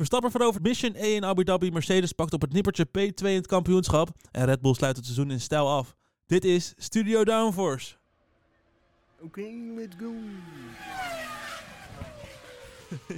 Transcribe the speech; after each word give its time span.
Verstappen 0.00 0.30
verovert 0.30 0.62
Mission 0.62 0.94
1 0.94 1.14
in 1.14 1.24
Abu 1.24 1.44
Dhabi. 1.44 1.70
Mercedes 1.70 2.12
pakt 2.12 2.32
op 2.32 2.40
het 2.40 2.52
nippertje 2.52 2.86
P2 2.86 3.26
in 3.26 3.34
het 3.34 3.46
kampioenschap. 3.46 4.08
En 4.30 4.44
Red 4.44 4.60
Bull 4.60 4.74
sluit 4.74 4.96
het 4.96 5.04
seizoen 5.04 5.30
in 5.30 5.40
stijl 5.40 5.68
af. 5.68 5.96
Dit 6.26 6.44
is 6.44 6.74
Studio 6.76 7.24
Downforce. 7.24 7.94
Oké, 9.20 9.44
let's 9.76 9.96
go. 9.98 10.12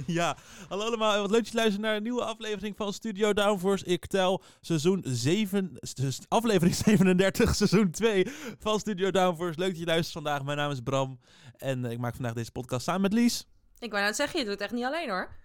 ja, 0.19 0.37
hallo 0.67 0.85
allemaal. 0.85 1.21
Wat 1.21 1.31
leuk 1.31 1.43
dat 1.43 1.51
je 1.51 1.57
luistert 1.57 1.81
naar 1.81 1.95
een 1.95 2.03
nieuwe 2.03 2.23
aflevering 2.23 2.75
van 2.77 2.93
Studio 2.93 3.33
Downforce. 3.33 3.85
Ik 3.85 4.05
tel 4.05 4.43
seizoen 4.61 5.01
7, 5.05 5.77
dus 5.93 6.19
aflevering 6.27 6.75
37, 6.85 7.55
seizoen 7.55 7.91
2 7.91 8.27
van 8.59 8.79
Studio 8.79 9.11
Downforce. 9.11 9.59
Leuk 9.59 9.69
dat 9.69 9.79
je 9.79 9.85
luistert 9.85 10.13
vandaag. 10.13 10.43
Mijn 10.43 10.57
naam 10.57 10.71
is 10.71 10.79
Bram 10.79 11.19
en 11.57 11.85
ik 11.85 11.99
maak 11.99 12.15
vandaag 12.15 12.33
deze 12.33 12.51
podcast 12.51 12.83
samen 12.85 13.01
met 13.01 13.13
Lies. 13.13 13.45
Ik 13.79 13.91
wou 13.91 14.03
net 14.03 14.15
zeggen, 14.15 14.39
je 14.39 14.45
doet 14.45 14.53
het 14.53 14.63
echt 14.63 14.73
niet 14.73 14.85
alleen 14.85 15.09
hoor. 15.09 15.41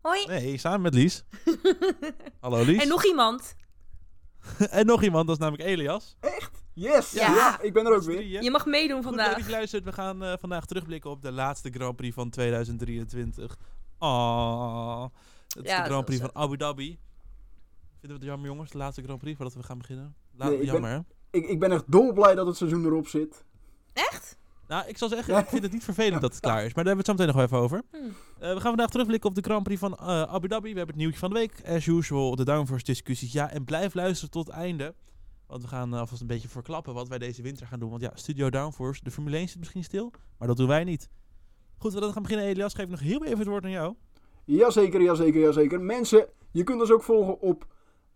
Hoi. 0.00 0.26
Nee, 0.26 0.58
samen 0.58 0.80
met 0.80 0.94
Lies. 0.94 1.24
hallo 2.40 2.64
Lies. 2.64 2.82
En 2.82 2.88
nog 2.88 3.04
iemand. 3.06 3.54
en 4.70 4.86
nog 4.86 5.02
iemand, 5.02 5.26
dat 5.26 5.36
is 5.36 5.42
namelijk 5.42 5.68
Elias. 5.68 6.16
Echt? 6.20 6.62
Yes! 6.74 7.10
Ja. 7.12 7.34
Ja, 7.34 7.60
ik 7.60 7.72
ben 7.72 7.86
er 7.86 7.94
ook 7.94 8.02
weer. 8.02 8.42
Je 8.42 8.50
mag 8.50 8.66
meedoen 8.66 8.96
Goed, 8.96 9.04
vandaag. 9.06 9.34
dat 9.36 9.44
je 9.44 9.50
luistert. 9.50 9.84
We 9.84 9.92
gaan 9.92 10.24
eh, 10.24 10.32
vandaag 10.40 10.66
terugblikken 10.66 11.10
op 11.10 11.22
de 11.22 11.32
laatste 11.32 11.70
Grand 11.70 11.96
Prix 11.96 12.14
van 12.14 12.30
2023. 12.30 13.56
Ah, 13.98 15.02
het 15.48 15.64
is 15.64 15.70
Ja, 15.70 15.82
de 15.82 15.88
Grand 15.88 16.04
Prix 16.04 16.20
van 16.20 16.30
Abu 16.34 16.56
Dhabi. 16.56 16.98
Vinden 18.00 18.18
we 18.18 18.24
het 18.24 18.24
jammer 18.24 18.48
jongens, 18.48 18.70
de 18.70 18.78
laatste 18.78 19.02
Grand 19.02 19.18
Prix, 19.18 19.36
voordat 19.36 19.54
we 19.54 19.62
gaan 19.62 19.78
beginnen? 19.78 20.14
La 20.36 20.44
Nee, 20.44 20.54
ik 20.54 20.60
ben- 20.60 20.72
jammer 20.72 20.90
hè? 20.90 20.98
Ik, 21.30 21.46
ik 21.48 21.58
ben 21.58 21.72
echt 21.72 21.84
dolblij 21.92 22.34
dat 22.34 22.46
het 22.46 22.56
seizoen 22.56 22.84
erop 22.84 23.08
zit. 23.08 23.44
Echt? 23.92 24.36
Nou, 24.68 24.88
ik 24.88 24.98
zal 24.98 25.08
zeggen, 25.08 25.38
ik 25.38 25.46
vind 25.48 25.62
het 25.62 25.72
niet 25.72 25.84
vervelend 25.84 26.20
dat 26.20 26.30
het 26.32 26.40
klaar 26.40 26.64
is. 26.64 26.74
Maar 26.74 26.84
daar 26.84 26.94
hebben 26.94 27.04
we 27.04 27.10
het 27.12 27.20
zo 27.20 27.26
meteen 27.26 27.26
nog 27.26 27.36
wel 27.36 27.44
even 27.44 27.58
over. 27.58 27.82
Hm. 27.90 28.12
Eh, 28.38 28.48
we 28.48 28.60
gaan 28.60 28.62
vandaag 28.62 28.90
terugblikken 28.90 29.28
op 29.28 29.34
de 29.34 29.42
Grand 29.42 29.62
Prix 29.62 29.80
van 29.80 29.96
eh, 29.96 30.22
Abu 30.22 30.48
Dhabi. 30.48 30.70
We 30.70 30.76
hebben 30.76 30.86
het 30.86 30.96
nieuwtje 30.96 31.18
van 31.18 31.30
de 31.30 31.34
week. 31.34 31.52
As 31.66 31.86
usual, 31.86 32.36
de 32.36 32.44
Downforce 32.44 32.84
discussies. 32.84 33.32
Ja, 33.32 33.50
en 33.50 33.64
blijf 33.64 33.94
luisteren 33.94 34.30
tot 34.30 34.46
het 34.46 34.54
einde. 34.54 34.94
Want 35.46 35.62
we 35.62 35.68
gaan 35.68 35.92
eh, 35.92 36.00
alvast 36.00 36.20
een 36.20 36.26
beetje 36.26 36.48
verklappen 36.48 36.94
wat 36.94 37.08
wij 37.08 37.18
deze 37.18 37.42
winter 37.42 37.66
gaan 37.66 37.78
doen. 37.78 37.90
Want 37.90 38.02
ja, 38.02 38.10
Studio 38.14 38.50
Downforce, 38.50 39.04
de 39.04 39.10
Formule 39.10 39.36
1 39.36 39.48
zit 39.48 39.58
misschien 39.58 39.84
stil. 39.84 40.12
Maar 40.38 40.48
dat 40.48 40.56
doen 40.56 40.68
wij 40.68 40.84
niet. 40.84 41.08
Goed, 41.78 41.92
we 41.92 42.12
gaan 42.12 42.22
beginnen. 42.22 42.46
Elias, 42.46 42.74
geef 42.74 42.88
nog 42.88 43.00
heel 43.00 43.24
even 43.24 43.38
het 43.38 43.46
woord 43.46 43.64
aan 43.64 43.70
jou. 43.70 43.94
Jazeker, 44.44 45.02
jazeker, 45.02 45.40
jazeker. 45.40 45.80
Mensen, 45.80 46.26
je 46.50 46.64
kunt 46.64 46.80
ons 46.80 46.90
ook 46.90 47.02
volgen 47.02 47.40
op 47.40 47.66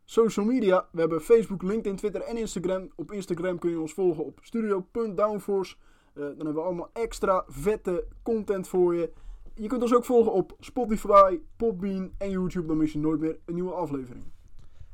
social 0.04 0.46
media. 0.46 0.88
We 0.92 1.00
hebben 1.00 1.20
Facebook, 1.20 1.62
LinkedIn, 1.62 1.96
Twitter 1.96 2.20
en 2.20 2.36
Instagram. 2.36 2.90
Op 2.96 3.12
Instagram 3.12 3.58
kun 3.58 3.70
je 3.70 3.80
ons 3.80 3.92
volgen 3.92 4.24
op 4.24 4.38
studio.downforce. 4.42 5.76
Dan 6.14 6.24
hebben 6.24 6.54
we 6.54 6.60
allemaal 6.60 6.90
extra 6.92 7.44
vette 7.48 8.06
content 8.22 8.68
voor 8.68 8.94
je. 8.94 9.12
Je 9.54 9.66
kunt 9.66 9.82
ons 9.82 9.94
ook 9.94 10.04
volgen 10.04 10.32
op 10.32 10.56
Spotify, 10.58 11.38
Podbean 11.56 12.12
en 12.18 12.30
YouTube. 12.30 12.66
Dan 12.66 12.76
mis 12.76 12.92
je 12.92 12.98
nooit 12.98 13.20
meer 13.20 13.38
een 13.44 13.54
nieuwe 13.54 13.72
aflevering. 13.72 14.24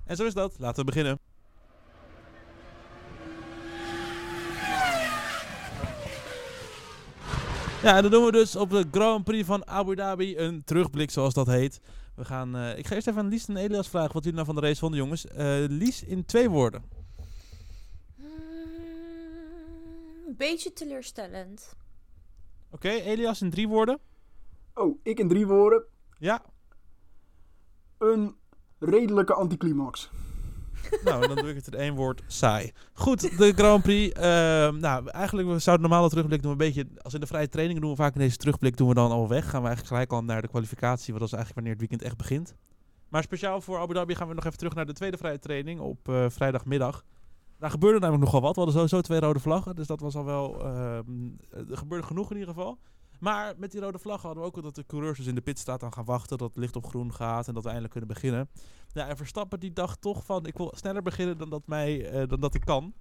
En 0.04 0.16
zo 0.16 0.24
is 0.24 0.34
dat. 0.34 0.58
Laten 0.58 0.78
we 0.78 0.84
beginnen. 0.84 1.18
Ja, 7.82 7.96
en 7.96 8.02
dan 8.02 8.10
doen 8.10 8.24
we 8.24 8.32
dus 8.32 8.56
op 8.56 8.70
de 8.70 8.84
Grand 8.90 9.24
Prix 9.24 9.46
van 9.46 9.66
Abu 9.66 9.94
Dhabi 9.94 10.36
een 10.36 10.64
terugblik, 10.64 11.10
zoals 11.10 11.34
dat 11.34 11.46
heet. 11.46 11.80
We 12.14 12.24
gaan, 12.24 12.56
eh, 12.56 12.78
ik 12.78 12.86
ga 12.86 12.94
eerst 12.94 13.06
even 13.06 13.20
aan 13.20 13.28
Lies 13.28 13.48
en 13.48 13.56
Elias 13.56 13.88
vragen 13.88 14.12
wat 14.12 14.24
jullie 14.24 14.38
nou 14.38 14.46
van 14.46 14.54
de 14.54 14.60
race 14.60 14.78
vonden, 14.80 14.98
jongens. 14.98 15.26
Eh, 15.26 15.64
Lies, 15.68 16.02
in 16.02 16.24
twee 16.24 16.50
woorden. 16.50 16.82
Een 20.26 20.36
beetje 20.36 20.72
teleurstellend. 20.72 21.74
Oké, 22.70 22.88
Elias 22.88 23.40
in 23.40 23.50
drie 23.50 23.68
woorden. 23.68 23.98
Oh, 24.78 24.98
ik 25.02 25.18
in 25.18 25.28
drie 25.28 25.46
woorden. 25.46 25.82
Ja, 26.18 26.42
Een 27.98 28.34
redelijke 28.78 29.34
anticlimax. 29.34 30.10
nou, 31.04 31.26
dan 31.26 31.36
doe 31.36 31.48
ik 31.48 31.54
het 31.56 31.66
in 31.66 31.78
één 31.78 31.94
woord. 31.94 32.22
Saai. 32.26 32.72
Goed, 32.92 33.38
de 33.38 33.52
Grand 33.52 33.82
Prix. 33.82 34.14
ehm, 34.14 34.78
nou, 34.78 35.08
eigenlijk 35.08 35.48
we 35.48 35.58
zouden 35.58 35.88
normaal 35.88 36.08
terugblik 36.08 36.42
doen. 36.42 36.50
Een 36.52 36.56
beetje, 36.58 36.86
als 37.02 37.14
in 37.14 37.20
de 37.20 37.26
vrije 37.26 37.48
trainingen 37.48 37.82
doen 37.82 37.90
we 37.90 37.96
vaak 37.96 38.14
in 38.14 38.20
deze 38.20 38.36
terugblik 38.36 38.76
doen 38.76 38.88
we 38.88 38.94
dan 38.94 39.10
al 39.10 39.28
weg. 39.28 39.42
Gaan 39.50 39.62
we 39.62 39.66
eigenlijk 39.66 39.86
gelijk 39.88 40.12
al 40.12 40.22
naar 40.24 40.42
de 40.42 40.48
kwalificatie. 40.48 41.06
Want 41.14 41.18
dat 41.18 41.28
is 41.28 41.34
eigenlijk 41.34 41.54
wanneer 41.54 41.72
het 41.72 41.80
weekend 41.80 42.02
echt 42.02 42.16
begint. 42.16 42.54
Maar 43.08 43.22
speciaal 43.22 43.60
voor 43.60 43.78
Abu 43.78 43.94
Dhabi 43.94 44.14
gaan 44.14 44.28
we 44.28 44.34
nog 44.34 44.44
even 44.44 44.58
terug 44.58 44.74
naar 44.74 44.86
de 44.86 44.92
tweede 44.92 45.16
vrije 45.16 45.38
training 45.38 45.80
op 45.80 46.08
eh, 46.08 46.24
vrijdagmiddag. 46.28 47.04
Daar 47.58 47.70
gebeurde 47.70 47.98
namelijk 47.98 48.24
nogal 48.24 48.40
wat. 48.40 48.54
We 48.54 48.60
hadden 48.60 48.74
sowieso 48.74 49.00
twee 49.00 49.20
rode 49.20 49.38
vlaggen. 49.40 49.76
Dus 49.76 49.86
dat 49.86 50.00
was 50.00 50.14
al 50.16 50.24
wel... 50.24 50.64
ehm, 50.64 51.28
er 51.70 51.76
gebeurde 51.76 52.06
genoeg 52.06 52.30
in 52.30 52.36
ieder 52.38 52.54
geval. 52.54 52.78
Maar 53.18 53.54
met 53.56 53.70
die 53.70 53.80
rode 53.80 53.98
vlaggen 53.98 54.26
hadden 54.26 54.42
we 54.42 54.48
ook 54.50 54.56
al 54.56 54.62
dat 54.62 54.74
de 54.74 54.86
coureurs 54.86 55.18
dus 55.18 55.26
in 55.26 55.34
de 55.34 55.40
pitstraat 55.40 55.82
aan 55.82 55.92
gaan 55.92 56.04
wachten. 56.04 56.38
Dat 56.38 56.48
het 56.48 56.58
licht 56.58 56.76
op 56.76 56.86
groen 56.86 57.14
gaat 57.14 57.48
en 57.48 57.54
dat 57.54 57.62
we 57.62 57.68
eindelijk 57.68 57.92
kunnen 57.94 58.14
beginnen. 58.14 58.48
Ja, 58.92 59.08
en 59.08 59.16
Verstappen 59.16 59.60
die 59.60 59.72
dacht 59.72 60.00
toch 60.00 60.24
van... 60.24 60.46
Ik 60.46 60.56
wil 60.56 60.72
sneller 60.76 61.02
beginnen 61.02 61.38
dan 61.38 61.50
dat, 61.50 61.62
mij, 61.66 62.10
eh, 62.10 62.28
dan 62.28 62.40
dat 62.40 62.54
ik 62.54 62.64
kan. 62.64 62.94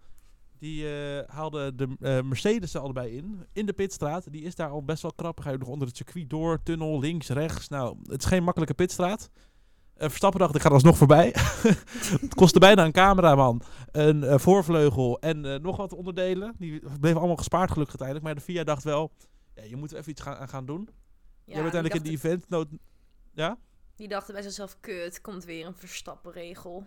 Die 0.60 0.90
eh, 0.90 1.36
haalde 1.36 1.76
de 1.76 1.96
eh, 2.00 2.22
Mercedes 2.22 2.74
er 2.74 2.82
allebei 2.82 3.16
in. 3.16 3.46
In 3.54 3.66
de 3.66 3.74
pitstraat. 3.74 4.32
Die 4.32 4.42
is 4.42 4.56
daar 4.56 4.70
al 4.70 4.84
best 4.84 5.02
wel 5.02 5.14
krap. 5.14 5.40
Ga 5.40 5.52
je 5.52 5.58
nog 5.58 5.68
onder 5.68 5.88
het 5.88 5.98
circuit 5.98 6.30
door. 6.30 6.64
Tunnel, 6.64 7.00
links, 7.00 7.30
rechts. 7.30 7.68
Nou, 7.68 7.98
het 8.04 8.22
is 8.22 8.28
geen 8.28 8.44
makkelijke 8.44 8.74
pitstraat. 8.74 9.30
Verstappen 9.96 10.40
dacht, 10.40 10.56
ik 10.56 10.62
ga 10.62 10.68
er 10.68 10.74
alsnog 10.74 10.98
voorbij. 10.98 11.36
het 12.22 12.36
kostte 12.36 12.60
bijna 12.60 12.86
een 12.86 12.92
cameraman, 12.92 13.62
een 13.92 14.40
voorvleugel 14.40 15.20
en 15.20 15.62
nog 15.62 15.78
wat 15.78 15.94
onderdelen. 15.94 16.56
Die 16.58 16.82
bleven 17.00 17.18
allemaal 17.18 17.36
gespaard 17.36 17.72
gelukkig 17.72 18.00
uiteindelijk. 18.00 18.26
Maar 18.26 18.36
de 18.36 18.52
FIA 18.52 18.64
dacht 18.64 18.84
wel, 18.84 19.12
ja, 19.58 19.64
je 19.64 19.76
moet 19.76 19.92
er 19.92 19.98
even 19.98 20.12
iets 20.12 20.22
gaan, 20.22 20.36
aan 20.36 20.50
gaan 20.50 20.66
doen. 20.66 20.90
Ja, 20.90 20.94
je 21.46 21.52
hebt 21.62 21.74
uiteindelijk 21.74 22.04
in 22.04 22.10
die, 22.10 22.18
event... 22.18 22.50
nood- 22.50 22.70
ja? 23.34 23.58
die 23.96 24.08
dachten 24.08 24.34
bij 24.34 24.44
zichzelf, 24.44 24.78
kut, 24.80 25.22
komt 25.22 25.46
weer 25.46 25.66
een 25.66 25.76
Verstappen-regel. 25.76 26.86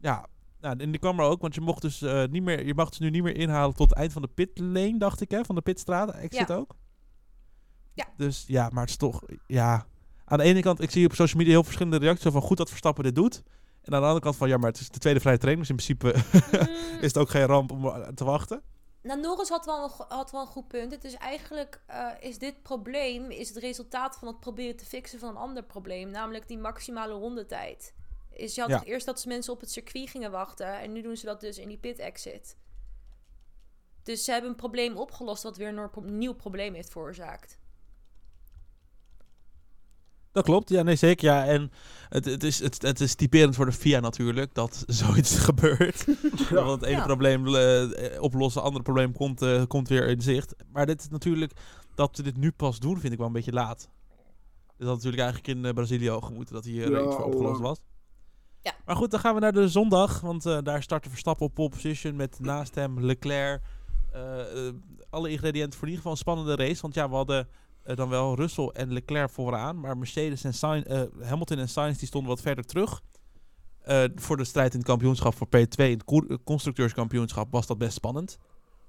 Ja, 0.00 0.26
nou, 0.60 0.78
en 0.78 0.90
die 0.90 1.00
kwam 1.00 1.18
er 1.20 1.26
ook, 1.26 1.40
want 1.40 1.54
je 1.54 1.60
mocht 1.60 1.82
dus 1.82 2.02
eh, 2.02 2.24
niet 2.24 2.42
meer, 2.42 2.66
je 2.66 2.74
mag 2.74 2.88
dus 2.88 2.98
nu 2.98 3.10
niet 3.10 3.22
meer 3.22 3.36
inhalen 3.36 3.74
tot 3.74 3.88
het 3.88 3.98
eind 3.98 4.12
van 4.12 4.22
de 4.22 4.28
pitlane, 4.28 4.98
dacht 4.98 5.20
ik, 5.20 5.30
hè, 5.30 5.44
van 5.44 5.54
de 5.54 5.60
pitstraat. 5.60 6.10
Exit 6.10 6.48
Ja. 6.48 6.54
ook. 6.54 6.74
Ja. 7.94 8.06
Dus 8.16 8.44
ja, 8.46 8.68
maar 8.72 8.80
het 8.80 8.90
is 8.90 8.96
toch, 8.96 9.22
ja. 9.46 9.86
Aan 10.24 10.38
de 10.38 10.44
ene 10.44 10.60
kant, 10.60 10.80
ik 10.80 10.90
zie 10.90 11.06
op 11.06 11.14
social 11.14 11.36
media 11.38 11.52
heel 11.52 11.64
verschillende 11.64 11.98
reacties 11.98 12.32
van 12.32 12.42
goed 12.42 12.56
dat 12.56 12.68
Verstappen 12.68 13.04
dit 13.04 13.14
doet. 13.14 13.42
En 13.82 13.92
aan 13.94 14.00
de 14.00 14.06
andere 14.06 14.20
kant 14.20 14.36
van, 14.36 14.48
ja, 14.48 14.56
maar 14.56 14.70
het 14.70 14.80
is 14.80 14.88
de 14.90 14.98
tweede 14.98 15.20
vrije 15.20 15.38
training, 15.38 15.66
dus 15.68 15.76
in 15.76 15.94
principe 15.94 16.38
Mm, 16.68 17.00
is 17.00 17.06
het 17.06 17.18
ook 17.18 17.30
geen 17.30 17.44
ramp 17.46 17.70
om 17.72 17.86
eh, 17.86 18.08
te 18.08 18.24
wachten. 18.24 18.62
Nou, 19.04 19.20
Norris 19.20 19.48
had 19.48 19.64
wel, 19.64 19.88
had 20.08 20.30
wel 20.30 20.40
een 20.40 20.46
goed 20.46 20.68
punt. 20.68 20.92
Het 20.92 21.04
is 21.04 21.14
eigenlijk, 21.14 21.80
eh, 21.86 22.10
is 22.20 22.38
dit 22.38 22.62
probleem 22.62 23.30
is 23.30 23.48
het 23.48 23.56
resultaat 23.58 24.16
van 24.16 24.28
het 24.28 24.40
proberen 24.40 24.76
te 24.76 24.84
fixen 24.84 25.18
van 25.18 25.28
een 25.28 25.36
ander 25.36 25.62
probleem. 25.62 26.10
Namelijk 26.10 26.48
die 26.48 26.58
maximale 26.58 27.12
rondetijd. 27.12 27.94
Is 28.30 28.54
je 28.54 28.60
had 28.60 28.70
Ja. 28.70 28.82
eerst 28.84 29.06
dat 29.06 29.20
ze 29.20 29.28
mensen 29.28 29.52
op 29.52 29.60
het 29.60 29.70
circuit 29.70 30.10
gingen 30.10 30.30
wachten. 30.30 30.78
En 30.78 30.92
nu 30.92 31.02
doen 31.02 31.16
ze 31.16 31.26
dat 31.26 31.40
dus 31.40 31.58
in 31.58 31.68
die 31.68 31.78
pit 31.78 31.98
exit. 31.98 32.56
Dus 34.02 34.24
ze 34.24 34.32
hebben 34.32 34.50
een 34.50 34.56
probleem 34.56 34.96
opgelost 34.96 35.42
wat 35.42 35.56
weer 35.56 35.68
een 35.68 36.18
nieuw 36.18 36.34
probleem 36.34 36.74
heeft 36.74 36.90
veroorzaakt. 36.90 37.58
Dat 40.34 40.44
klopt, 40.44 40.68
ja, 40.68 40.82
nee, 40.82 40.96
zeker. 40.96 41.24
Ja, 41.28 41.44
en 41.46 41.70
het, 42.08 42.24
het, 42.24 42.42
is, 42.44 42.58
het, 42.60 42.82
het 42.82 43.00
is 43.00 43.14
typerend 43.14 43.54
voor 43.54 43.66
de 43.66 43.72
FIA 43.72 44.00
natuurlijk 44.00 44.54
dat 44.54 44.84
zoiets 45.02 45.38
gebeurt. 45.38 46.04
Want 46.50 46.80
het 46.80 46.82
ene 46.82 46.96
Ja. 46.98 47.04
probleem 47.04 47.54
eh, 47.54 48.22
oplossen, 48.22 48.58
het 48.60 48.66
andere 48.68 48.82
probleem 48.84 49.12
komt, 49.12 49.42
eh, 49.42 49.62
komt 49.68 49.88
weer 49.88 50.08
in 50.08 50.20
zicht. 50.20 50.54
Maar 50.72 50.86
dit 50.86 51.00
is 51.00 51.08
natuurlijk, 51.08 51.52
dat 51.94 52.16
ze 52.16 52.22
dit 52.22 52.36
nu 52.36 52.50
pas 52.52 52.78
doen, 52.78 52.98
vind 53.00 53.12
ik 53.12 53.18
wel 53.18 53.26
een 53.26 53.32
beetje 53.32 53.52
laat. 53.52 53.88
Dit 54.76 54.86
had 54.86 54.96
natuurlijk 54.96 55.22
eigenlijk 55.22 55.58
in 55.58 55.64
eh, 55.64 55.72
Brazilië 55.72 56.08
al 56.10 56.20
gemoeten 56.20 56.54
dat 56.54 56.64
hier 56.64 56.90
Ja, 56.90 57.04
iets 57.06 57.14
voor 57.14 57.24
opgelost 57.24 57.60
was. 57.60 57.78
Ja. 58.62 58.72
Maar 58.84 58.96
goed, 58.96 59.10
dan 59.10 59.20
gaan 59.20 59.34
we 59.34 59.40
naar 59.40 59.52
de 59.52 59.68
zondag. 59.68 60.20
Want 60.20 60.46
eh, 60.46 60.58
daar 60.62 60.82
startte 60.82 61.10
Verstappen 61.10 61.46
op 61.46 61.54
pole 61.54 61.68
position 61.68 62.16
met 62.16 62.38
naast 62.40 62.74
hem 62.74 63.00
Leclerc. 63.04 63.60
eh, 64.12 64.66
eh, 64.68 64.74
alle 65.10 65.30
ingrediënten 65.30 65.78
voor 65.78 65.88
in 65.88 65.94
ieder 65.94 65.96
geval 65.96 66.12
een 66.12 66.18
spannende 66.18 66.56
race. 66.56 66.82
Want 66.82 66.94
ja, 66.94 67.08
we 67.08 67.14
hadden 67.14 67.48
eh, 67.84 67.96
dan 67.96 68.08
wel 68.08 68.34
Russell 68.36 68.66
en 68.72 68.92
Leclerc 68.92 69.30
vooraan. 69.30 69.80
Maar 69.80 69.96
Mercedes 69.98 70.44
en 70.44 70.54
Sainz, 70.54 70.84
eh, 70.86 71.02
Hamilton 71.22 71.58
en 71.58 71.68
Sainz 71.68 71.98
die 71.98 72.06
stonden 72.08 72.30
wat 72.30 72.40
verder 72.40 72.64
terug. 72.64 73.00
Eh, 73.82 74.04
voor 74.14 74.36
de 74.36 74.44
strijd 74.44 74.72
in 74.72 74.78
het 74.78 74.88
kampioenschap 74.88 75.34
voor 75.34 75.46
P2, 75.46 75.84
in 75.84 75.90
het 75.92 76.04
co- 76.04 76.36
constructeurskampioenschap, 76.44 77.52
was 77.52 77.66
dat 77.66 77.78
best 77.78 77.92
spannend. 77.94 78.38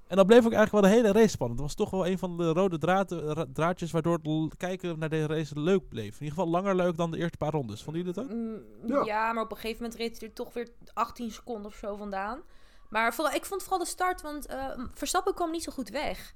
En 0.06 0.16
dat 0.16 0.26
bleef 0.26 0.44
ook 0.46 0.52
eigenlijk 0.52 0.72
wel 0.72 0.92
de 0.92 0.96
hele 1.02 1.12
race 1.18 1.28
spannend. 1.28 1.58
Dat 1.60 1.66
was 1.68 1.76
toch 1.76 1.90
wel 1.90 2.06
een 2.06 2.18
van 2.18 2.36
de 2.36 2.52
rode 2.52 2.78
draad- 2.78 3.10
ra- 3.12 3.46
draadjes 3.52 3.90
waardoor 3.90 4.18
het 4.22 4.56
kijken 4.56 4.98
naar 4.98 5.08
deze 5.08 5.26
race 5.26 5.60
leuk 5.60 5.88
bleef. 5.88 6.06
In 6.20 6.24
ieder 6.26 6.28
geval 6.28 6.48
langer 6.48 6.74
leuk 6.76 6.96
dan 6.96 7.10
de 7.10 7.18
eerste 7.18 7.36
paar 7.36 7.50
rondes. 7.52 7.82
Vonden 7.82 8.02
jullie 8.02 8.16
dat 8.16 8.24
ook? 8.24 8.36
Mm, 8.36 8.62
Ja. 8.86 9.04
ja. 9.04 9.32
maar 9.32 9.42
op 9.44 9.50
een 9.50 9.56
gegeven 9.56 9.82
moment 9.82 10.00
reed 10.00 10.18
hij 10.18 10.28
er 10.28 10.34
toch 10.34 10.52
weer 10.54 10.68
18 10.92 11.30
seconden 11.30 11.66
of 11.66 11.74
zo 11.76 11.96
vandaan. 11.96 12.40
Maar 12.90 13.14
vooral, 13.14 13.34
ik 13.34 13.44
vond 13.44 13.62
vooral 13.62 13.78
de 13.78 13.86
start, 13.86 14.22
want 14.22 14.46
eh, 14.46 14.66
Verstappen 14.94 15.34
kwam 15.34 15.50
niet 15.50 15.62
zo 15.62 15.72
goed 15.72 15.88
weg. 15.88 16.34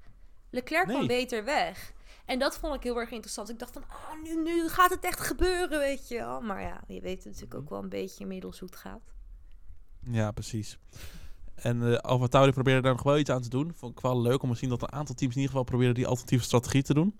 Leclerc 0.49 0.85
Nee. 0.85 0.95
kwam 0.95 1.07
beter 1.07 1.43
weg. 1.45 1.93
En 2.31 2.39
dat 2.39 2.57
vond 2.57 2.75
ik 2.75 2.83
heel 2.83 2.99
erg 2.99 3.11
interessant. 3.11 3.49
Ik 3.49 3.59
dacht 3.59 3.73
van, 3.73 3.83
ah, 3.87 4.23
nu, 4.23 4.41
nu 4.43 4.69
gaat 4.69 4.89
het 4.89 5.03
echt 5.03 5.19
gebeuren, 5.19 5.79
weet 5.79 6.07
je 6.07 6.17
wel. 6.17 6.41
Maar 6.41 6.61
ja, 6.61 6.81
je 6.87 7.01
weet 7.01 7.25
natuurlijk 7.25 7.55
ook 7.55 7.69
wel 7.69 7.83
een 7.83 7.89
beetje 7.89 8.19
inmiddels 8.19 8.59
hoe 8.59 8.69
het 8.69 8.77
gaat. 8.77 9.13
Ja, 10.03 10.31
precies. 10.31 10.77
En 11.55 11.81
uh, 11.81 11.95
Alfa 11.95 12.27
Tauri 12.27 12.51
probeerde 12.51 12.81
daar 12.81 12.91
nog 12.93 13.03
wel 13.03 13.17
iets 13.17 13.29
aan 13.29 13.41
te 13.41 13.49
doen. 13.49 13.73
Vond 13.75 13.91
ik 13.91 13.99
wel 13.99 14.21
leuk 14.21 14.43
om 14.43 14.51
te 14.51 14.57
zien 14.57 14.69
dat 14.69 14.81
een 14.81 14.91
aantal 14.91 15.15
teams 15.15 15.35
in 15.35 15.41
ieder 15.41 15.51
geval 15.51 15.63
proberen 15.63 15.93
die 15.93 16.07
alternatieve 16.07 16.43
strategie 16.43 16.81
te 16.81 16.93
doen. 16.93 17.19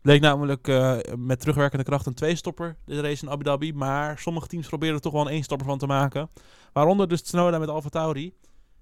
Bleek 0.00 0.20
namelijk 0.20 0.68
eh, 0.68 0.96
met 1.16 1.40
terugwerkende 1.40 1.84
kracht 1.84 2.06
een 2.06 2.14
twee-stopper, 2.14 2.76
de 2.84 3.00
race 3.00 3.24
in 3.24 3.30
Abu 3.30 3.44
Dhabi. 3.44 3.72
Maar 3.72 4.18
sommige 4.18 4.46
teams 4.46 4.68
probeerden 4.68 4.96
er 4.96 5.02
toch 5.02 5.12
wel 5.12 5.22
een 5.22 5.32
één-stopper 5.32 5.66
van 5.66 5.78
te 5.78 5.86
maken. 5.86 6.30
Waaronder 6.72 7.08
dus 7.08 7.22
Tsunoda 7.22 7.58
met 7.58 7.68
Alfa 7.68 7.88
Tauri. 7.88 8.34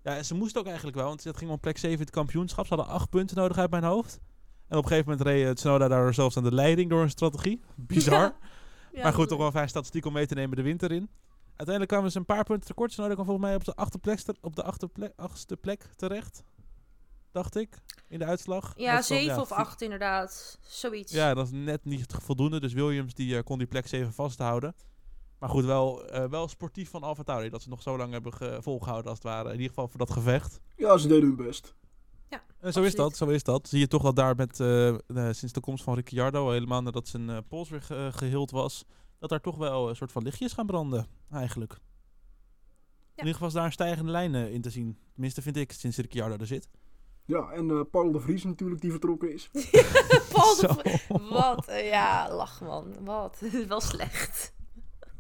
Ja, 0.02 0.16
en 0.16 0.24
ze 0.24 0.34
moesten 0.34 0.60
ook 0.60 0.66
eigenlijk 0.66 0.96
wel, 0.96 1.06
want 1.06 1.24
het 1.24 1.36
ging 1.36 1.50
om 1.50 1.60
plek 1.60 1.78
7 1.78 1.98
in 1.98 2.04
het 2.04 2.10
kampioenschap. 2.10 2.66
Ze 2.66 2.74
hadden 2.74 2.94
acht 2.94 3.10
punten 3.10 3.36
nodig 3.36 3.58
uit 3.58 3.70
mijn 3.70 3.84
hoofd. 3.84 4.20
En 4.68 4.76
op 4.76 4.82
een 4.82 4.88
gegeven 4.90 5.10
moment 5.10 5.28
reed 5.28 5.46
eh, 5.46 5.50
Tsunoda 5.52 5.88
daar 5.88 6.14
zelfs 6.14 6.36
aan 6.36 6.42
de 6.44 6.52
leiding 6.54 6.90
door 6.90 7.02
een 7.02 7.10
strategie. 7.10 7.60
Bizar. 7.74 8.34
Ja, 8.92 9.02
maar 9.02 9.12
goed, 9.12 9.28
toch 9.28 9.38
wel 9.38 9.50
vijf 9.50 9.68
statistiek 9.68 10.04
om 10.06 10.12
mee 10.12 10.26
te 10.26 10.34
nemen 10.34 10.56
de 10.56 10.62
winter 10.62 10.92
in. 10.92 11.08
Uiteindelijk 11.46 11.88
kwamen 11.88 12.10
ze 12.10 12.18
een 12.18 12.24
paar 12.24 12.44
punten 12.44 12.66
tekort. 12.66 12.90
Tsunoda 12.90 13.12
kwam 13.14 13.26
volgens 13.26 13.46
mij 13.46 13.54
op 13.56 13.64
de, 13.64 13.74
achterplek, 13.74 14.20
op 14.40 14.56
de 14.56 14.62
achterplek, 14.62 15.12
achtste 15.16 15.56
plek 15.56 15.88
terecht. 15.96 16.42
Dacht 17.32 17.56
ik, 17.56 17.78
in 18.08 18.18
de 18.18 18.24
uitslag. 18.24 18.72
Ja, 18.76 18.92
Dat 18.92 19.00
is 19.02 19.08
dan, 19.08 19.18
zeven 19.18 19.40
of 19.40 19.48
vier- 19.48 19.56
acht 19.56 19.82
inderdaad. 19.82 20.58
Zoiets. 20.62 21.12
Ja, 21.12 21.34
dat 21.34 21.46
is 21.46 21.52
net 21.52 21.84
niet 21.84 22.06
voldoende. 22.22 22.60
Dus 22.60 22.72
Williams 22.72 23.14
die, 23.14 23.36
eh, 23.36 23.42
kon 23.42 23.58
die 23.58 23.66
plek 23.66 23.86
7 23.86 24.12
vasthouden. 24.12 24.74
Maar 25.38 25.48
goed, 25.48 25.64
wel, 25.64 26.06
eh, 26.08 26.24
wel 26.24 26.48
sportief 26.48 26.90
van 26.90 27.02
Alfa 27.02 27.22
Tauri. 27.22 27.48
Dat 27.48 27.62
ze 27.62 27.68
nog 27.68 27.82
zo 27.82 27.96
lang 27.96 28.12
hebben 28.12 28.32
ge- 28.32 28.58
volgehouden 28.60 29.10
als 29.10 29.18
het 29.18 29.26
ware. 29.28 29.46
In 29.48 29.54
ieder 29.54 29.68
geval 29.68 29.88
voor 29.88 29.98
dat 29.98 30.10
gevecht. 30.10 30.60
Ja, 30.76 30.96
ze 30.96 31.08
deden 31.08 31.22
hun 31.24 31.36
best. 31.36 31.74
En 32.60 32.72
zo 32.72 32.82
is 32.82 32.94
dat, 32.94 33.16
zo 33.16 33.26
is 33.28 33.42
dat. 33.42 33.68
Zie 33.68 33.78
je 33.78 33.86
toch 33.86 34.02
dat 34.02 34.16
daar 34.16 34.36
met, 34.36 34.60
eh, 34.60 34.88
eh, 34.88 34.98
sinds 35.30 35.52
de 35.52 35.60
komst 35.60 35.84
van 35.84 35.94
Ricciardo, 35.94 36.50
helemaal 36.50 36.82
nadat 36.82 37.08
zijn 37.08 37.30
eh, 37.30 37.38
pols 37.48 37.68
weer 37.68 37.82
ge- 37.82 38.10
geheeld 38.14 38.50
was, 38.50 38.84
dat 39.18 39.30
daar 39.30 39.40
toch 39.40 39.56
wel 39.56 39.88
een 39.88 39.96
soort 39.96 40.12
van 40.12 40.22
lichtjes 40.22 40.52
gaan 40.52 40.66
branden, 40.66 41.06
eigenlijk. 41.32 41.72
In 41.72 41.78
ieder 43.26 43.32
geval 43.32 43.48
is 43.48 43.54
daar 43.54 43.64
een 43.64 43.72
stijgende 43.72 44.10
lijn 44.10 44.34
eh, 44.34 44.52
in 44.52 44.60
te 44.60 44.70
zien. 44.70 44.98
Tenminste 45.12 45.42
vind 45.42 45.56
ik, 45.56 45.72
sinds 45.72 45.96
Ricciardo 45.96 46.36
er 46.36 46.46
zit. 46.46 46.68
Ja, 47.24 47.50
en 47.50 47.70
eh, 47.70 47.80
Paul 47.90 48.12
de 48.12 48.20
Vries 48.20 48.44
natuurlijk 48.44 48.80
die 48.80 48.90
vertrokken 48.90 49.32
is. 49.32 49.50
Paul 50.32 50.56
de. 50.56 50.74
Vries- 50.78 51.06
Wat? 51.30 51.66
eh, 51.68 51.88
ja, 51.88 52.34
lach 52.34 52.60
man. 52.60 52.94
Wat? 53.04 53.38
Wel 53.68 53.80
slecht. 53.80 54.52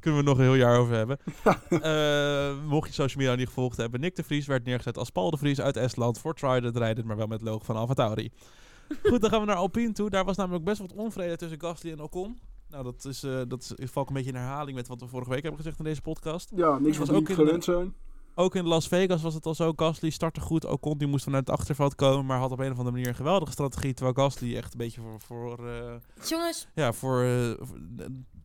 Kunnen 0.06 0.24
we 0.24 0.30
nog 0.30 0.38
een 0.38 0.44
heel 0.44 0.54
jaar 0.54 0.78
over 0.78 0.94
hebben. 0.94 1.18
Eh, 1.70 2.64
mocht 2.68 2.88
je 2.88 2.94
social 2.94 3.18
media 3.22 3.34
niet 3.38 3.46
gevolgd 3.48 3.76
hebben, 3.76 4.00
Nick 4.00 4.16
de 4.16 4.22
Vries 4.22 4.46
werd 4.46 4.64
neergezet 4.64 4.98
als 4.98 5.10
Paul 5.10 5.30
de 5.30 5.36
Vries 5.36 5.60
uit 5.60 5.76
Estland 5.76 6.18
voor 6.18 6.34
Trident 6.34 6.76
rijden, 6.76 7.06
maar 7.06 7.16
wel 7.16 7.26
met 7.26 7.40
logo 7.42 7.64
van 7.64 7.76
Alfa 7.76 7.94
Tauri. 7.94 8.30
Goed, 9.08 9.20
dan 9.20 9.30
gaan 9.30 9.40
we 9.40 9.46
naar 9.46 9.56
Alpine 9.56 9.92
toe. 9.92 10.10
Daar 10.10 10.24
was 10.24 10.36
namelijk 10.36 10.64
best 10.64 10.80
wat 10.80 10.92
onvrede 10.92 11.36
tussen 11.36 11.60
Gasly 11.60 11.90
en 11.92 12.00
Ocon. 12.00 12.38
Nou, 12.68 12.84
dat 12.84 13.04
is, 13.04 13.22
eh 13.22 13.40
dat 13.48 13.74
is, 13.76 13.90
valt 13.90 14.08
een 14.08 14.14
beetje 14.14 14.30
in 14.30 14.36
herhaling 14.36 14.76
met 14.76 14.88
wat 14.88 15.00
we 15.00 15.06
vorige 15.06 15.30
week 15.30 15.42
hebben 15.42 15.60
gezegd 15.60 15.78
in 15.78 15.84
deze 15.84 16.00
podcast. 16.02 16.50
Ja, 16.54 16.78
niks 16.78 16.98
was 16.98 17.08
wat 17.08 17.16
ook 17.16 17.28
niet 17.28 17.30
in 17.30 17.36
de- 17.36 17.44
gewend 17.44 17.64
zijn. 17.64 17.94
Ook 18.34 18.54
in 18.54 18.66
Las 18.66 18.88
Vegas 18.88 19.22
was 19.22 19.34
het 19.34 19.46
al 19.46 19.54
zo. 19.54 19.72
Gasly 19.76 20.10
startte 20.10 20.40
goed. 20.40 20.64
Ocon 20.64 20.98
die 20.98 21.08
moest 21.08 21.24
vanuit 21.24 21.46
het 21.48 21.58
achterveld 21.58 21.94
komen, 21.94 22.26
maar 22.26 22.38
had 22.38 22.50
op 22.50 22.58
een 22.58 22.70
of 22.70 22.76
andere 22.78 22.90
manier 22.90 23.08
een 23.08 23.14
geweldige 23.14 23.52
strategie. 23.52 23.94
Terwijl 23.94 24.16
Gasly 24.28 24.56
echt 24.56 24.72
een 24.72 24.78
beetje 24.78 25.00
voor, 25.00 25.20
voor, 25.20 25.68
eh, 25.68 25.94
Jongens, 26.28 26.68
ja, 26.74 26.92
voor, 26.92 27.24
voor- 27.60 27.78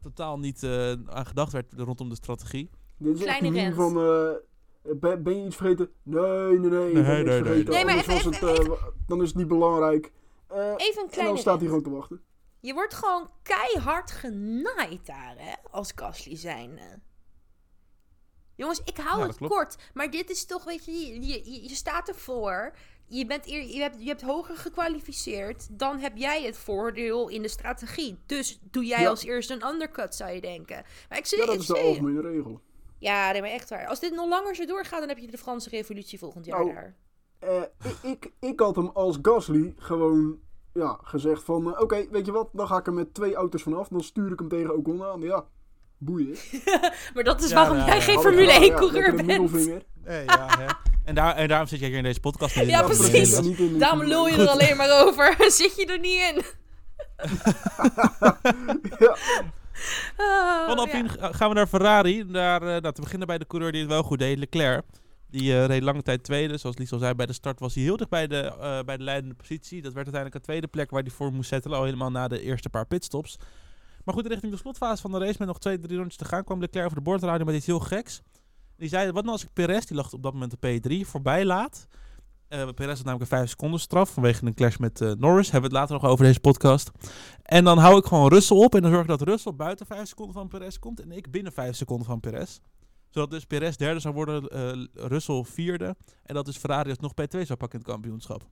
totaal 0.02 0.40
niet 0.40 0.64
eh, 0.64 0.92
aan 0.92 1.26
gedacht 1.26 1.52
werd 1.52 1.74
rondom 1.78 2.10
de 2.10 2.16
strategie. 2.16 2.70
Dit 2.98 3.16
is 3.20 3.24
echt 3.26 3.38
Kleine 3.38 3.62
rent. 3.62 3.76
van... 3.76 3.98
eh, 3.98 4.96
ben, 5.00 5.24
ben 5.24 5.40
je 5.40 5.46
iets 5.46 5.56
vergeten? 5.56 5.90
Nee, 6.04 6.24
nee, 6.24 6.70
nee. 6.70 6.94
Nee, 6.94 6.94
nee, 6.94 7.24
nee, 7.24 7.24
vergeten. 7.44 7.46
nee. 7.46 7.64
Nee, 7.64 7.86
maar 7.86 7.96
even- 7.98 8.16
het, 8.32 8.42
even- 8.42 8.74
eh, 8.74 8.84
dan 9.08 9.22
is 9.22 9.28
het 9.28 9.38
niet 9.38 9.48
belangrijk. 9.48 10.12
Eh, 10.48 10.58
even 10.58 10.74
een 10.78 10.80
en 10.88 10.94
dan 10.96 11.10
kleine 11.10 11.38
staat 11.38 11.58
hij 11.60 11.68
gewoon 11.68 11.84
te 11.84 11.90
wachten. 11.90 12.22
Je 12.60 12.74
wordt 12.74 12.94
gewoon 12.94 13.30
keihard 13.44 14.12
genaaid 14.12 15.06
daar, 15.06 15.36
hè, 15.38 15.54
als 15.72 15.92
Gasly 15.96 16.36
zijn. 16.38 16.80
Jongens, 18.56 18.82
ik 18.86 18.98
hou 18.98 19.20
Ja, 19.22 19.28
het 19.28 19.38
klopt. 19.38 19.54
kort, 19.54 19.78
maar 19.94 20.12
dit 20.12 20.30
is 20.30 20.46
toch, 20.46 20.64
weet 20.64 20.86
je, 20.86 20.92
je, 20.92 21.22
je, 21.52 21.64
je 21.64 21.76
staat 21.76 22.08
ervoor. 22.10 22.74
Je, 23.14 23.26
bent 23.26 23.48
eer, 23.48 23.68
je, 23.68 23.80
hebt, 23.82 23.96
je 24.00 24.08
hebt 24.08 24.22
hoger 24.22 24.56
gekwalificeerd. 24.56 25.68
Dan 25.80 25.98
heb 26.00 26.18
jij 26.18 26.44
het 26.44 26.58
voordeel 26.58 27.30
in 27.30 27.42
de 27.42 27.48
strategie. 27.48 28.18
Dus 28.26 28.60
doe 28.72 28.86
jij 28.86 29.02
Ja. 29.02 29.10
als 29.10 29.24
eerste 29.24 29.54
een 29.54 29.66
undercut, 29.68 30.16
zou 30.16 30.32
je 30.32 30.42
denken. 30.42 30.84
Maar 31.10 31.18
ik 31.18 31.26
zie, 31.26 31.38
Ja, 31.40 31.46
dat 31.46 31.54
ik 31.54 31.60
is 31.62 31.68
de 31.68 31.78
algemene 31.80 32.22
regel. 32.22 32.62
Ja, 33.00 33.32
nee, 33.32 33.42
maar 33.42 33.50
echt 33.50 33.70
waar. 33.70 33.88
Als 33.88 34.00
dit 34.00 34.14
nog 34.14 34.30
langer 34.30 34.56
zo 34.56 34.66
doorgaat, 34.66 35.00
dan 35.00 35.10
heb 35.10 35.18
je 35.18 35.28
de 35.32 35.38
Franse 35.38 35.70
revolutie 35.70 36.20
volgend 36.20 36.46
jaar 36.46 36.60
Nou, 36.60 36.74
daar. 36.74 36.96
Eh, 37.40 37.62
ik, 37.84 37.98
ik, 38.02 38.32
ik 38.40 38.60
had 38.60 38.76
hem 38.76 38.88
als 38.88 39.18
Gasly 39.22 39.74
gewoon 39.78 40.40
ja, 40.74 41.00
gezegd 41.04 41.44
van... 41.44 41.74
eh, 41.76 41.82
Oké, 41.82 42.08
weet 42.10 42.26
je 42.26 42.32
wat? 42.32 42.50
Dan 42.54 42.68
ga 42.68 42.78
ik 42.78 42.88
er 42.88 42.94
met 42.94 43.14
twee 43.14 43.36
auto's 43.36 43.64
vanaf. 43.64 43.88
Dan 43.88 44.02
stuur 44.04 44.32
ik 44.32 44.40
hem 44.40 44.48
tegen 44.50 44.78
Ocon 44.78 45.04
aan. 45.04 45.22
Ja, 45.22 45.46
boeien. 45.98 46.36
Maar 47.14 47.24
dat 47.24 47.42
is 47.44 47.50
Ja, 47.50 47.56
waarom 47.56 47.78
jij 47.86 47.96
ja. 47.96 48.02
geen 48.02 48.20
Formule 48.20 48.46
gedaan, 48.52 48.62
1 48.62 48.76
coureur 48.76 49.02
lekker 49.02 49.20
een 49.20 49.26
bent. 49.26 49.28
middelvinger. 49.28 49.84
Nee, 50.04 50.26
ja, 50.26 50.48
hè. 50.60 50.66
En, 51.04 51.16
daar, 51.16 51.36
en 51.36 51.48
daarom 51.48 51.68
zit 51.68 51.80
jij 51.80 51.88
hier 51.88 51.98
in 51.98 52.04
deze 52.04 52.20
podcast. 52.20 52.56
met 52.56 52.66
Ja, 52.66 52.84
precies. 52.84 53.40
Daarom 53.80 54.04
lul 54.04 54.28
je 54.28 54.34
1. 54.36 54.42
er 54.42 54.48
alleen 54.50 54.78
maar 54.78 55.06
over. 55.06 55.36
Zit 55.52 55.76
je 55.76 55.86
er 55.86 56.00
niet 56.00 56.22
in? 56.36 56.44
ja, 59.00 59.16
Ah, 60.18 60.66
Van 60.68 60.78
Alpine 60.78 61.10
ga- 61.10 61.32
gaan 61.32 61.50
we 61.50 61.56
naar 61.56 61.68
Ferrari. 61.68 62.26
Daar, 62.32 62.62
eh, 62.62 62.82
nou, 62.82 62.94
te 62.94 63.02
beginnen 63.02 63.28
bij 63.28 63.38
de 63.38 63.48
coureur 63.48 63.72
die 63.72 63.82
het 63.82 63.90
wel 63.90 64.04
goed 64.04 64.20
deed, 64.20 64.38
Leclerc. 64.38 64.84
Die 65.30 65.54
eh, 65.54 65.66
reed 65.66 65.82
lange 65.84 66.02
tijd 66.02 66.24
tweede. 66.24 66.58
Zoals 66.58 66.78
Lies 66.78 66.92
al 66.92 67.00
zei, 67.00 67.14
bij 67.14 67.26
de 67.26 67.34
start 67.34 67.60
was 67.60 67.74
hij 67.76 67.84
heel 67.84 67.98
dicht 67.98 68.10
bij 68.10 68.28
de, 68.28 68.38
eh, 68.60 68.80
bij 68.86 68.98
de 68.98 69.04
leidende 69.04 69.36
positie. 69.36 69.82
Dat 69.82 69.94
werd 69.94 70.06
uiteindelijk 70.06 70.36
een 70.36 70.42
tweede 70.42 70.68
plek 70.68 70.90
waar 70.90 71.02
hij 71.02 71.12
voor 71.12 71.32
moest 71.34 71.50
settelen. 71.50 71.78
Al 71.78 71.84
helemaal 71.84 72.12
na 72.12 72.28
de 72.28 72.42
eerste 72.42 72.70
paar 72.70 72.86
pitstops. 72.86 73.38
Maar 74.06 74.16
goed, 74.16 74.28
richting 74.28 74.52
de 74.52 74.58
slotfase 74.58 75.02
van 75.02 75.12
de 75.12 75.18
race 75.20 75.36
met 75.40 75.48
nog 75.48 75.60
twee, 75.60 75.80
drie 75.80 75.98
rondjes 75.98 76.18
te 76.18 76.26
gaan... 76.26 76.44
kwam 76.44 76.60
Leclerc 76.60 76.86
over 76.86 76.98
de 76.98 77.04
boordradio 77.04 77.46
met 77.46 77.56
iets 77.56 77.66
heel 77.66 77.80
geks. 77.80 78.22
Die 78.82 78.90
zei, 78.90 79.12
wat 79.12 79.24
nou 79.24 79.36
als 79.36 79.44
ik 79.44 79.54
Perez, 79.54 79.86
die 79.86 79.98
lag 79.98 80.14
op 80.14 80.24
dat 80.24 80.34
moment 80.34 80.54
op 80.54 80.66
P3, 80.66 81.00
voorbij 81.02 81.46
laat... 81.46 81.88
Eh 82.48 82.70
Perez 82.70 82.96
had 82.96 83.06
namelijk 83.06 83.32
een 83.32 83.38
5 83.38 83.50
seconden 83.50 83.80
straf 83.80 84.10
vanwege 84.10 84.46
een 84.46 84.54
clash 84.54 84.78
met 84.78 85.02
eh, 85.02 85.12
Norris. 85.12 85.52
Hebben 85.52 85.70
we 85.70 85.78
het 85.78 85.86
later 85.86 86.02
nog 86.02 86.12
over 86.12 86.26
deze 86.26 86.40
podcast. 86.40 86.92
En 87.44 87.64
dan 87.64 87.78
hou 87.78 87.98
ik 87.98 88.06
gewoon 88.06 88.30
Russell 88.30 88.58
op. 88.58 88.76
En 88.76 88.82
dan 88.82 88.92
zorg 88.92 89.04
ik 89.04 89.10
dat 89.10 89.22
Russell 89.22 89.54
buiten 89.54 89.86
5 89.86 90.08
seconden 90.08 90.34
van 90.34 90.48
Perez 90.48 90.78
komt. 90.78 91.02
En 91.02 91.12
ik 91.12 91.32
binnen 91.32 91.52
5 91.52 91.76
seconden 91.76 92.06
van 92.06 92.20
Perez. 92.20 92.60
Zodat 93.10 93.30
dus 93.30 93.46
Perez 93.46 93.76
derde 93.76 94.00
zou 94.00 94.14
worden, 94.14 94.48
eh 94.48 95.08
Russell 95.08 95.44
vierde. 95.44 95.96
En 96.24 96.36
dat 96.36 96.46
dus 96.46 96.58
Ferrari 96.58 96.90
alsnog 96.90 97.12
P2 97.12 97.42
zou 97.42 97.58
pakken 97.58 97.80
in 97.80 97.86
het 97.86 97.94
kampioenschap. 97.94 98.50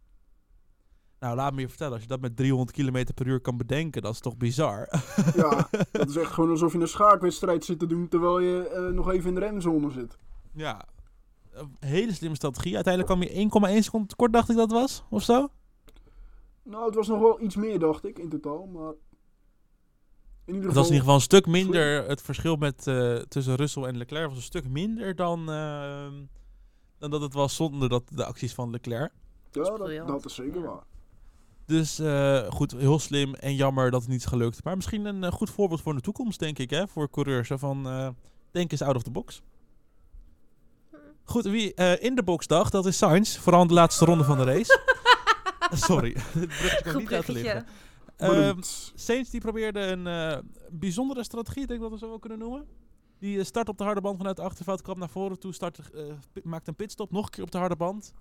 Nou, 1.19 1.35
laat 1.35 1.53
me 1.53 1.61
je 1.61 1.67
vertellen. 1.67 1.93
Als 1.93 2.01
je 2.01 2.07
dat 2.07 2.19
met 2.19 2.35
300 2.35 2.71
km 2.71 3.05
per 3.15 3.27
uur 3.27 3.39
kan 3.39 3.57
bedenken, 3.57 4.01
dat 4.01 4.13
is 4.13 4.19
toch 4.19 4.37
bizar. 4.37 4.89
ja, 5.35 5.69
dat 5.91 6.09
is 6.09 6.15
echt 6.15 6.31
gewoon 6.31 6.49
alsof 6.49 6.73
je 6.73 6.79
een 6.79 6.87
schaakwedstrijd 6.87 7.65
zit 7.65 7.79
te 7.79 7.85
doen... 7.85 8.07
terwijl 8.07 8.39
je 8.39 8.67
eh, 8.67 8.87
nog 8.87 9.09
even 9.11 9.27
in 9.27 9.35
de 9.35 9.39
remzone 9.39 9.91
zit. 9.91 10.17
ja, 10.53 10.85
een 11.51 11.75
hele 11.79 12.13
slimme 12.13 12.35
strategie. 12.35 12.75
Uiteindelijk 12.75 13.13
kwam 13.13 13.61
je 13.63 13.75
1,1 13.77 13.83
seconden 13.83 14.09
tekort, 14.09 14.33
dacht 14.33 14.49
ik 14.49 14.55
dat 14.55 14.71
was. 14.71 15.03
Of 15.09 15.23
zo? 15.23 15.47
Nou, 16.63 16.85
het 16.85 16.95
was 16.95 17.07
nog 17.07 17.19
wel 17.19 17.41
iets 17.41 17.55
meer, 17.55 17.79
dacht 17.79 18.05
ik, 18.05 18.19
in 18.19 18.29
totaal. 18.29 18.65
Maar 18.65 18.93
in 20.45 20.53
ieder 20.53 20.67
Het 20.67 20.77
was 20.77 20.87
in 20.87 20.93
ieder 20.93 20.99
geval 20.99 21.15
een 21.15 21.21
stuk 21.21 21.47
minder. 21.47 21.97
Slim. 21.97 22.09
Het 22.09 22.21
verschil 22.21 22.55
met, 22.55 22.87
eh, 22.87 23.15
tussen 23.15 23.55
Russell 23.55 23.83
en 23.83 23.97
Leclerc 23.97 24.27
was 24.27 24.37
een 24.37 24.43
stuk 24.43 24.69
minder 24.69 25.15
dan, 25.15 25.49
ehm, 25.49 26.13
dan 26.97 27.09
dat 27.09 27.21
het 27.21 27.33
was 27.33 27.55
zonder 27.55 27.89
dat, 27.89 28.03
de 28.13 28.25
acties 28.25 28.53
van 28.53 28.69
Leclerc. 28.69 29.11
Ja, 29.51 29.63
dat, 29.63 30.07
dat 30.07 30.25
is 30.25 30.35
zeker 30.35 30.61
waar. 30.61 30.83
Dus 31.69 31.99
eh, 31.99 32.43
goed, 32.49 32.71
heel 32.71 32.99
slim 32.99 33.33
en 33.33 33.55
jammer 33.55 33.91
dat 33.91 34.01
het 34.01 34.09
niet 34.09 34.19
is 34.19 34.25
gelukt. 34.25 34.63
Maar 34.63 34.75
misschien 34.75 35.05
een 35.05 35.23
eh, 35.23 35.31
goed 35.31 35.49
voorbeeld 35.49 35.81
voor 35.81 35.95
de 35.95 36.01
toekomst, 36.01 36.39
denk 36.39 36.57
ik, 36.57 36.69
hè, 36.69 36.87
voor 36.87 37.09
coureurs. 37.09 37.49
Van, 37.53 37.87
eh, 37.87 38.09
denk 38.51 38.71
eens 38.71 38.81
out 38.81 38.95
of 38.95 39.03
the 39.03 39.11
box. 39.11 39.41
Goed, 41.29 41.43
wie 41.43 41.73
eh, 41.73 42.03
in 42.03 42.15
de 42.15 42.23
box 42.23 42.47
dacht, 42.47 42.71
dat 42.71 42.85
is 42.85 42.97
Sainz. 42.97 43.37
Vooral 43.37 43.61
in 43.61 43.67
de 43.67 43.73
laatste 43.73 44.05
ronde 44.05 44.23
van 44.23 44.37
de 44.37 44.43
race. 44.43 44.79
Sorry, 45.87 46.13
dit 46.33 46.47
bruggetje 46.47 46.81
kan 46.83 46.91
Goed 46.91 47.01
niet 47.01 47.09
laten 47.09 47.33
liggen. 47.33 47.65
Ehm, 48.17 48.57
Sainz 48.95 49.29
die 49.29 49.39
probeerde 49.39 49.79
een 49.79 50.07
eh, 50.07 50.37
bijzondere 50.69 51.23
strategie, 51.23 51.67
denk 51.67 51.79
ik 51.79 51.89
dat 51.89 51.91
we 51.91 52.05
zo 52.05 52.09
wel 52.09 52.19
kunnen 52.19 52.39
noemen. 52.39 52.65
Die 53.19 53.43
start 53.43 53.69
op 53.69 53.77
de 53.77 53.83
harde 53.83 54.01
band 54.01 54.17
vanuit 54.17 54.35
de 54.35 54.41
achterveld, 54.41 54.81
kwam 54.81 54.99
naar 54.99 55.09
voren 55.09 55.39
toe, 55.39 55.53
start, 55.53 55.79
eh, 55.79 56.03
maakte 56.43 56.69
een 56.69 56.75
pitstop, 56.75 57.11
nog 57.11 57.25
een 57.25 57.31
keer 57.31 57.43
op 57.43 57.51
de 57.51 57.57
harde 57.57 57.75
band. 57.75 58.13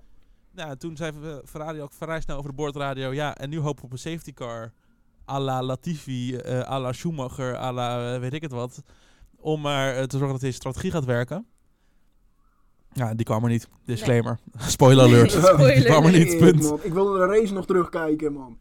Nou, 0.58 0.76
toen 0.76 0.96
zei 0.96 1.12
Ferrari 1.44 1.82
ook 1.82 1.92
vrij 1.92 2.20
snel 2.20 2.36
over 2.36 2.50
de 2.50 2.56
boordradio, 2.56 3.12
ja, 3.12 3.36
en 3.36 3.50
nu 3.50 3.58
hopen 3.58 3.80
we 3.80 3.86
op 3.86 3.92
een 3.92 3.98
safety 3.98 4.32
car, 4.32 4.72
à 5.30 5.40
la 5.40 5.62
Latifi, 5.62 6.36
eh 6.36 6.70
à 6.70 6.80
la 6.80 6.92
Schumacher, 6.92 7.56
à 7.56 7.72
la 7.72 8.14
eh, 8.14 8.20
weet 8.20 8.32
ik 8.32 8.42
het 8.42 8.52
wat, 8.52 8.82
om 9.36 9.60
maar 9.60 9.96
eh, 9.96 10.02
te 10.02 10.16
zorgen 10.16 10.32
dat 10.32 10.40
deze 10.40 10.56
strategie 10.56 10.90
gaat 10.90 11.04
werken. 11.04 11.46
Ja, 12.92 13.14
die 13.14 13.24
kwam 13.24 13.42
er 13.44 13.50
niet. 13.50 13.68
Disclaimer. 13.84 14.38
Spoiler 14.56 15.04
alert. 15.04 15.32
Nee, 15.32 15.42
spoiler 15.42 15.74
die 15.74 15.84
kwam 15.84 16.04
er 16.04 16.12
niet, 16.12 16.38
punt. 16.38 16.62
man. 16.62 16.80
Ik 16.82 16.92
wilde 16.92 17.18
de 17.18 17.26
race 17.26 17.52
nog 17.52 17.66
terugkijken, 17.66 18.32
man. 18.32 18.58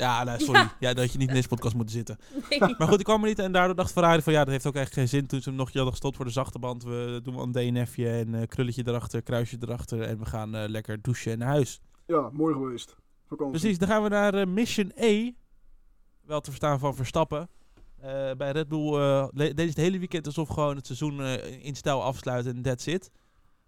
Ja, 0.00 0.24
nou, 0.24 0.40
sorry. 0.40 0.68
Ja. 0.78 0.94
dat 0.94 1.12
je 1.12 1.18
niet 1.18 1.28
in 1.28 1.34
deze 1.34 1.48
podcast 1.48 1.74
moeten 1.74 1.94
zitten. 1.94 2.18
Nee. 2.50 2.58
Maar 2.58 2.88
goed, 2.88 2.96
die 2.96 3.04
kwam 3.04 3.22
er 3.22 3.28
niet. 3.28 3.38
En 3.38 3.52
daardoor 3.52 3.76
dacht 3.76 3.92
Ferrari 3.92 4.22
van 4.22 4.32
ja, 4.32 4.38
dat 4.38 4.52
heeft 4.52 4.66
ook 4.66 4.74
echt 4.74 4.92
geen 4.92 5.08
zin. 5.08 5.26
Toen 5.26 5.40
ze 5.40 5.48
hem 5.48 5.58
nog 5.58 5.72
hadden 5.72 5.92
gestopt 5.92 6.16
voor 6.16 6.24
de 6.24 6.30
zachte 6.30 6.58
band. 6.58 6.84
We 6.84 7.20
doen 7.22 7.34
wel 7.34 7.42
een 7.42 7.52
DNFje 7.52 8.10
en 8.10 8.34
eh, 8.34 8.46
krulletje 8.46 8.82
erachter, 8.86 9.22
kruisje 9.22 9.56
erachter. 9.60 10.02
En 10.02 10.18
we 10.18 10.26
gaan 10.26 10.54
eh, 10.54 10.68
lekker 10.68 11.02
douchen 11.02 11.32
en 11.32 11.38
naar 11.38 11.48
huis. 11.48 11.80
Ja, 12.06 12.30
mooi 12.32 12.54
geweest. 12.54 12.96
Vakantie. 13.26 13.60
Precies, 13.60 13.78
dan 13.78 13.88
gaan 13.88 14.02
we 14.02 14.08
naar 14.08 14.34
eh, 14.34 14.46
Mission 14.46 14.92
E. 14.94 15.32
Wel 16.26 16.40
te 16.40 16.50
verstaan 16.50 16.78
van 16.78 16.94
Verstappen. 16.94 17.48
Eh, 18.00 18.30
bij 18.36 18.50
Red 18.50 18.68
Bull 18.68 18.94
eh, 18.94 19.28
ze 19.36 19.52
het 19.54 19.76
hele 19.76 19.98
weekend 19.98 20.26
alsof 20.26 20.48
gewoon 20.48 20.76
het 20.76 20.86
seizoen 20.86 21.20
eh, 21.20 21.64
in 21.64 21.74
stijl 21.74 22.02
afsluiten 22.02 22.56
en 22.56 22.62
that's 22.62 22.86
it. 22.86 23.10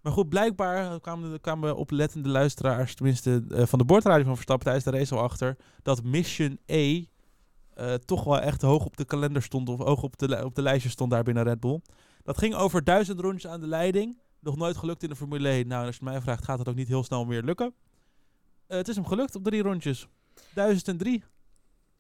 Maar 0.03 0.13
goed, 0.13 0.29
blijkbaar 0.29 1.01
kwamen, 1.01 1.41
kwamen 1.41 1.77
oplettende 1.77 2.29
luisteraars, 2.29 2.95
tenminste 2.95 3.45
eh, 3.51 3.67
van 3.67 3.79
de 3.79 3.85
boordradio 3.85 4.25
van 4.25 4.35
Verstappen 4.35 4.67
tijdens 4.67 4.85
de 4.85 4.99
race 4.99 5.15
al 5.15 5.21
achter, 5.23 5.57
dat 5.83 6.03
Mission 6.03 6.59
E, 6.67 7.05
toch 8.05 8.25
wel 8.25 8.41
echt 8.41 8.63
hoog 8.63 8.85
op 8.85 8.97
de 8.97 9.05
kalender 9.05 9.43
stond. 9.43 9.69
Of 9.69 9.79
hoog 9.79 10.03
op 10.03 10.19
de, 10.19 10.45
op 10.45 10.55
de 10.55 10.63
lijstje 10.63 10.91
stond 10.91 11.11
daar 11.11 11.23
binnen 11.23 11.45
Red 11.45 11.61
Bull. 11.61 11.81
Dat 12.23 12.39
ging 12.39 12.55
over 12.55 12.85
duizend 12.85 13.21
rondjes 13.21 13.51
aan 13.51 13.61
de 13.61 13.67
leiding. 13.67 14.19
Nog 14.41 14.57
nooit 14.57 14.77
gelukt 14.77 15.03
in 15.03 15.09
de 15.09 15.17
Formule 15.17 15.49
1. 15.49 15.67
Nou, 15.67 15.87
als 15.87 15.97
je 15.97 16.05
mij 16.05 16.21
vraagt, 16.21 16.45
gaat 16.45 16.59
het 16.59 16.69
ook 16.69 16.75
niet 16.75 16.89
heel 16.89 17.05
snel 17.05 17.25
meer 17.25 17.43
lukken. 17.43 17.75
Eh, 18.67 18.77
het 18.77 18.89
is 18.89 18.95
hem 18.95 19.07
gelukt 19.07 19.35
op 19.35 19.45
drie 19.45 19.63
rondjes. 19.63 20.09
1003. 20.55 21.25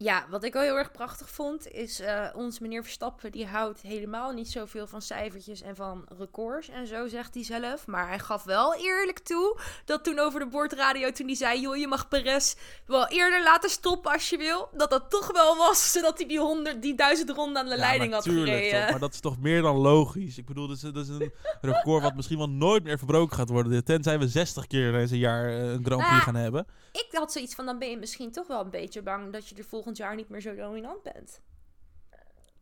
Ja, 0.02 0.26
wat 0.30 0.44
ik 0.44 0.52
wel 0.52 0.62
heel 0.62 0.76
erg 0.76 0.90
prachtig 0.90 1.30
vond, 1.30 1.68
is 1.68 2.00
eh 2.00 2.26
ons 2.34 2.58
meneer 2.58 2.82
Verstappen, 2.82 3.32
die 3.32 3.46
houdt 3.46 3.80
helemaal 3.80 4.32
niet 4.32 4.50
zoveel 4.50 4.86
van 4.86 5.02
cijfertjes 5.02 5.62
en 5.62 5.76
van 5.76 6.04
records 6.18 6.68
en 6.68 6.86
zo, 6.86 7.08
zegt 7.08 7.34
hij 7.34 7.44
zelf. 7.44 7.86
Maar 7.86 8.08
hij 8.08 8.18
gaf 8.18 8.44
wel 8.44 8.74
eerlijk 8.74 9.18
toe 9.18 9.60
dat 9.84 10.04
toen 10.04 10.18
over 10.18 10.40
de 10.40 10.46
boordradio, 10.46 11.10
toen 11.10 11.26
hij 11.26 11.34
zei, 11.34 11.60
joh, 11.60 11.76
je 11.76 11.86
mag 11.88 12.08
Perez 12.08 12.54
wel 12.86 13.08
eerder 13.08 13.42
laten 13.42 13.70
stoppen 13.70 14.12
als 14.12 14.28
je 14.28 14.36
wil, 14.36 14.68
dat 14.76 14.90
dat 14.90 15.10
toch 15.10 15.32
wel 15.32 15.56
was, 15.56 15.92
zodat 15.92 16.18
hij 16.18 16.28
die, 16.28 16.38
100, 16.38 16.82
die 16.82 16.94
duizend 16.94 17.30
ronden 17.30 17.62
aan 17.62 17.68
de 17.68 17.74
Ja, 17.74 17.78
leiding 17.78 18.12
had 18.12 18.24
natuurlijk, 18.24 18.56
gereden. 18.56 18.80
toch, 18.80 18.90
maar 18.90 19.00
dat 19.00 19.12
is 19.12 19.20
toch 19.20 19.38
meer 19.38 19.62
dan 19.62 19.76
logisch. 19.76 20.38
Ik 20.38 20.46
bedoel, 20.46 20.68
dat 20.68 20.76
is, 20.76 20.82
dat 20.82 20.96
is 20.96 21.08
een 21.08 21.32
record 21.60 22.02
wat 22.02 22.14
misschien 22.14 22.38
wel 22.38 22.48
nooit 22.50 22.84
meer 22.84 22.98
verbroken 22.98 23.36
gaat 23.36 23.48
worden. 23.48 23.84
Tenzij 23.84 24.18
we 24.18 24.28
60 24.28 24.66
keer 24.66 24.94
in 24.94 24.94
een 24.94 25.18
jaar 25.18 25.48
eh, 25.48 25.58
een 25.58 25.84
Grand 25.84 26.00
Prix 26.00 26.10
Nou, 26.10 26.20
gaan 26.20 26.34
hebben. 26.34 26.66
Ik 26.92 27.08
had 27.10 27.32
zoiets 27.32 27.54
van, 27.54 27.66
dan 27.66 27.78
ben 27.78 27.90
je 27.90 27.96
misschien 27.96 28.32
toch 28.32 28.46
wel 28.46 28.60
een 28.60 28.70
beetje 28.70 29.02
bang 29.02 29.32
dat 29.32 29.48
je 29.48 29.54
er 29.54 29.64
volgend 29.96 29.96
jaar 29.96 30.14
niet 30.16 30.28
meer 30.28 30.40
zo 30.40 30.54
dominant 30.54 31.02
bent. 31.02 31.40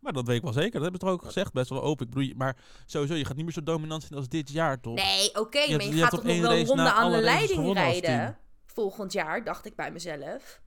Maar 0.00 0.12
dat 0.12 0.26
weet 0.26 0.36
ik 0.36 0.42
wel 0.42 0.52
zeker. 0.52 0.72
Dat 0.72 0.82
hebben 0.82 1.00
ze 1.00 1.06
toch 1.06 1.14
ook 1.14 1.22
gezegd, 1.24 1.52
best 1.52 1.70
wel 1.70 1.82
open. 1.82 2.06
Ik 2.06 2.12
bedoel, 2.14 2.32
maar 2.36 2.56
sowieso, 2.86 3.14
je 3.14 3.24
gaat 3.24 3.36
niet 3.36 3.44
meer 3.44 3.54
zo 3.54 3.62
dominant 3.62 4.02
zijn 4.02 4.14
als 4.18 4.28
dit 4.28 4.50
jaar, 4.50 4.80
toch? 4.80 4.94
Nee, 4.94 5.34
oké, 5.34 5.58
maar 5.58 5.68
je, 5.82 5.94
je 5.94 6.00
gaat 6.00 6.10
toch 6.10 6.22
nog 6.22 6.40
wel 6.40 6.52
een 6.52 6.66
ronde 6.66 6.92
aan 6.92 7.12
de 7.12 7.20
leiding 7.20 7.72
rijden. 7.72 8.38
Volgend 8.66 9.12
jaar, 9.12 9.44
dacht 9.44 9.66
ik 9.66 9.76
bij 9.76 9.92
mezelf. 9.92 10.60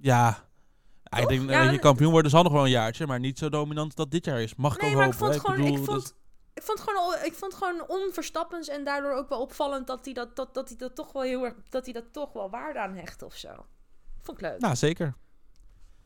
Ja. 0.00 0.48
Ik 1.18 1.28
denk 1.28 1.40
Ja, 1.40 1.46
dat 1.56 1.64
je 1.64 1.70
dan- 1.70 1.78
kampioen 1.78 2.10
worden 2.12 2.30
zal 2.30 2.42
nog 2.42 2.52
wel 2.52 2.64
een 2.64 2.70
jaartje, 2.70 3.06
maar 3.06 3.20
niet 3.20 3.38
zo 3.38 3.48
dominant 3.48 3.96
dat 3.96 4.10
dit 4.10 4.24
jaar 4.24 4.40
is. 4.42 4.54
Mag 4.54 4.76
ik 4.76 4.82
ook 4.82 4.92
maar 4.94 5.06
ik 5.06 5.12
hopen. 5.12 5.18
vond 5.18 5.32
het 5.32 5.40
gewoon, 5.40 5.58
ik 5.66 5.70
bedoel, 5.80 5.84
vond, 5.84 6.14
ik 6.54 6.62
vond 6.62 6.80
gewoon, 6.80 6.96
al- 7.02 7.24
ik 7.24 7.34
vond 7.34 7.54
gewoon 7.54 7.88
onverstappens 7.88 8.68
en 8.68 8.84
daardoor 8.84 9.12
ook 9.14 9.28
wel 9.28 9.40
opvallend 9.40 9.86
dat 9.86 10.04
hij 10.04 10.14
dat, 10.14 10.36
dat, 10.36 10.54
dat 10.54 10.68
hij 10.68 10.76
dat 10.78 10.94
toch 10.94 11.12
wel 11.12 11.22
heel 11.22 11.44
erg, 11.44 11.54
dat 11.68 11.84
hij 11.84 11.92
dat 11.92 12.12
toch 12.12 12.32
wel 12.32 12.50
waarde 12.50 12.78
aan 12.80 12.94
hecht 12.96 13.22
of 13.22 13.34
zo. 13.34 13.66
Vond 14.22 14.38
ik 14.38 14.44
leuk. 14.44 14.60
Nou, 14.60 14.76
zeker. 14.76 15.14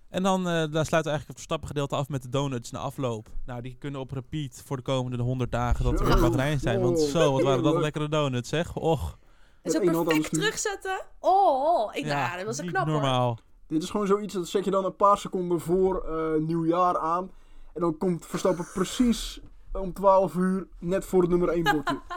En 0.09 0.23
dan 0.23 0.39
eh, 0.39 0.53
daar 0.53 0.65
sluiten 0.87 0.91
we 0.91 1.09
eigenlijk 1.09 1.27
het 1.27 1.37
Verstappen 1.37 1.69
gedeelte 1.69 1.97
af 1.97 2.09
met 2.09 2.23
de 2.23 2.29
donuts 2.29 2.71
na 2.71 2.79
afloop. 2.79 3.29
Nou, 3.47 3.63
die 3.63 3.77
kunnen 3.79 4.01
op 4.01 4.11
repeat 4.11 4.63
voor 4.65 4.77
de 4.77 4.83
komende 4.83 5.23
100 5.23 5.53
dagen 5.53 5.85
dat 5.85 6.01
we 6.01 6.11
in 6.15 6.21
Bahrein 6.21 6.61
zijn. 6.61 6.81
Want 6.81 6.99
Oh, 6.99 7.05
zo, 7.09 7.33
wat 7.33 7.43
waren 7.43 7.63
dat 7.63 7.77
lekkere 7.77 8.09
donuts, 8.09 8.49
zeg. 8.49 8.77
Och, 8.77 9.19
en 9.63 9.71
zo 9.71 9.81
perfect 9.81 10.33
terugzetten. 10.33 11.01
Oh, 11.19 11.95
ik, 11.95 12.05
ja, 12.05 12.27
nou, 12.27 12.37
dat 12.37 12.47
was 12.47 12.59
een 12.59 12.67
knap 12.67 12.85
hoor. 12.85 12.93
normaal. 12.93 13.39
Dit 13.69 13.83
is 13.83 13.91
gewoon 13.91 14.07
zoiets, 14.07 14.35
dat 14.35 14.49
zet 14.49 14.65
je 14.65 14.71
dan 14.71 14.85
een 14.85 14.97
paar 14.97 15.19
seconden 15.19 15.61
voor 15.61 16.05
eh, 16.05 16.41
nieuwjaar 16.41 16.99
aan. 16.99 17.31
En 17.75 17.81
dan 17.81 17.99
komt 17.99 18.27
Verstappen 18.27 18.67
precies 18.75 19.41
om 19.73 19.93
12 19.93 20.35
uur, 20.35 20.67
net 20.79 21.05
voor 21.05 21.21
het 21.21 21.31
nummer 21.31 21.49
1 21.49 21.63
bordje. 21.63 22.01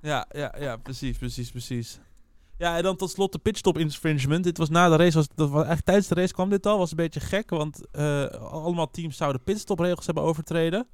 Ja, 0.00 0.26
ja, 0.30 0.54
ja, 0.58 0.76
precies, 0.76 1.18
precies, 1.18 1.50
precies. 1.50 2.00
Ja, 2.58 2.76
en 2.76 2.82
dan 2.82 2.96
tot 2.96 3.10
slot 3.10 3.32
de 3.32 3.38
pitstop 3.38 3.78
infringement. 3.78 4.44
Dit 4.44 4.58
was 4.58 4.68
na 4.68 4.88
de 4.88 4.96
race, 4.96 5.16
was, 5.16 5.28
dat 5.28 5.48
was 5.48 5.54
eigenlijk 5.56 5.84
tijdens 5.84 6.08
de 6.08 6.14
race 6.14 6.32
kwam 6.32 6.50
dit 6.50 6.66
al. 6.66 6.78
Was 6.78 6.90
een 6.90 6.96
beetje 6.96 7.20
gek, 7.20 7.50
want 7.50 7.90
eh, 7.90 8.24
allemaal 8.26 8.90
teams 8.90 9.16
zouden 9.16 9.42
pitstopregels 9.42 10.06
hebben 10.06 10.24
overtreden. 10.24 10.86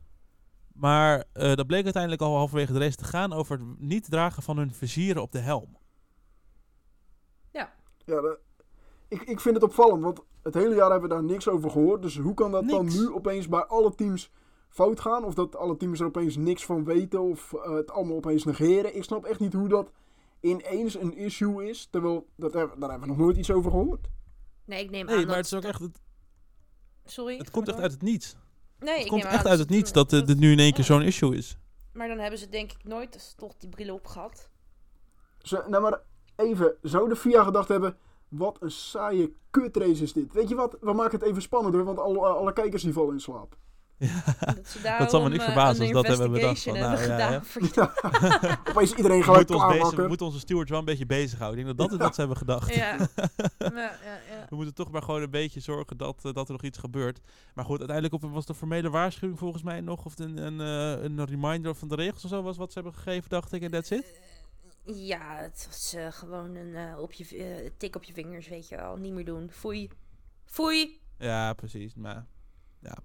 Maar 0.73 1.25
eh, 1.33 1.55
dat 1.55 1.67
bleek 1.67 1.85
uiteindelijk 1.85 2.23
al 2.23 2.37
halverwege 2.37 2.73
de 2.73 2.79
race 2.79 2.97
te 2.97 3.05
gaan 3.05 3.33
over 3.33 3.59
het 3.59 3.81
niet 3.81 4.11
dragen 4.11 4.43
van 4.43 4.57
hun 4.57 4.73
vizieren 4.75 5.23
op 5.23 5.33
de 5.33 5.39
helm. 5.39 5.77
Ja, 8.05 8.21
de- 8.21 8.39
ik, 9.09 9.23
ik 9.23 9.41
vind 9.41 9.55
het 9.55 9.65
opvallend, 9.65 10.03
want 10.03 10.21
het 10.43 10.55
hele 10.55 10.75
jaar 10.75 10.91
hebben 10.91 11.09
we 11.09 11.15
daar 11.15 11.25
niks 11.25 11.49
over 11.49 11.71
gehoord. 11.71 12.03
Dus 12.03 12.17
hoe 12.19 12.35
kan 12.35 12.51
dat 12.51 12.69
dan 12.69 12.87
nu 12.87 13.13
opeens 13.13 13.49
bij 13.49 13.65
alle 13.65 13.95
teams 13.95 14.31
fout 14.69 15.01
gaan? 15.01 15.25
Of 15.25 15.35
dat 15.35 15.57
alle 15.57 15.77
teams 15.77 16.01
er 16.01 16.07
opeens 16.07 16.37
niks 16.37 16.65
van 16.65 16.85
weten 16.85 17.21
of 17.21 17.53
eh, 17.53 17.71
het 17.75 17.91
allemaal 17.91 18.17
opeens 18.17 18.45
negeren? 18.45 18.97
Ik 18.97 19.05
snap 19.05 19.25
echt 19.25 19.41
niet 19.41 19.53
hoe 19.53 19.69
dat 19.69 19.93
ineens 20.41 20.95
een 20.95 21.17
issue 21.17 21.69
is. 21.69 21.87
Terwijl, 21.91 22.27
dat, 22.37 22.53
hebben- 22.53 22.81
daar 22.81 22.91
hebben 22.91 23.09
we 23.09 23.15
nog 23.15 23.25
nooit 23.25 23.37
iets 23.37 23.51
over 23.51 23.71
gehoord. 23.71 24.09
Nee, 24.65 24.83
ik 24.85 24.91
neem 24.91 25.07
Nee, 25.07 25.15
aan 25.17 25.27
maar 25.27 25.27
dat... 25.27 25.37
het 25.37 25.47
is 25.47 25.55
ook 25.55 25.65
echt, 25.65 25.81
het, 25.81 26.01
Sorry. 27.05 27.39
het 27.39 27.51
komt 27.51 27.69
echt 27.69 27.79
uit 27.81 27.93
het 27.93 28.03
niets. 28.03 28.37
Nee, 28.79 28.95
Het 28.95 29.03
ik 29.03 29.09
komt 29.09 29.23
neem 29.23 29.33
echt 29.33 29.45
aan 29.45 29.51
uit 29.51 29.59
het 29.59 29.69
niets 29.71 29.93
dat 29.93 30.11
ze- 30.11 30.23
dit 30.23 30.39
nu 30.39 30.53
in 30.53 30.59
één 30.59 30.71
keer 30.73 30.79
ja. 30.81 30.85
zo'n 30.95 31.03
issue 31.03 31.37
is. 31.37 31.57
Maar 31.93 32.09
dan 32.09 32.19
hebben 32.19 32.39
ze 32.39 32.49
denk 32.49 32.73
ik 32.73 32.85
nooit 32.85 33.35
toch 33.37 33.57
die 33.57 33.69
bril 33.69 33.95
op 33.95 34.07
gehad. 34.07 34.51
Ze, 35.39 35.65
nou 35.69 35.83
maar 35.83 36.01
even, 36.37 36.77
zou 36.83 37.09
de 37.09 37.17
FIA 37.17 37.45
gedacht 37.45 37.69
hebben... 37.69 37.97
Wat 38.29 38.57
een 38.63 38.71
saaie 38.71 39.35
kutrace 39.51 40.03
is 40.03 40.13
dit. 40.13 40.33
Weet 40.33 40.49
je 40.49 40.55
wat, 40.55 40.77
we 40.81 40.93
maken 40.93 41.19
het 41.19 41.29
even 41.29 41.43
spannender, 41.43 41.85
want 41.85 41.99
alle, 41.99 42.19
alle 42.19 42.53
kijkers 42.53 42.83
die 42.83 42.93
vallen 42.93 43.13
in 43.15 43.21
slaap. 43.21 43.57
Dat, 44.01 44.69
ze 44.69 45.07
zal 45.09 45.23
me 45.23 45.29
niks 45.29 45.45
eh, 45.45 45.53
verbazen 45.53 45.83
als 45.83 45.93
dat 45.93 46.07
hebben 46.07 46.33
bedacht 46.33 46.63
van, 46.63 46.73
nou, 46.73 46.97
hebben 46.97 47.17
ja, 47.17 47.27
gedaan 47.29 47.45
voor 47.51 48.69
Opeens 48.71 48.93
iedereen 48.93 49.19
We 49.19 49.25
gelijk 49.25 49.51
ons 49.51 49.67
bezig, 49.67 49.95
we 49.95 50.09
moeten 50.09 50.27
onze 50.27 50.39
stewards 50.39 50.71
wel 50.71 50.79
een 50.79 50.85
beetje 50.85 51.07
bezighouden. 51.07 51.61
Ik 51.61 51.65
denk 51.65 51.79
dat 51.79 51.89
dat 51.89 51.99
is 51.99 52.05
wat 52.05 52.15
ze 52.15 52.21
hebben 52.21 52.39
gedacht. 52.39 52.75
Ja. 52.75 52.97
ja, 53.59 53.71
ja, 53.75 54.21
ja. 54.31 54.47
We 54.49 54.57
moeten 54.57 54.75
toch 54.75 54.91
maar 54.91 55.03
gewoon 55.03 55.23
een 55.23 55.31
beetje 55.31 55.61
zorgen 55.61 55.97
dat, 55.97 56.25
eh, 56.25 56.33
dat 56.33 56.47
er 56.47 56.53
nog 56.53 56.63
iets 56.63 56.79
gebeurt. 56.79 57.21
Maar 57.55 57.65
goed, 57.65 57.79
uiteindelijk 57.79 58.25
op, 58.25 58.31
was 58.31 58.47
de 58.47 58.55
formele 58.55 58.91
waarschuwing 58.91 59.39
volgens 59.39 59.63
mij 59.63 59.81
nog. 59.81 60.05
Of 60.05 60.19
een, 60.19 60.37
een, 60.37 60.61
eh, 60.61 61.05
een 61.05 61.25
reminder 61.25 61.75
van 61.75 61.89
de 61.89 61.95
regels 61.95 62.25
of 62.25 62.31
zo 62.31 62.43
was 62.43 62.57
wat 62.57 62.73
ze 62.73 62.81
hebben 62.81 62.99
gegeven, 62.99 63.31
dacht 63.31 63.53
ik. 63.53 63.63
En 63.63 63.71
that's 63.71 63.91
it. 63.91 64.21
Ja, 64.85 65.37
het 65.37 65.67
was 65.69 65.95
eh, 65.95 66.13
gewoon 66.13 66.55
een 66.55 66.97
op 66.97 67.13
je, 67.13 67.73
tik 67.77 67.97
op 67.97 68.05
je 68.05 68.13
vingers, 68.13 68.49
weet 68.49 68.69
je 68.69 68.77
wel. 68.77 68.97
Niet 68.97 69.13
meer 69.13 69.25
doen. 69.25 69.51
Foei. 69.51 69.91
Foei. 70.45 71.01
Ja, 71.19 71.53
precies. 71.53 71.95
Maar 71.95 72.27
ja. 72.81 72.99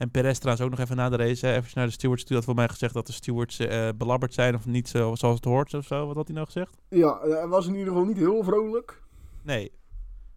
En 0.00 0.10
Perez 0.10 0.38
trouwens 0.38 0.64
ook 0.66 0.70
nog 0.70 0.80
even 0.80 0.96
na 0.96 1.08
de 1.08 1.16
race. 1.16 1.46
Hè, 1.46 1.56
even 1.56 1.70
naar 1.74 1.86
de 1.86 1.92
stewards. 1.92 2.24
Die 2.24 2.36
had 2.36 2.44
voor 2.44 2.54
mij 2.54 2.68
gezegd 2.68 2.94
dat 2.94 3.06
de 3.06 3.12
stewards 3.12 3.58
eh, 3.58 3.88
belabberd 3.96 4.34
zijn. 4.34 4.54
Of 4.54 4.66
niet 4.66 4.88
zo, 4.88 5.14
zoals 5.14 5.34
het 5.34 5.44
hoort 5.44 5.74
of 5.74 5.84
zo. 5.86 6.06
Wat 6.06 6.16
had 6.16 6.26
hij 6.26 6.34
nou 6.34 6.46
gezegd? 6.46 6.76
Ja, 6.88 7.18
hij 7.20 7.46
was 7.48 7.66
in 7.66 7.72
ieder 7.74 7.88
geval 7.88 8.04
niet 8.04 8.16
heel 8.16 8.42
vrolijk. 8.44 9.02
Nee. 9.42 9.72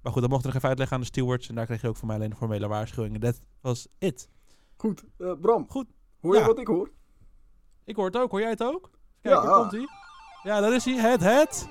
Maar 0.01 0.11
goed, 0.11 0.21
dat 0.21 0.29
mocht 0.31 0.41
ik 0.41 0.47
nog 0.47 0.55
even 0.55 0.67
uitleggen 0.69 0.95
aan 0.95 1.01
de 1.01 1.07
stewards. 1.09 1.49
En 1.49 1.55
daar 1.55 1.65
kreeg 1.65 1.81
je 1.81 1.87
ook 1.87 1.97
voor 1.97 2.07
mij 2.07 2.15
alleen 2.15 2.29
de 2.29 2.35
formele 2.35 2.67
waarschuwing. 2.67 3.13
En 3.13 3.19
dat 3.19 3.41
was 3.61 3.87
it. 3.97 4.29
Goed, 4.75 5.03
eh, 5.17 5.31
Bram. 5.41 5.65
Goed. 5.69 5.87
Hoor 6.21 6.33
je 6.33 6.39
Ja. 6.39 6.45
wat 6.47 6.59
ik 6.59 6.67
hoor? 6.67 6.89
Ik 7.85 7.95
hoor 7.95 8.05
het 8.05 8.17
ook. 8.17 8.31
Hoor 8.31 8.39
jij 8.41 8.49
het 8.49 8.63
ook? 8.63 8.89
Kijk, 9.21 9.35
Ja. 9.35 9.41
daar 9.41 9.53
komt 9.59 9.71
hij. 9.71 9.87
Ja, 10.43 10.59
daar 10.61 10.73
is 10.73 10.85
hij. 10.85 10.95
Het, 10.95 11.21
het. 11.23 11.67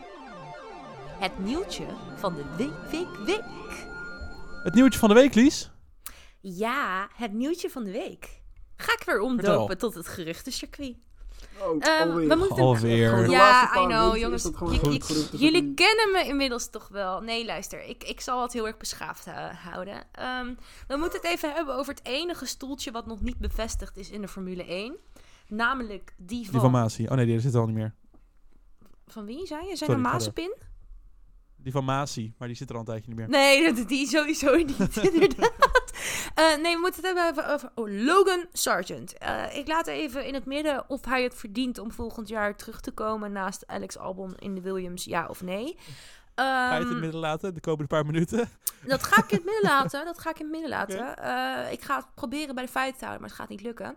Het 1.19 1.39
nieuwtje 1.45 1.85
van 2.17 2.35
de 2.35 2.45
week, 2.57 2.91
week, 2.91 3.17
week. 3.27 3.45
Het 4.63 4.75
nieuwtje 4.75 4.99
van 4.99 5.09
de 5.09 5.15
week, 5.15 5.35
Lies. 5.35 5.72
Ja, 6.43 7.09
het 7.15 7.33
nieuwtje 7.33 7.71
van 7.71 7.85
de 7.85 7.91
week. 7.91 8.41
Ga 8.77 8.93
ik 8.93 9.03
weer 9.07 9.21
omdopen 9.21 9.79
tot 9.79 9.95
het 9.95 10.09
geruchtencircuit. 10.09 10.97
Oh, 11.61 11.77
Ehm, 11.79 12.09
alweer. 12.11 12.29
we 12.29 12.35
moeten- 12.35 12.57
Alweer. 12.57 13.31
Ja, 13.31 13.83
I 13.83 13.87
know, 13.87 14.17
jongens. 14.17 14.51
jullie 15.33 15.75
kennen 15.75 16.11
me 16.13 16.25
inmiddels 16.27 16.71
toch 16.71 16.89
wel. 16.89 17.21
Nee, 17.21 17.45
luister. 17.45 17.85
Ik, 17.85 18.05
ik 18.05 18.21
zal 18.21 18.43
het 18.43 18.53
heel 18.53 18.67
erg 18.67 18.77
beschaafd 18.77 19.27
eh, 19.27 19.35
houden. 19.65 20.05
Ehm, 20.13 20.55
we 20.89 20.97
moeten 20.97 21.21
het 21.21 21.31
even 21.31 21.53
hebben 21.53 21.75
over 21.77 21.95
het 21.95 22.05
enige 22.07 22.47
stoeltje 22.47 22.91
wat 22.91 23.07
nog 23.07 23.21
niet 23.21 23.39
bevestigd 23.39 23.97
is 23.97 24.11
in 24.11 24.21
de 24.21 24.29
Formule 24.29 24.65
1. 24.69 24.97
Namelijk 25.49 26.15
die 26.17 26.45
van... 26.45 26.55
Diffamatie. 26.55 27.11
Oh 27.11 27.17
nee, 27.17 27.27
die 27.27 27.41
zit 27.41 27.55
er 27.55 27.61
al 27.61 27.67
niet 27.67 27.75
meer. 27.77 27.95
Van 29.07 29.25
wie 29.25 29.47
zei 29.47 29.61
je? 29.61 29.77
Zijn 29.77 29.91
Sorry, 29.91 29.93
er 29.95 30.72
ga 31.71 31.81
Mazepin? 31.81 32.25
Diffamatie. 32.25 32.35
Maar 32.39 32.49
die 32.49 32.57
zit 32.57 32.69
er 32.69 32.75
al 32.75 32.81
een 32.81 32.87
tijdje 32.87 33.09
niet 33.09 33.19
meer. 33.19 33.29
Nee, 33.29 33.85
die 33.85 34.07
sowieso 34.07 34.57
niet, 34.65 34.97
inderdaad. 35.13 35.91
Eh, 36.35 36.57
nee, 36.57 36.75
we 36.75 36.81
moeten 36.81 37.05
het 37.05 37.19
hebben 37.19 37.45
over, 37.45 37.53
over 37.53 37.71
oh, 37.75 38.05
Logan 38.05 38.47
Sargent. 38.53 39.19
Eh, 39.19 39.57
ik 39.57 39.69
laat 39.69 39.87
even 39.87 40.27
in 40.27 40.35
het 40.35 40.45
midden 40.45 40.85
of 40.89 41.05
hij 41.05 41.23
het 41.23 41.35
verdient 41.35 41.79
om 41.79 41.93
volgend 41.93 42.29
jaar 42.29 42.57
terug 42.57 42.81
te 42.81 42.91
komen 42.91 43.33
naast 43.33 43.67
Alex 43.67 43.99
Albon 43.99 44.35
in 44.39 44.55
de 44.55 44.61
Williams, 44.61 45.05
ja 45.05 45.27
of 45.27 45.43
nee. 45.43 45.77
Ga 46.35 46.75
je 46.75 46.75
het 46.75 46.83
in 46.83 46.87
Ehm, 46.87 46.93
het 46.93 47.01
midden 47.01 47.21
laten 47.21 47.55
de 47.55 47.61
komende 47.61 47.87
paar 47.87 48.07
minuten? 48.07 48.49
dat 48.87 49.03
ga 49.03 49.23
ik 49.23 49.31
in 49.31 49.37
het 49.37 49.45
midden 49.45 49.71
laten. 49.71 50.05
Dat 50.05 50.19
ga 50.19 50.31
ik 50.31 50.39
in 50.39 50.45
het 50.45 50.53
midden 50.53 50.71
laten. 50.71 51.17
Eh, 51.17 51.73
ik 51.73 51.83
ga 51.83 51.97
het 51.97 52.07
proberen 52.15 52.55
bij 52.55 52.65
de 52.65 52.71
feiten 52.71 52.99
te 52.99 53.05
houden, 53.05 53.21
maar 53.21 53.31
het 53.31 53.41
gaat 53.41 53.51
niet 53.51 53.63
lukken. 53.63 53.97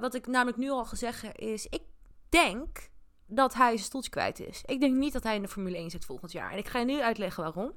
Wat 0.00 0.14
ik 0.14 0.26
namelijk 0.26 0.56
nu 0.56 0.70
al 0.70 0.84
gezegd 0.84 1.22
heb 1.22 1.36
is, 1.36 1.66
ik 1.66 1.82
denk 2.28 2.90
dat 3.26 3.54
hij 3.54 3.66
zijn 3.66 3.78
stoeltje 3.78 4.10
kwijt 4.10 4.40
is. 4.40 4.62
Ik 4.66 4.80
denk 4.80 4.96
niet 4.96 5.12
dat 5.12 5.22
hij 5.22 5.34
in 5.34 5.42
de 5.42 5.48
Formule 5.48 5.76
1 5.76 5.90
zit 5.90 6.04
volgend 6.04 6.32
jaar. 6.32 6.52
En 6.52 6.58
ik 6.58 6.68
ga 6.68 6.78
je 6.78 6.84
nu 6.84 7.00
uitleggen 7.00 7.42
waarom. 7.42 7.72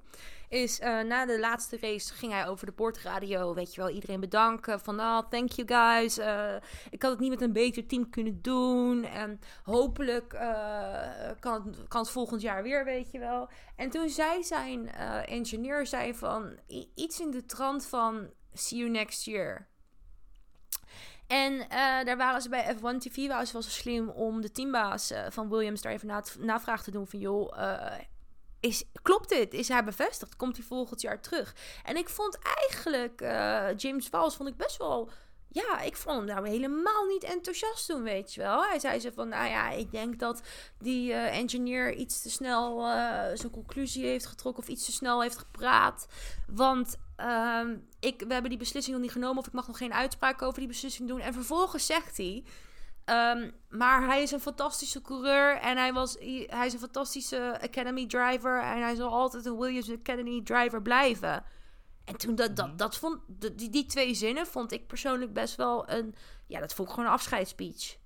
Is 0.50 0.80
eh, 0.80 1.02
na 1.02 1.25
de 1.25 1.40
laatste 1.40 1.78
race 1.80 2.14
ging 2.14 2.32
hij 2.32 2.48
over 2.48 2.66
de 2.66 2.72
boordradio, 2.72 3.54
weet 3.54 3.74
je 3.75 3.82
wel, 3.82 3.90
iedereen 3.90 4.20
bedanken. 4.20 4.80
Van, 4.80 5.00
oh, 5.00 5.20
thank 5.30 5.52
you 5.52 5.68
guys. 5.68 6.18
Eh, 6.18 6.56
ik 6.90 7.02
had 7.02 7.12
het 7.12 7.20
niet 7.20 7.30
met 7.30 7.42
een 7.42 7.54
beter 7.54 7.86
team 7.88 8.10
kunnen 8.10 8.42
doen. 8.42 9.04
En 9.04 9.40
hopelijk 9.64 10.34
eh, 10.34 11.10
kan, 11.40 11.68
het, 11.68 11.88
kan 11.88 12.02
het 12.02 12.10
volgend 12.10 12.42
jaar 12.42 12.64
weer, 12.64 12.86
weet 12.86 13.12
je 13.12 13.20
wel. 13.20 13.50
En 13.75 13.90
toen 13.90 14.10
zei 14.10 14.44
zijn 14.44 14.90
engineer 15.25 15.88
zei 15.88 16.14
van 16.14 16.60
iets 16.96 17.20
in 17.20 17.32
de 17.32 17.46
trant 17.46 17.86
van 17.86 18.30
see 18.54 18.80
you 18.80 18.90
next 18.90 19.25
year. 19.25 19.68
En 21.27 21.70
eh, 21.70 22.05
daar 22.05 22.17
waren 22.17 22.41
ze 22.41 22.50
bij 22.50 22.75
F1 22.75 22.98
TV, 22.98 23.27
waren 23.27 23.48
ze 23.48 23.53
wel 23.53 23.62
zo 23.62 23.70
slim 23.70 24.10
om 24.10 24.41
de 24.41 24.51
teambaas 24.51 25.12
eh, 25.12 25.25
van 25.29 25.50
Williams 25.50 25.82
daar 25.82 25.91
even 25.91 26.08
na 26.08 26.24
navraag 26.39 26.84
te 26.84 26.91
doen 26.91 27.08
van 27.08 27.20
joh, 27.20 27.60
eh, 27.62 28.00
is, 28.60 28.84
klopt 29.01 29.29
dit? 29.29 29.53
Is 29.53 29.67
hij 29.67 29.84
bevestigd? 29.84 30.36
Komt 30.36 30.58
hij 30.58 30.65
volgend 30.65 31.01
jaar 31.01 31.22
terug? 31.22 31.55
En 31.84 31.98
ik 31.98 32.10
vond 32.10 32.39
eigenlijk 32.39 33.20
James 33.82 34.08
Vals 34.08 34.36
vond 34.36 34.50
ik 34.50 34.58
best 34.58 34.77
wel 34.77 35.10
ja, 35.48 35.79
ik 35.79 35.96
vond 35.96 36.17
hem 36.17 36.25
nou 36.25 36.50
helemaal 36.50 37.05
niet 37.05 37.24
enthousiast 37.24 37.88
toen, 37.88 38.03
weet 38.03 38.34
je 38.34 38.41
wel. 38.41 38.63
Hij 38.63 38.79
zei 38.79 39.00
ze 39.00 39.12
van, 39.12 39.29
nou 39.29 39.50
ja, 39.50 39.70
ik 39.70 39.91
denk 39.91 40.20
dat 40.20 40.41
die 40.77 41.13
engineer 41.13 41.94
iets 41.94 42.22
te 42.22 42.29
snel 42.29 42.82
zijn 43.34 43.51
conclusie 43.51 44.05
heeft 44.05 44.25
getrokken 44.25 44.63
of 44.63 44.70
iets 44.70 44.86
te 44.86 44.91
snel 44.91 45.22
heeft 45.22 45.38
gepraat. 45.38 46.08
Want 46.48 46.98
uh, 47.19 47.62
ik, 48.00 48.24
we 48.27 48.34
hebben 48.34 48.50
die 48.50 48.60
beslissing 48.60 48.95
nog 48.95 49.03
niet 49.03 49.13
genomen 49.13 49.38
of 49.38 49.48
ik 49.48 49.53
mag 49.53 49.67
nog 49.67 49.77
geen 49.77 49.93
uitspraak 49.93 50.41
over 50.41 50.60
die 50.60 50.67
beslissing 50.67 51.07
doen. 51.07 51.19
En 51.19 51.34
vervolgens 51.34 51.86
zegt 51.86 52.17
hij, 52.17 52.43
um, 53.05 53.51
maar 53.69 54.05
hij 54.05 54.22
is 54.22 54.31
een 54.31 54.39
fantastische 54.39 55.01
coureur 55.01 55.57
en 55.57 55.77
hij, 55.77 55.93
was, 55.93 56.17
hij 56.48 56.65
is 56.65 56.74
een 56.74 56.79
fantastische 56.79 57.60
Academy 57.62 58.07
driver 58.07 58.62
en 58.62 58.81
hij 58.81 58.95
zal 58.95 59.10
altijd 59.10 59.45
een 59.45 59.57
Williams 59.57 59.91
Academy 59.91 60.41
driver 60.43 60.81
blijven. 60.81 61.43
En 62.05 62.17
toen 62.17 62.36
dat, 62.36 62.55
dat, 62.55 62.67
mhm. 62.67 62.75
dat 62.75 62.98
vond, 62.98 63.19
die, 63.27 63.69
die 63.69 63.86
twee 63.86 64.13
zinnen 64.13 64.48
vond 64.48 64.72
ik 64.72 64.88
persoonlijk 64.88 65.34
best 65.34 65.55
wel 65.55 65.89
een, 65.89 66.15
ja, 66.48 66.60
dat 66.60 66.74
vond 66.74 66.88
ik 66.88 66.93
gewoon 66.93 67.10
een 67.10 67.15
afscheidsspeech. 67.15 67.98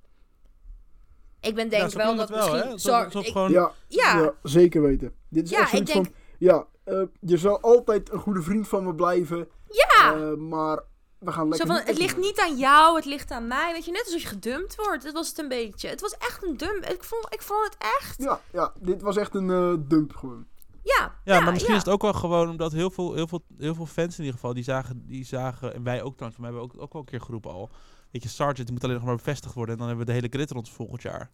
Ik 1.42 1.56
ben 1.56 1.70
denk 1.70 1.92
wel 1.92 2.16
dat 2.16 2.30
wel, 2.30 2.54
misschien... 2.54 2.80
Zo, 2.80 3.10
zo, 3.10 3.22
gewoon... 3.22 3.52
ja, 3.52 3.72
ja. 3.88 4.34
zeker 4.44 4.82
weten. 4.82 5.14
Dit 5.30 5.44
is 5.44 5.50
ja, 5.50 5.60
echt 5.60 5.70
zoiets 5.70 5.94
denk... 5.94 6.06
van... 6.06 6.16
Ja, 6.38 6.66
uh, 6.92 7.02
je 7.20 7.38
zal 7.38 7.62
altijd 7.62 8.12
een 8.12 8.20
goede 8.20 8.42
vriend 8.42 8.68
van 8.68 8.84
me 8.84 8.96
blijven. 8.96 9.48
Ja! 9.70 10.16
Uh, 10.16 10.36
maar 10.36 10.84
we 11.20 11.32
gaan 11.32 11.48
lekker... 11.50 11.68
Zo 11.68 11.74
van, 11.74 11.86
het 11.86 11.98
ligt 11.98 12.18
niet 12.18 12.40
aan 12.40 12.58
jou, 12.58 12.96
het 12.96 13.06
ligt 13.06 13.32
aan 13.32 13.48
mij. 13.48 13.74
Weet 13.74 13.86
je, 13.86 13.92
net 13.92 14.06
alsof 14.06 14.22
je 14.22 14.28
gedumpt 14.28 14.76
wordt. 14.76 15.04
Dat 15.04 15.14
was 15.14 15.28
het 15.28 15.38
een 15.38 15.48
beetje. 15.48 15.88
Het 15.88 16.02
was 16.02 16.18
echt 16.18 16.44
een 16.44 16.58
dump. 16.58 16.86
Ik 16.86 17.04
vond, 17.04 17.34
ik 17.34 17.42
vond 17.42 17.64
het 17.64 17.76
echt... 18.00 18.22
Ja, 18.22 18.42
ja, 18.52 18.74
dit 18.80 19.02
was 19.02 19.18
echt 19.18 19.36
een 19.36 19.50
uh, 19.50 19.74
dump 19.80 20.16
gewoon. 20.16 20.46
Ja, 20.84 21.16
ja, 21.24 21.40
maar 21.40 21.52
misschien 21.52 21.76
is 21.76 21.84
het 21.84 21.94
ook 21.94 22.02
wel 22.02 22.14
gewoon 22.14 22.50
omdat 22.50 22.72
heel 22.72 22.90
veel, 22.90 23.14
heel, 23.14 23.28
veel, 23.28 23.44
heel 23.58 23.76
veel 23.76 23.86
fans 23.86 24.14
in 24.14 24.24
ieder 24.24 24.40
geval, 24.40 24.54
die 24.54 24.64
zagen, 24.64 25.06
die 25.06 25.26
zagen 25.26 25.74
en 25.74 25.84
wij 25.84 26.02
ook 26.02 26.14
trouwens, 26.14 26.42
maar 26.42 26.52
hebben 26.52 26.70
ook, 26.70 26.82
ook 26.82 26.94
wel 26.94 27.02
een 27.02 27.08
keer 27.08 27.22
geroepen 27.22 27.52
al. 27.52 27.70
Weet 28.12 28.24
je, 28.24 28.30
Sargent 28.30 28.72
moet 28.72 28.84
alleen 28.84 28.96
nog 28.96 29.06
maar 29.06 29.16
bevestigd 29.16 29.54
worden 29.54 29.74
en 29.74 29.80
dan 29.80 29.88
hebben 29.88 30.06
we 30.06 30.12
de 30.12 30.18
hele 30.18 30.34
grid 30.34 30.52
rond 30.52 30.70
volgend 30.70 31.02
jaar. 31.02 31.30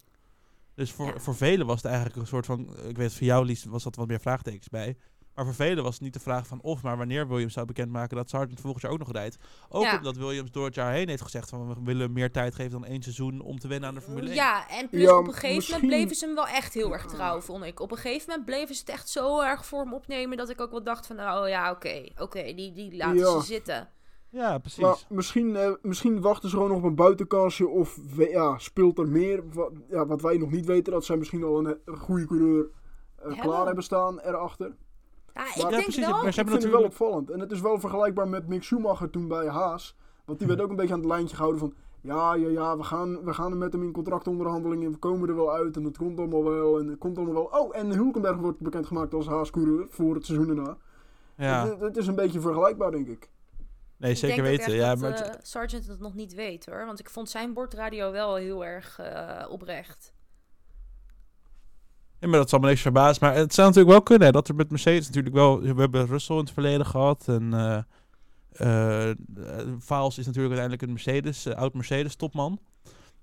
Dus 0.76 0.92
voor, 0.92 1.22
voor 1.22 1.36
velen 1.36 1.66
was 1.66 1.76
het 1.76 1.86
eigenlijk 1.86 2.16
een 2.16 2.28
soort 2.28 2.46
van, 2.46 2.76
ik 2.88 2.98
weet 2.98 3.14
voor 3.14 3.28
jou 3.28 3.46
Lies 3.46 3.66
was 3.66 3.84
dat 3.84 3.96
wat 3.96 4.08
meer 4.08 4.20
vraagtekens 4.20 4.70
bij. 4.70 4.98
Maar 5.36 5.46
voor 5.46 5.54
velen 5.54 5.84
was 5.84 5.94
het 5.94 6.04
niet 6.04 6.13
de 6.13 6.20
vraag 6.20 6.48
van 6.48 6.62
of, 6.62 6.84
maar 6.84 6.98
wanneer 6.98 7.27
Williams 7.27 7.54
zou 7.54 7.65
bekendmaken 7.65 8.18
dat 8.18 8.30
Sargent 8.30 8.60
volgend 8.60 8.82
jaar 8.82 8.92
ook 8.92 9.00
nog 9.00 9.12
rijdt. 9.12 9.38
Ook 9.70 9.94
omdat 9.98 10.18
Williams 10.18 10.51
door 10.51 10.65
het 10.65 10.75
jaar 10.75 10.92
heen 10.92 11.10
heeft 11.10 11.22
gezegd 11.22 11.50
van 11.50 11.68
we 11.68 11.75
willen 11.84 12.13
meer 12.13 12.32
tijd 12.32 12.56
geven 12.56 12.72
dan 12.72 12.86
één 12.86 13.01
seizoen 13.01 13.42
om 13.42 13.60
te 13.60 13.68
winnen 13.68 13.89
aan 13.89 13.96
de 13.96 14.01
Formule 14.01 14.27
1. 14.27 14.36
Ja, 14.36 14.70
en 14.70 14.89
plus 14.89 15.12
op 15.12 15.27
een 15.27 15.34
gegeven 15.34 15.74
moment 15.74 15.92
bleven 15.92 16.15
ze 16.15 16.25
hem 16.25 16.36
wel 16.36 16.48
echt 16.48 16.74
heel 16.74 16.94
erg 16.94 17.06
trouw, 17.06 17.42
vond 17.42 17.63
ik. 17.63 17.80
Op 17.80 17.92
een 17.92 17.98
gegeven 17.98 18.30
moment 18.30 18.46
bleven 18.46 18.75
ze 18.75 18.82
het 18.82 18.89
echt 18.89 19.10
zo 19.10 19.42
erg 19.42 19.65
voor 19.65 19.80
hem 19.80 19.94
opnemen 19.94 20.38
dat 20.38 20.50
ik 20.50 20.62
ook 20.62 20.72
wel 20.72 20.84
dacht 20.84 21.08
van 21.08 21.20
oh 21.20 21.48
ja, 21.48 21.72
oké, 21.72 22.04
oké, 22.18 22.44
die, 22.54 22.74
die 22.74 22.96
laten 22.96 23.20
ze 23.20 23.42
zitten. 23.42 23.89
Ja, 24.30 24.58
precies. 24.58 24.82
Maar 24.82 24.98
misschien, 25.10 25.50
uh, 25.50 25.72
misschien 25.82 26.22
wachten 26.22 26.50
ze 26.50 26.56
gewoon 26.56 26.72
nog 26.72 26.80
op 26.80 26.84
een 26.84 26.96
buitenkansje 26.96 27.68
of 27.68 28.00
ja, 28.18 28.58
speelt 28.58 28.98
er 28.98 29.08
meer. 29.08 29.44
Wat, 29.54 29.72
ja, 29.89 30.06
wat 30.06 30.22
wij 30.22 30.38
nog 30.38 30.51
niet 30.51 30.65
weten, 30.65 30.94
dat 30.94 31.06
zij 31.06 31.18
misschien 31.18 31.44
al 31.44 31.60
een, 31.60 31.77
een 31.86 31.98
goede 31.98 32.25
coureur 32.25 32.68
uh, 33.25 33.42
klaar 33.42 33.65
hebben 33.65 33.84
staan 33.84 34.20
erachter. 34.20 34.75
Ja, 35.36 35.48
ik 35.48 35.70
denk 35.70 35.84
precies, 35.84 36.06
wel. 36.06 36.24
Maar 36.24 36.34
ze 36.34 36.42
ik 36.42 36.48
vind 36.48 36.63
het 36.63 36.72
wel 36.72 36.84
opvallend. 36.84 37.30
En 37.30 37.39
het 37.39 37.51
is 37.51 37.62
wel 37.62 37.80
vergelijkbaar 37.80 38.27
met 38.27 38.48
Mick 38.48 38.63
Schumacher 38.63 39.10
toen 39.10 39.27
bij 39.27 39.48
Haas. 39.48 39.96
Want 40.25 40.39
die 40.39 40.48
werd 40.48 40.62
ook 40.62 40.70
een 40.70 40.75
beetje 40.75 40.94
aan 40.94 41.00
het 41.00 41.08
lijntje 41.08 41.36
gehouden 41.36 41.62
van... 41.62 41.74
Ja, 42.01 42.34
ja, 42.36 42.48
ja, 42.48 42.77
we 42.77 42.84
gaan, 42.84 43.24
we 43.24 43.34
gaan 43.34 43.58
met 43.58 43.74
hem 43.74 43.84
in 43.84 43.92
contractonderhandelingen. 43.92 44.92
We 44.92 44.98
komen 44.98 45.30
er 45.30 45.36
wel 45.36 45.54
uit 45.54 45.75
en 45.75 45.84
het 45.84 45.98
komt 45.98 46.20
allemaal 46.20 46.44
wel. 46.44 46.80
En 46.80 46.88
het 46.88 46.98
komt 46.98 47.18
allemaal 47.18 47.34
wel. 47.34 47.62
Oh, 47.62 47.77
en 47.77 47.92
Hulkenberg 47.92 48.38
wordt 48.38 48.60
bekendgemaakt 48.60 49.13
als 49.13 49.27
Haas-coureur 49.27 49.88
voor 49.89 50.15
het 50.15 50.25
seizoen 50.25 50.50
erna. 50.50 50.77
Ja. 51.38 51.77
Het, 51.80 51.98
is 51.98 52.08
een 52.08 52.15
beetje 52.15 52.39
vergelijkbaar, 52.39 52.92
denk 52.92 53.08
ik. 53.08 53.30
Nee, 53.98 54.15
zeker 54.15 54.44
weten. 54.44 54.74
ja, 54.74 54.96
maar 54.96 55.12
uh, 55.12 55.34
Sargent 55.42 55.88
het 55.88 56.00
nog 56.00 56.13
niet 56.13 56.34
weet 56.34 56.65
hoor. 56.65 56.86
Want 56.86 57.00
ik 57.00 57.10
vond 57.10 57.30
zijn 57.30 57.54
bordradio 57.54 58.12
wel 58.12 58.36
heel 58.36 58.65
erg 58.65 59.00
uh, 59.00 59.46
oprecht. 59.50 60.13
Maar 62.30 62.40
dat 62.40 62.50
zal 62.50 62.60
me 62.60 62.68
niks 62.68 62.82
verbazen. 62.82 63.26
Maar 63.26 63.36
het 63.36 63.54
zou 63.54 63.68
natuurlijk 63.68 63.96
wel 63.96 64.04
kunnen 64.04 64.34
dat 64.34 64.48
er 64.48 64.56
met 64.56 64.70
Mercedes 64.70 65.08
natuurlijk 65.08 65.36
wel... 65.36 65.62
We 65.62 65.82
hebben 65.82 66.06
Russell 66.08 66.36
in 66.36 66.42
het 66.42 66.52
verleden 66.52 66.86
gehad. 66.86 67.24
En 67.28 67.54
uh, 67.54 67.78
uh, 68.62 70.08
is 70.08 70.26
natuurlijk 70.26 70.36
uiteindelijk 70.36 70.82
een 70.82 70.92
Mercedes, 70.92 71.48
oud 71.48 71.74
Mercedes 71.74 72.16
topman. 72.16 72.60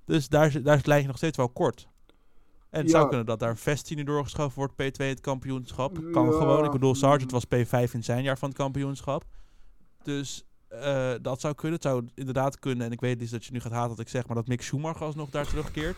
Dus 0.05 0.29
daar, 0.29 0.51
daar 0.51 0.73
is 0.73 0.79
het 0.79 0.87
lijntje 0.87 1.09
nog 1.09 1.17
steeds 1.17 1.37
wel 1.37 1.49
kort. 1.49 1.89
En 2.71 2.81
het 2.81 2.91
zou 2.91 3.09
kunnen 3.09 3.27
dat 3.27 3.39
daar 3.39 3.57
Vestine 3.57 4.05
doorgeschoven 4.05 4.59
wordt, 4.59 4.73
P2 4.73 5.05
het 5.05 5.21
kampioenschap. 5.21 5.99
Kan 6.13 6.33
gewoon. 6.33 6.65
Ik 6.65 6.71
bedoel, 6.71 6.95
Sargent 6.95 7.31
was 7.31 7.45
P5 7.45 7.91
in 7.93 8.05
zijn 8.05 8.23
jaar 8.23 8.39
van 8.39 8.49
het 8.49 8.59
kampioenschap. 8.59 9.25
Dus 10.03 10.45
uh, 10.73 11.11
dat 11.23 11.41
zou 11.41 11.55
kunnen. 11.55 11.79
Het 11.79 11.87
zou 11.89 12.09
inderdaad 12.15 12.59
kunnen. 12.59 12.87
En 12.87 12.93
ik 12.93 13.01
weet 13.01 13.21
niet 13.21 13.31
dat 13.31 13.45
je 13.45 13.53
nu 13.53 13.61
gaat 13.61 13.73
haten 13.73 13.89
dat 13.89 13.99
ik 13.99 14.09
zeg, 14.09 14.27
maar 14.27 14.37
dat 14.37 14.47
Mick 14.47 14.63
Schumacher 14.63 15.07
alsnog 15.07 15.31
daar 15.31 15.47
terugkeert. 15.47 15.97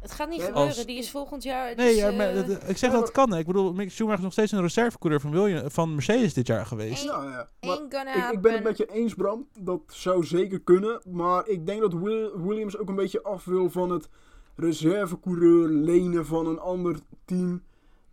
Het 0.00 0.12
gaat 0.12 0.28
niet 0.28 0.42
gebeuren, 0.42 0.86
die 0.86 0.98
is 0.98 1.10
volgend 1.10 1.42
jaar... 1.42 1.74
Nee, 1.76 1.96
ja, 1.96 2.10
maar, 2.10 2.34
uh, 2.34 2.68
ik 2.68 2.76
zeg 2.76 2.92
dat 2.92 3.00
het 3.00 3.10
kan. 3.10 3.36
Ik 3.36 3.46
bedoel, 3.46 3.72
Mick 3.72 3.90
Schumacher 3.90 4.18
is 4.18 4.24
nog 4.24 4.32
steeds 4.32 4.52
een 4.52 4.60
reservecoureur 4.60 5.20
van, 5.20 5.30
William, 5.30 5.70
van 5.70 5.94
Mercedes 5.94 6.34
dit 6.34 6.46
jaar 6.46 6.66
geweest. 6.66 7.04
Ja, 7.04 7.48
ja. 7.60 7.70
Ik, 7.72 8.32
ik, 8.32 8.40
ben 8.40 8.52
het 8.52 8.62
met 8.62 8.76
je 8.76 8.86
eens, 8.86 9.14
Bram. 9.14 9.48
Dat 9.58 9.80
zou 9.86 10.24
zeker 10.24 10.60
kunnen. 10.60 11.02
Maar 11.04 11.48
ik 11.48 11.66
denk 11.66 11.80
dat 11.80 11.92
Williams 12.34 12.78
ook 12.78 12.88
een 12.88 12.94
beetje 12.94 13.22
af 13.22 13.44
wil 13.44 13.70
van 13.70 13.90
het 13.90 14.08
reservecoureur 14.56 15.68
lenen 15.68 16.26
van 16.26 16.46
een 16.46 16.58
ander 16.58 16.96
team. 17.24 17.62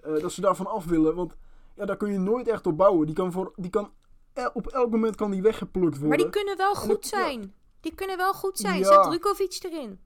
Uh, 0.07 0.21
dat 0.21 0.31
ze 0.31 0.41
daarvan 0.41 0.67
af 0.67 0.85
willen. 0.85 1.15
Want 1.15 1.35
ja, 1.75 1.85
daar 1.85 1.97
kun 1.97 2.11
je 2.11 2.19
nooit 2.19 2.47
echt 2.47 2.67
op 2.67 2.77
bouwen. 2.77 3.05
Die 3.05 3.15
kan, 3.15 3.31
voor, 3.31 3.53
die 3.55 3.69
kan 3.69 3.91
op 4.53 4.67
elk 4.67 4.91
moment 4.91 5.15
kan 5.15 5.31
die 5.31 5.41
weggeplukt 5.41 5.97
worden. 5.97 6.07
Maar 6.07 6.17
die 6.17 6.29
kunnen 6.29 6.57
wel 6.57 6.75
goed 6.75 7.05
zijn. 7.05 7.53
Die 7.81 7.95
kunnen 7.95 8.17
wel 8.17 8.33
goed 8.33 8.57
zijn. 8.57 8.85
Zet 8.85 9.03
Drukovic 9.03 9.59
erin. 9.63 9.99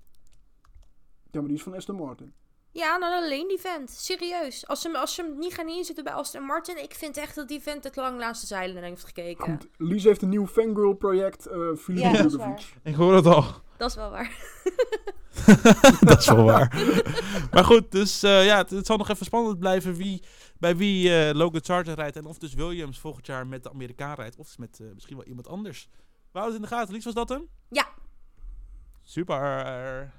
Ja, 1.31 1.39
maar 1.39 1.47
die 1.47 1.57
is 1.57 1.63
van 1.63 1.75
Aston 1.75 1.95
Martin. 1.95 2.33
Ja, 2.73 2.99
dan 2.99 3.13
alleen 3.13 3.47
die 3.47 3.59
vent. 3.59 3.89
Serieus. 3.89 4.67
Als 4.67 4.81
ze, 4.81 4.97
als 4.97 5.15
ze 5.15 5.21
hem 5.21 5.37
niet 5.37 5.53
gaan 5.53 5.67
inzetten 5.67 6.03
bij 6.03 6.13
Aston 6.13 6.43
Martin... 6.43 6.83
Ik 6.83 6.93
vind 6.93 7.17
echt 7.17 7.35
dat 7.35 7.47
die 7.47 7.61
vent 7.61 7.83
het 7.83 7.95
lang 7.95 8.17
naast 8.17 8.41
de 8.41 8.47
zeilen 8.47 8.83
heeft 8.83 9.03
gekeken. 9.03 9.45
Goed. 9.45 9.67
Lies 9.77 10.03
heeft 10.03 10.21
een 10.21 10.29
nieuw 10.29 10.47
fangirl 10.47 10.93
project. 10.93 11.47
Uh, 11.47 11.77
ja, 11.85 12.11
dat 12.11 12.25
is 12.25 12.35
waar. 12.35 12.63
Ik 12.83 12.95
hoor 12.95 13.15
het 13.15 13.25
al. 13.25 13.45
Dat 13.77 13.89
is 13.89 13.95
wel 13.95 14.09
waar. 14.09 14.37
dat 16.09 16.19
is 16.19 16.25
wel 16.25 16.43
waar. 16.43 16.83
maar 17.53 17.63
goed, 17.63 17.91
dus 17.91 18.23
uh, 18.23 18.45
ja, 18.45 18.57
het, 18.57 18.85
zal 18.85 18.97
nog 18.97 19.09
even 19.09 19.25
spannend 19.25 19.59
blijven 19.59 19.95
wie, 19.95 20.23
bij 20.59 20.75
wie 20.75 21.09
uh, 21.09 21.33
Logan 21.33 21.63
Sargent 21.63 21.97
rijdt. 21.97 22.15
En 22.15 22.25
of 22.25 22.37
dus 22.37 22.53
Williams 22.53 22.99
volgend 22.99 23.25
jaar 23.25 23.47
met 23.47 23.63
de 23.63 23.69
Amerikaan 23.69 24.15
rijdt. 24.15 24.35
Of 24.35 24.57
met 24.57 24.79
uh, 24.81 24.87
misschien 24.93 25.15
wel 25.15 25.25
iemand 25.25 25.47
anders. 25.47 25.89
We 26.31 26.39
houden 26.39 26.53
het 26.53 26.63
in 26.63 26.69
de 26.69 26.75
gaten. 26.75 26.93
Lies, 26.93 27.05
was 27.05 27.13
dat 27.13 27.29
hem? 27.29 27.47
Ja. 27.69 27.87
Super. 29.01 30.13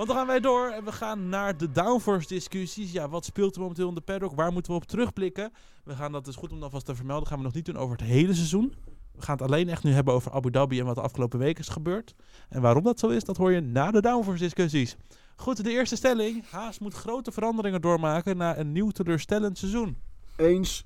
Want 0.00 0.12
dan 0.12 0.20
gaan 0.20 0.28
wij 0.28 0.40
door 0.40 0.70
en 0.70 0.84
we 0.84 0.92
gaan 0.92 1.28
naar 1.28 1.56
de 1.56 1.70
downforce 1.70 2.28
discussies. 2.28 2.92
Ja, 2.92 3.08
wat 3.08 3.24
speelt 3.24 3.54
er 3.54 3.60
momenteel 3.60 3.88
in 3.88 3.94
de 3.94 4.00
paddock? 4.00 4.34
Waar 4.34 4.52
moeten 4.52 4.72
we 4.72 4.78
op 4.78 4.84
terugblikken? 4.84 5.52
We 5.84 5.94
gaan 5.94 6.12
dat 6.12 6.26
is 6.26 6.36
goed 6.36 6.52
om 6.52 6.60
dat 6.60 6.70
vast 6.70 6.86
te 6.86 6.94
vermelden. 6.94 7.28
gaan 7.28 7.38
we 7.38 7.44
nog 7.44 7.52
niet 7.52 7.64
doen 7.64 7.76
over 7.76 7.96
het 7.96 8.06
hele 8.06 8.34
seizoen. 8.34 8.74
We 9.12 9.22
gaan 9.22 9.36
het 9.36 9.46
alleen 9.46 9.68
echt 9.68 9.82
nu 9.82 9.92
hebben 9.92 10.14
over 10.14 10.32
Abu 10.32 10.50
Dhabi 10.50 10.80
en 10.80 10.86
wat 10.86 10.94
de 10.94 11.00
afgelopen 11.00 11.38
weken 11.38 11.62
is 11.62 11.68
gebeurd. 11.68 12.14
En 12.48 12.60
waarom 12.60 12.82
dat 12.82 12.98
zo 12.98 13.08
is, 13.08 13.24
dat 13.24 13.36
hoor 13.36 13.52
je 13.52 13.60
na 13.60 13.90
de 13.90 14.00
downforce 14.00 14.42
discussies. 14.42 14.96
Goed, 15.36 15.64
de 15.64 15.70
eerste 15.70 15.96
stelling. 15.96 16.50
Haas 16.50 16.78
moet 16.78 16.94
grote 16.94 17.32
veranderingen 17.32 17.80
doormaken 17.80 18.36
na 18.36 18.58
een 18.58 18.72
nieuw 18.72 18.90
teleurstellend 18.90 19.58
seizoen. 19.58 19.98
Eens. 20.36 20.84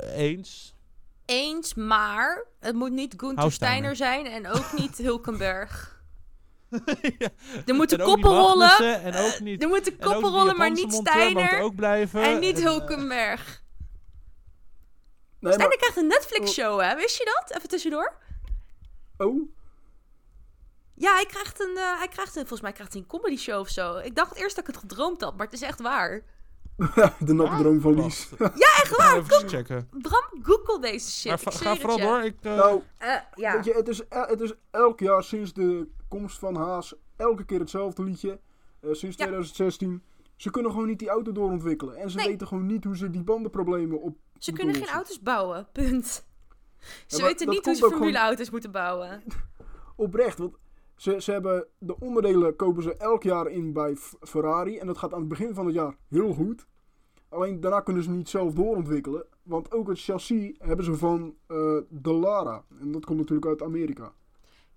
Uh, 0.00 0.16
eens. 0.16 0.74
Eens, 1.24 1.74
maar 1.74 2.46
het 2.60 2.74
moet 2.74 2.92
niet 2.92 3.14
Gunther 3.16 3.52
Steiner 3.52 3.96
zijn 3.96 4.26
en 4.26 4.48
ook 4.48 4.72
niet 4.76 4.98
Hulkenberg. 4.98 5.98
ja. 7.18 7.28
Er 7.66 7.74
moeten 7.74 7.98
koppen 7.98 8.30
rollen. 8.30 9.02
En 9.02 9.14
ook 9.14 9.40
niet, 9.40 9.62
er 9.62 9.68
moeten 9.68 9.98
koppen 9.98 10.30
rollen, 10.30 10.56
maar 10.56 10.70
niet 10.70 10.92
Steiner. 10.92 11.60
Ook 11.60 11.74
blijven. 11.74 12.22
En 12.22 12.38
niet 12.38 12.62
Hulkenberg. 12.62 13.62
Nee, 15.40 15.52
Steiner 15.52 15.78
krijgt 15.78 15.96
een 15.96 16.06
Netflix-show, 16.06 16.80
hè? 16.80 16.96
Wist 16.96 17.18
je 17.18 17.24
dat? 17.24 17.56
Even 17.56 17.68
tussendoor. 17.68 18.12
Oh. 19.16 19.48
Ja, 20.94 21.14
hij 21.14 21.26
krijgt 21.26 21.60
een, 21.60 21.74
uh, 21.74 21.98
hij 21.98 22.08
krijgt 22.08 22.36
een, 22.36 22.40
volgens 22.40 22.60
mij 22.60 22.72
krijgt 22.72 22.92
hij 22.92 23.02
een 23.02 23.08
comedy 23.08 23.36
show 23.36 23.60
of 23.60 23.68
zo. 23.68 23.96
Ik 23.96 24.14
dacht 24.14 24.36
eerst 24.36 24.56
dat 24.56 24.68
ik 24.68 24.74
het 24.74 24.82
gedroomd 24.82 25.20
had, 25.20 25.36
maar 25.36 25.46
het 25.46 25.54
is 25.54 25.62
echt 25.62 25.80
waar. 25.80 26.22
de 27.18 27.32
natte 27.32 27.56
droom 27.56 27.80
van 27.80 28.02
Lies. 28.02 28.28
ja, 28.38 28.48
echt 28.82 28.96
waar. 28.96 29.16
Even 29.16 29.48
checken. 29.48 29.88
Bram, 29.90 30.42
google 30.42 30.80
deze 30.80 31.10
shit. 31.10 31.44
Maar 31.44 31.52
ga 31.52 31.76
vooral 31.76 31.98
door. 31.98 32.22
Ik, 32.22 32.36
uh... 32.42 32.56
Nou, 32.56 32.82
uh, 33.02 33.14
ja. 33.34 33.54
weet 33.54 33.64
je, 33.64 33.72
het 33.72 33.88
is, 33.88 34.02
het 34.08 34.40
is 34.40 34.52
elk 34.70 35.00
jaar 35.00 35.22
sinds 35.22 35.52
de 35.52 35.88
komst 36.10 36.38
van 36.38 36.56
Haas 36.56 36.94
elke 37.16 37.44
keer 37.44 37.58
hetzelfde 37.58 38.02
liedje. 38.02 38.40
Uh, 38.80 38.92
sinds 38.92 39.16
2016. 39.16 40.02
Ze 40.36 40.50
kunnen 40.50 40.70
gewoon 40.70 40.86
niet 40.86 40.98
die 40.98 41.08
auto 41.08 41.32
doorontwikkelen. 41.32 41.96
En 41.96 42.10
ze 42.10 42.24
weten 42.26 42.46
gewoon 42.46 42.66
niet 42.66 42.84
hoe 42.84 42.96
ze 42.96 43.10
die 43.10 43.22
bandenproblemen 43.22 44.00
op. 44.00 44.18
Ze 44.38 44.52
kunnen 44.52 44.74
geen 44.74 44.88
auto's 44.88 45.20
bouwen, 45.20 45.68
punt. 45.72 46.26
Ze 47.06 47.22
weten 47.22 47.48
niet 47.48 47.64
hoe 47.64 47.74
ze 47.74 47.86
formuleauto's 47.86 48.50
moeten 48.50 48.70
bouwen. 48.70 49.22
Oprecht, 49.96 50.38
want 50.38 50.54
Ze, 50.96 51.20
ze 51.20 51.32
hebben 51.32 51.66
de 51.78 51.98
onderdelen 51.98 52.56
kopen 52.56 52.82
ze 52.82 52.96
elk 52.96 53.22
jaar 53.22 53.46
in 53.46 53.72
bij 53.72 53.96
Ferrari. 54.20 54.78
En 54.78 54.86
dat 54.86 54.98
gaat 54.98 55.12
aan 55.12 55.20
het 55.20 55.28
begin 55.28 55.54
van 55.54 55.66
het 55.66 55.74
jaar 55.74 55.96
heel 56.08 56.32
goed. 56.32 56.66
Alleen 57.28 57.60
daarna 57.60 57.80
kunnen 57.80 58.02
ze 58.02 58.10
niet 58.10 58.28
zelf 58.28 58.52
doorontwikkelen. 58.52 59.26
Want 59.42 59.72
ook 59.72 59.88
het 59.88 60.00
chassis 60.00 60.54
hebben 60.58 60.84
ze 60.84 60.94
van 60.94 61.34
eh 61.46 61.76
de 61.88 62.12
Lara. 62.12 62.64
En 62.80 62.92
dat 62.92 63.04
komt 63.04 63.18
natuurlijk 63.18 63.46
uit 63.46 63.62
Amerika. 63.62 64.12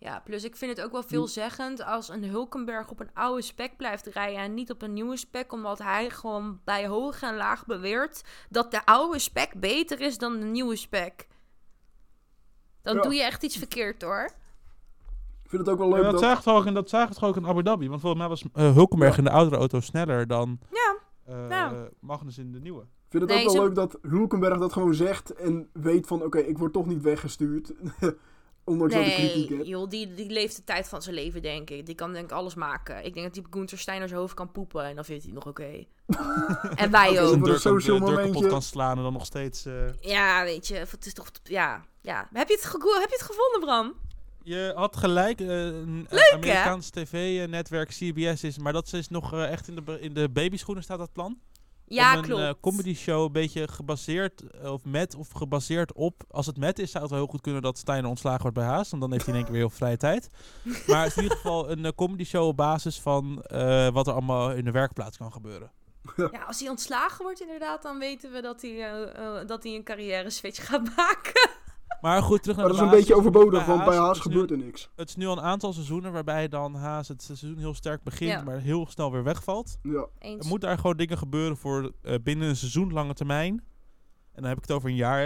Ja, 0.04 0.20
plus 0.20 0.44
ik 0.44 0.56
vind 0.56 0.78
het 0.78 0.86
ook 0.86 0.92
wel 0.92 1.04
veelzeggend 1.04 1.84
als 1.84 2.10
een 2.10 2.24
Hulkenberg 2.24 2.90
op 2.90 3.00
een 3.00 3.10
oude 3.14 3.42
spec 3.42 3.78
blijft 3.78 4.06
rijden 4.06 4.40
en 4.42 4.54
niet 4.54 4.72
op 4.72 4.82
een 4.82 4.94
nieuwe 4.94 5.18
spec, 5.18 5.52
omdat 5.54 5.80
hij 5.80 6.10
gewoon 6.10 6.60
bij 6.64 6.88
hoog 6.88 7.22
en 7.22 7.36
laag 7.36 7.66
beweert 7.66 8.22
dat 8.50 8.72
de 8.72 8.86
oude 8.86 9.20
spec 9.20 9.54
beter 9.60 10.02
is 10.02 10.18
dan 10.18 10.40
de 10.40 10.46
nieuwe 10.46 10.76
spec. 10.76 11.28
Dan 12.82 12.96
Ja. 12.96 13.02
doe 13.02 13.14
je 13.14 13.24
echt 13.24 13.44
iets 13.44 13.58
verkeerd 13.58 14.02
hoor. 14.02 14.24
Ik 15.44 15.50
vind 15.50 15.62
het 15.62 15.70
ook 15.70 15.78
wel 15.78 15.88
Ja, 15.90 15.94
leuk 15.96 16.04
dat, 16.04 16.12
dat... 16.12 16.22
zagen 16.22 16.38
we 16.38 16.44
toch 16.44 16.58
ook 16.60 16.66
in, 16.66 16.74
dat 16.74 16.90
zagen 16.90 17.08
we 17.14 17.20
toch 17.20 17.30
ook 17.30 17.36
in 17.36 17.48
Abu 17.48 17.64
Dhabi. 17.64 17.88
Want 17.90 18.02
volgens 18.02 18.22
mij 18.22 18.30
was 18.30 18.44
eh, 18.54 18.74
Hulkenberg 18.74 19.12
Ja. 19.12 19.18
in 19.18 19.24
de 19.24 19.32
oudere 19.32 19.56
auto 19.58 19.80
sneller 19.80 20.28
dan 20.28 20.60
Ja. 20.72 20.96
Ja. 21.50 21.88
Magnus 22.00 22.38
in 22.38 22.52
de 22.52 22.60
nieuwe. 22.60 22.82
Ik 22.82 23.20
vind 23.20 23.24
het 23.24 23.32
Nee, 23.32 23.48
ook 23.48 23.54
wel 23.54 23.64
leuk 23.66 23.76
dat 23.76 23.98
Hulkenberg 24.02 24.58
dat 24.60 24.74
gewoon 24.74 24.94
zegt 24.94 25.34
en 25.34 25.70
weet 25.74 26.08
van... 26.08 26.24
Oké, 26.24 26.38
ik 26.40 26.58
word 26.58 26.74
toch 26.74 26.86
niet 26.86 27.02
weggestuurd. 27.02 27.74
Ondanks 28.66 28.94
kritiek 28.94 29.50
Nee, 29.50 29.66
joh, 29.66 29.90
die, 29.90 30.14
die 30.14 30.30
leeft 30.30 30.56
de 30.56 30.64
tijd 30.64 30.88
van 30.88 31.02
zijn 31.02 31.16
leven, 31.16 31.42
denk 31.42 31.70
ik. 31.70 31.86
Die 31.86 31.96
kan 31.96 32.14
denk 32.14 32.26
ik 32.26 32.32
alles 32.32 32.56
maken. 32.56 33.06
Ik 33.06 33.14
denk 33.14 33.26
dat 33.26 33.34
die 33.34 33.46
Gunther 33.50 33.78
Steiner 33.78 34.08
zijn 34.08 34.20
hoofd 34.20 34.34
kan 34.34 34.52
poepen 34.52 34.86
en 34.86 34.96
dan 34.96 35.06
vindt 35.06 35.24
hij 35.24 35.34
het 35.34 35.44
nog 35.44 35.54
oké. 35.54 35.86
en 36.84 36.92
wij 36.92 37.22
ook. 37.22 37.48
een 37.48 37.60
social 37.60 38.00
de 38.00 38.06
kapot 38.06 38.24
momentje. 38.26 38.48
kan 38.48 38.62
slaan 38.62 38.98
en 38.98 39.04
dan 39.04 39.14
nog 39.14 39.26
steeds... 39.26 39.66
eh, 39.66 39.74
Ja, 40.02 40.44
weet 40.44 40.68
je, 40.68 40.76
het 40.76 41.06
is 41.06 41.14
toch... 41.14 41.32
Ja, 41.44 41.86
ja. 42.02 42.30
Heb 42.34 42.48
je 42.48 42.54
het, 42.54 42.64
heb 42.64 43.10
je 43.10 43.16
het 43.18 43.22
gevonden, 43.22 43.60
Bram? 43.60 43.94
Je 44.44 44.72
had 44.76 44.96
gelijk, 44.98 45.40
eh, 45.40 45.48
een 45.66 46.08
Leuk, 46.10 46.20
hè? 46.20 46.34
Amerikaans 46.34 46.90
tv-netwerk 46.90 47.90
CBS 47.90 48.44
is, 48.44 48.58
maar 48.58 48.74
dat 48.74 48.94
is 48.94 49.08
nog 49.10 49.34
eh, 49.34 49.52
echt 49.52 49.68
in 49.68 49.76
de, 49.76 50.00
in 50.00 50.14
de 50.14 50.30
babyschoenen 50.30 50.84
staat 50.84 50.98
dat 50.98 51.14
plan. 51.14 51.38
Ja, 51.86 52.18
Om 52.18 52.24
een 52.24 52.48
eh, 52.48 52.54
comedy 52.62 52.96
show 52.96 53.24
een 53.24 53.32
beetje 53.32 53.68
gebaseerd, 53.68 54.42
eh, 54.42 54.72
of 54.72 54.86
met 54.86 55.16
of 55.16 55.32
gebaseerd 55.32 55.94
op, 55.94 56.24
als 56.30 56.46
het 56.46 56.58
met 56.58 56.80
is 56.80 56.92
zou 56.92 57.04
het 57.04 57.12
wel 57.12 57.22
heel 57.22 57.32
goed 57.32 57.42
kunnen 57.42 57.62
dat 57.62 57.78
Steiner 57.78 58.10
ontslagen 58.10 58.42
wordt 58.42 58.58
bij 58.58 58.66
Haas, 58.66 58.90
want 58.90 59.02
dan 59.02 59.12
heeft 59.12 59.26
hij 59.26 59.34
in 59.34 59.40
één 59.40 59.50
keer 59.50 59.60
weer 59.60 59.68
heel 59.68 59.78
vrije 59.78 59.98
tijd. 59.98 60.30
Maar 60.88 61.02
het 61.04 61.12
is 61.12 61.18
in 61.18 61.24
ieder 61.24 61.38
geval 61.38 61.70
een 61.72 61.86
eh, 61.86 61.92
comedy 61.96 62.24
show 62.24 62.48
op 62.48 62.58
basis 62.58 63.00
van 63.00 63.36
wat 63.94 64.08
er 64.08 64.14
allemaal 64.14 64.52
in 64.52 64.66
de 64.66 64.72
werkplaats 64.72 65.18
kan 65.18 65.32
gebeuren. 65.32 65.72
Ja, 66.16 66.44
als 66.48 66.60
hij 66.60 66.70
ontslagen 66.70 67.24
wordt 67.24 67.42
inderdaad, 67.42 67.82
dan 67.82 68.00
weten 68.00 68.32
we 68.32 68.42
dat 68.42 68.62
hij, 68.62 68.78
dat 69.46 69.64
hij 69.64 69.76
een 69.76 69.84
carrière 69.84 70.30
switch 70.30 70.66
gaat 70.66 70.96
maken. 70.96 71.50
Maar 72.02 72.22
goed, 72.24 72.42
terug 72.42 72.58
naar 72.58 72.66
Maar 72.68 72.76
dat 72.76 72.84
de 72.84 72.88
is 72.88 72.92
een 72.92 73.00
beetje 73.00 73.16
overbodig, 73.16 73.66
want 73.66 73.86
bij 73.86 73.98
Haas 73.98 74.16
nu- 74.16 74.22
gebeurt 74.22 74.52
er 74.52 74.58
niks. 74.58 74.90
Het 74.96 75.10
is 75.10 75.16
nu 75.16 75.26
al 75.28 75.38
een 75.38 75.44
aantal 75.44 75.74
seizoenen 75.74 76.12
waarbij 76.12 76.48
dan 76.48 76.76
Haas 76.76 77.08
het 77.08 77.24
seizoen 77.24 77.58
heel 77.58 77.74
sterk 77.74 78.04
begint, 78.04 78.32
Ja. 78.32 78.44
maar 78.44 78.60
heel 78.60 78.88
snel 78.90 79.12
weer 79.12 79.24
wegvalt. 79.24 79.78
Ja. 79.82 80.08
Eens. 80.20 80.44
Er 80.44 80.50
moeten 80.50 80.68
daar 80.70 80.78
gewoon 80.78 80.98
dingen 80.98 81.18
gebeuren 81.18 81.58
voor 81.58 81.92
eh, 82.02 82.16
binnen 82.24 82.48
een 82.50 82.56
seizoen 82.56 82.94
lange 82.94 83.14
termijn. 83.14 83.64
En 84.34 84.42
dan 84.42 84.50
heb 84.50 84.58
ik 84.58 84.64
het 84.68 84.72
over 84.78 84.90
een 84.90 84.96
jaar. 84.96 85.20
Hè. 85.20 85.26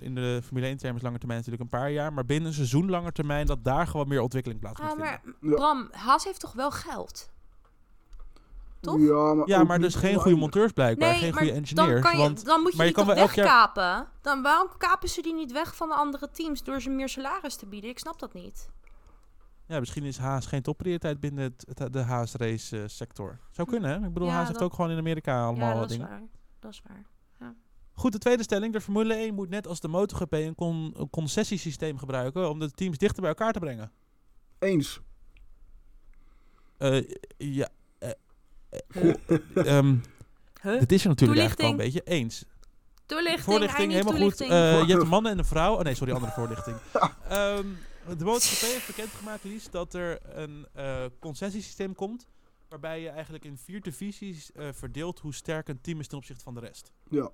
In 0.00 0.14
de 0.14 0.40
Formule 0.44 0.66
1 0.66 0.76
termen 0.76 0.96
is 0.96 1.02
lange 1.02 1.18
termijn 1.18 1.38
natuurlijk 1.38 1.62
een 1.72 1.78
paar 1.78 1.90
jaar. 1.90 2.12
Maar 2.12 2.24
binnen 2.24 2.48
een 2.48 2.54
seizoen 2.54 2.90
lange 2.90 3.12
termijn 3.12 3.46
dat 3.46 3.64
daar 3.64 3.86
gewoon 3.86 4.08
meer 4.08 4.20
ontwikkeling 4.20 4.60
plaats 4.60 4.80
moet 4.80 4.90
Ah, 4.90 4.98
maar 4.98 5.20
vinden. 5.22 5.50
Ja. 5.50 5.54
Bram, 5.56 5.88
Haas 5.90 6.24
heeft 6.24 6.40
toch 6.40 6.52
wel 6.52 6.70
geld? 6.70 7.30
Toch? 8.80 8.98
Ja, 9.00 9.34
maar, 9.34 9.48
Ja, 9.48 9.78
dus 9.78 9.94
geen 9.94 10.14
goede 10.16 10.36
monteurs 10.36 10.72
blijkbaar. 10.72 11.08
Nee, 11.10 11.18
geen 11.18 11.32
goede 11.32 11.46
dan, 11.46 11.56
engineers. 11.56 12.00
kan 12.02 12.16
je, 12.16 12.22
want 12.22 12.44
dan 12.44 12.60
moet 12.60 12.70
je 12.70 12.76
maar 12.76 12.86
je 12.86 12.92
die 12.94 13.04
kan 13.04 13.06
toch 13.06 13.14
wel 13.14 13.24
elk 13.24 13.34
jaar- 13.34 13.44
wegkapen. 13.46 14.08
Dan, 14.22 14.42
waarom 14.42 14.68
kapen 14.76 15.08
ze 15.08 15.22
die 15.22 15.34
niet 15.34 15.52
weg 15.52 15.76
van 15.76 15.88
de 15.88 15.94
andere 15.94 16.30
teams 16.30 16.62
door 16.62 16.80
ze 16.80 16.90
meer 16.90 17.08
salaris 17.08 17.54
te 17.56 17.66
bieden? 17.66 17.90
Ik 17.90 17.98
snap 17.98 18.18
dat 18.18 18.32
niet. 18.34 18.68
ja, 19.66 19.78
misschien 19.78 20.04
is 20.04 20.18
Haas 20.18 20.46
geen 20.46 20.62
topprioriteit 20.62 21.20
binnen 21.20 21.44
het, 21.44 21.78
het- 21.78 21.92
de 21.92 21.98
Haas 22.02 22.34
race 22.34 22.76
eh, 22.82 22.88
sector. 22.88 23.38
Zou 23.50 23.68
kunnen, 23.68 23.90
hè? 23.90 24.06
Ik 24.06 24.12
bedoel, 24.12 24.28
Ja, 24.28 24.34
Haas 24.34 24.48
heeft 24.48 24.62
ook 24.62 24.74
gewoon 24.74 24.90
in 24.90 24.98
Amerika 24.98 25.44
allemaal 25.44 25.68
ja, 25.74 25.80
dat 25.80 25.90
is 25.90 25.96
dingen. 25.96 26.10
waar. 26.10 26.22
Dat 26.58 26.70
is 26.72 26.82
waar. 26.88 27.04
Goed, 27.92 28.12
de 28.12 28.18
tweede 28.18 28.42
stelling. 28.42 28.72
De 28.72 28.80
Formule 28.80 29.14
1 29.14 29.34
moet 29.34 29.48
net 29.48 29.66
als 29.66 29.80
de 29.80 29.88
MotoGP 29.88 30.32
een, 30.32 30.54
con 30.54 30.92
een 30.96 31.10
concessiesysteem 31.10 31.98
gebruiken 31.98 32.50
om 32.50 32.58
de 32.58 32.70
teams 32.70 32.98
dichter 32.98 33.20
bij 33.20 33.30
elkaar 33.30 33.52
te 33.52 33.58
brengen. 33.58 33.90
Eens. 34.58 35.00
Eh, 36.78 37.02
ja. 37.36 37.68
Eh, 38.70 39.14
eh, 39.26 39.76
ehm, 39.76 39.96
Huh? 40.62 40.78
dit 40.78 40.92
is 40.92 41.02
er 41.02 41.08
natuurlijk 41.08 41.40
eigenlijk 41.40 41.70
wel 41.70 41.86
een 41.86 41.92
beetje 41.92 42.12
eens. 42.12 42.44
Toelichting, 43.06 43.44
Voorlichting, 43.44 43.92
helemaal 43.92 44.20
goed. 44.20 44.40
Eh, 44.40 44.48
je 44.80 44.86
hebt 44.86 45.02
een 45.02 45.08
man 45.08 45.26
en 45.26 45.38
een 45.38 45.44
vrouw. 45.44 45.74
Oh 45.74 45.82
nee, 45.82 45.94
sorry, 45.94 46.12
andere 46.12 46.32
voorlichting. 46.32 46.76
Ehm, 47.28 47.66
de 48.18 48.24
MotoGP 48.24 48.60
heeft 48.60 48.86
bekendgemaakt, 48.86 49.44
Lies, 49.44 49.70
dat 49.70 49.94
er 49.94 50.18
een 50.38 50.66
eh, 50.72 51.04
concessiesysteem 51.18 51.94
komt. 51.94 52.26
Waarbij 52.68 53.00
je 53.00 53.08
eigenlijk 53.08 53.44
in 53.44 53.58
vier 53.58 53.80
divisies 53.80 54.52
eh, 54.52 54.68
verdeelt 54.72 55.18
hoe 55.18 55.34
sterk 55.34 55.68
een 55.68 55.80
team 55.80 56.00
is 56.00 56.06
ten 56.06 56.18
opzichte 56.18 56.42
van 56.42 56.54
de 56.54 56.60
rest. 56.60 56.92
Ja. 57.10 57.30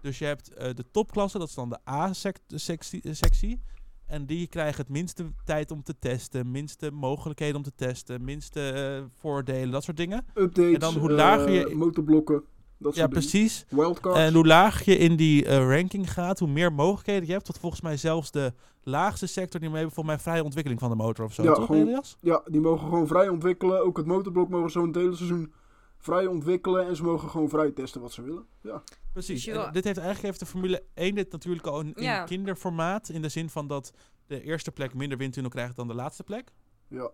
Dus 0.00 0.18
je 0.18 0.24
hebt 0.24 0.54
eh, 0.54 0.74
de 0.74 0.90
topklasse, 0.90 1.38
dat 1.38 1.48
is 1.48 1.54
dan 1.54 1.68
de 1.68 1.78
A-sectie. 1.88 3.62
En 4.08 4.26
die 4.26 4.46
krijgen 4.46 4.80
het 4.80 4.88
minste 4.88 5.24
tijd 5.44 5.70
om 5.70 5.82
te 5.82 5.94
testen, 5.98 6.50
minste 6.50 6.90
mogelijkheden 6.90 7.56
om 7.56 7.62
te 7.62 7.72
testen, 7.76 8.24
minste 8.24 8.60
eh, 8.70 9.04
voordelen, 9.20 9.70
dat 9.70 9.84
soort 9.84 9.96
dingen. 9.96 10.24
Updates, 10.34 10.72
En 10.74 10.80
dan 10.80 10.94
hoe 10.94 11.08
eh, 11.10 11.16
lager 11.16 11.50
je- 11.50 11.74
motorblokken, 11.74 12.42
dat 12.78 12.94
Ja, 12.94 13.06
precies. 13.06 13.64
Wildcards. 13.68 14.18
En 14.18 14.34
hoe 14.34 14.46
lager 14.46 14.92
je 14.92 14.98
in 14.98 15.16
die 15.16 15.44
eh, 15.44 15.56
ranking 15.76 16.12
gaat, 16.12 16.38
hoe 16.38 16.48
meer 16.48 16.72
mogelijkheden 16.72 17.26
je 17.26 17.32
hebt. 17.32 17.44
Tot 17.44 17.58
volgens 17.58 17.80
mij 17.82 17.96
zelfs 17.96 18.30
de 18.30 18.52
laagste 18.82 19.26
sector, 19.26 19.60
die 19.60 19.68
hebben 19.70 19.92
volgens 19.92 20.14
mij 20.16 20.24
vrije 20.24 20.44
ontwikkeling 20.44 20.80
van 20.80 20.90
de 20.90 20.96
motor 20.96 21.24
of 21.24 21.32
zo. 21.34 21.42
Ja, 21.42 21.52
toch, 21.52 21.66
gewoon- 21.66 21.80
Elias? 21.86 22.16
Ja, 22.20 22.42
die 22.46 22.60
mogen 22.60 22.88
gewoon 22.88 23.06
vrij 23.06 23.28
ontwikkelen. 23.28 23.84
Ook 23.84 23.96
het 23.96 24.06
motorblok 24.06 24.48
mogen 24.48 24.70
zo 24.70 24.82
een 24.82 24.94
hele 24.96 25.16
seizoen 25.16 25.52
vrij 25.98 26.26
ontwikkelen. 26.26 26.86
En 26.86 26.96
ze 26.96 27.02
mogen 27.02 27.28
gewoon 27.30 27.48
vrij 27.48 27.70
testen 27.70 28.00
wat 28.00 28.12
ze 28.12 28.22
willen. 28.22 28.44
Ja, 28.60 28.82
Precies. 29.12 29.44
Dus 29.44 29.54
En 29.56 29.72
dit 29.72 29.84
heeft 29.84 29.96
eigenlijk 29.98 30.26
heeft 30.26 30.38
de 30.40 30.46
Formule 30.46 30.82
1 30.94 31.14
dit 31.14 31.32
natuurlijk 31.32 31.66
al 31.66 31.80
in, 31.80 31.94
in 31.94 32.02
Ja. 32.02 32.24
kinderformaat. 32.24 33.08
In 33.08 33.22
de 33.22 33.28
zin 33.28 33.50
van 33.50 33.66
dat 33.66 33.92
de 34.26 34.42
eerste 34.42 34.70
plek 34.72 34.94
minder 34.94 35.18
windtunnel 35.18 35.50
krijgt 35.50 35.76
dan 35.76 35.88
de 35.88 35.94
laatste 35.94 36.22
plek. 36.24 36.52
ja. 36.88 37.10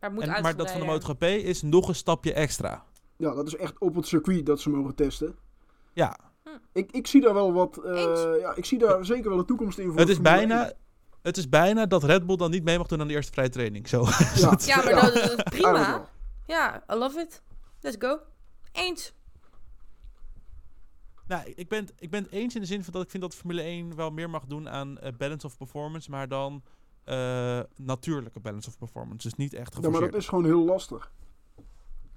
Maar, 0.00 0.12
moet 0.12 0.22
En, 0.22 0.42
maar 0.42 0.56
dat 0.56 0.70
van 0.70 0.80
de. 0.80 0.86
MotoGP 0.86 1.22
is 1.22 1.62
nog 1.62 1.88
een 1.88 1.94
stapje 1.94 2.32
extra. 2.32 2.84
ja, 3.16 3.34
dat 3.34 3.46
is 3.46 3.56
echt 3.56 3.78
op 3.78 3.94
het 3.94 4.06
circuit 4.06 4.46
dat 4.46 4.60
ze 4.60 4.70
mogen 4.70 4.94
testen. 4.94 5.36
Ja, 5.92 6.16
Ik, 6.72 6.92
ik 6.92 7.06
zie 7.06 7.20
daar 7.20 7.34
wel 7.34 7.52
wat... 7.52 7.84
eh, 7.84 8.40
ja, 8.40 8.54
ik 8.54 8.64
zie 8.64 8.78
daar 8.78 9.04
zeker 9.04 9.30
wel 9.30 9.38
een 9.38 9.44
toekomst 9.46 9.78
in 9.78 9.88
voor 9.90 9.98
het 9.98 10.08
is, 10.08 10.20
bijna, 10.20 10.72
het 11.22 11.36
is 11.36 11.48
bijna 11.48 11.86
dat 11.86 12.04
Red 12.04 12.26
Bull 12.26 12.36
dan 12.36 12.50
niet 12.50 12.64
mee 12.64 12.78
mag 12.78 12.86
doen 12.86 13.00
aan 13.00 13.08
de 13.08 13.14
eerste 13.14 13.32
vrije 13.32 13.48
training. 13.48 13.88
Zo. 13.88 14.00
1. 14.04 14.08
Ja, 14.34 14.56
Ja, 14.58 14.76
maar 14.76 14.88
Ja. 14.94 15.00
dat, 15.00 15.14
is 15.14 15.42
prima. 15.42 16.08
Ja, 16.46 16.84
I 16.92 16.94
love 16.94 17.20
it. 17.20 17.42
Let's 17.80 17.96
go. 17.98 18.18
Eens. 18.72 19.12
Nou, 21.26 21.52
ik 21.54 21.68
ben, 21.68 21.80
het- 21.84 21.92
ik 21.98 22.10
ben 22.10 22.22
het 22.22 22.32
eens 22.32 22.54
in 22.54 22.60
de 22.60 22.66
zin 22.66 22.84
van 22.84 22.92
dat 22.92 23.02
ik 23.02 23.10
vind 23.10 23.22
dat 23.22 23.34
Formule 23.34 23.62
1 23.62 23.96
wel 23.96 24.10
meer 24.10 24.30
mag 24.30 24.44
doen 24.46 24.68
aan 24.68 24.98
eh, 24.98 25.12
balance 25.16 25.46
of 25.46 25.56
performance, 25.56 26.10
maar 26.10 26.28
dan 26.28 26.62
eh, 27.04 27.60
natuurlijke 27.76 28.40
balance 28.40 28.68
of 28.68 28.78
performance. 28.78 29.28
Dus 29.28 29.36
niet 29.38 29.52
echt 29.54 29.74
Ja, 29.74 29.80
maar 29.80 29.82
geforceerd. 29.84 30.12
dat 30.12 30.20
is 30.20 30.28
gewoon 30.28 30.44
heel 30.44 30.64
lastig. 30.64 31.12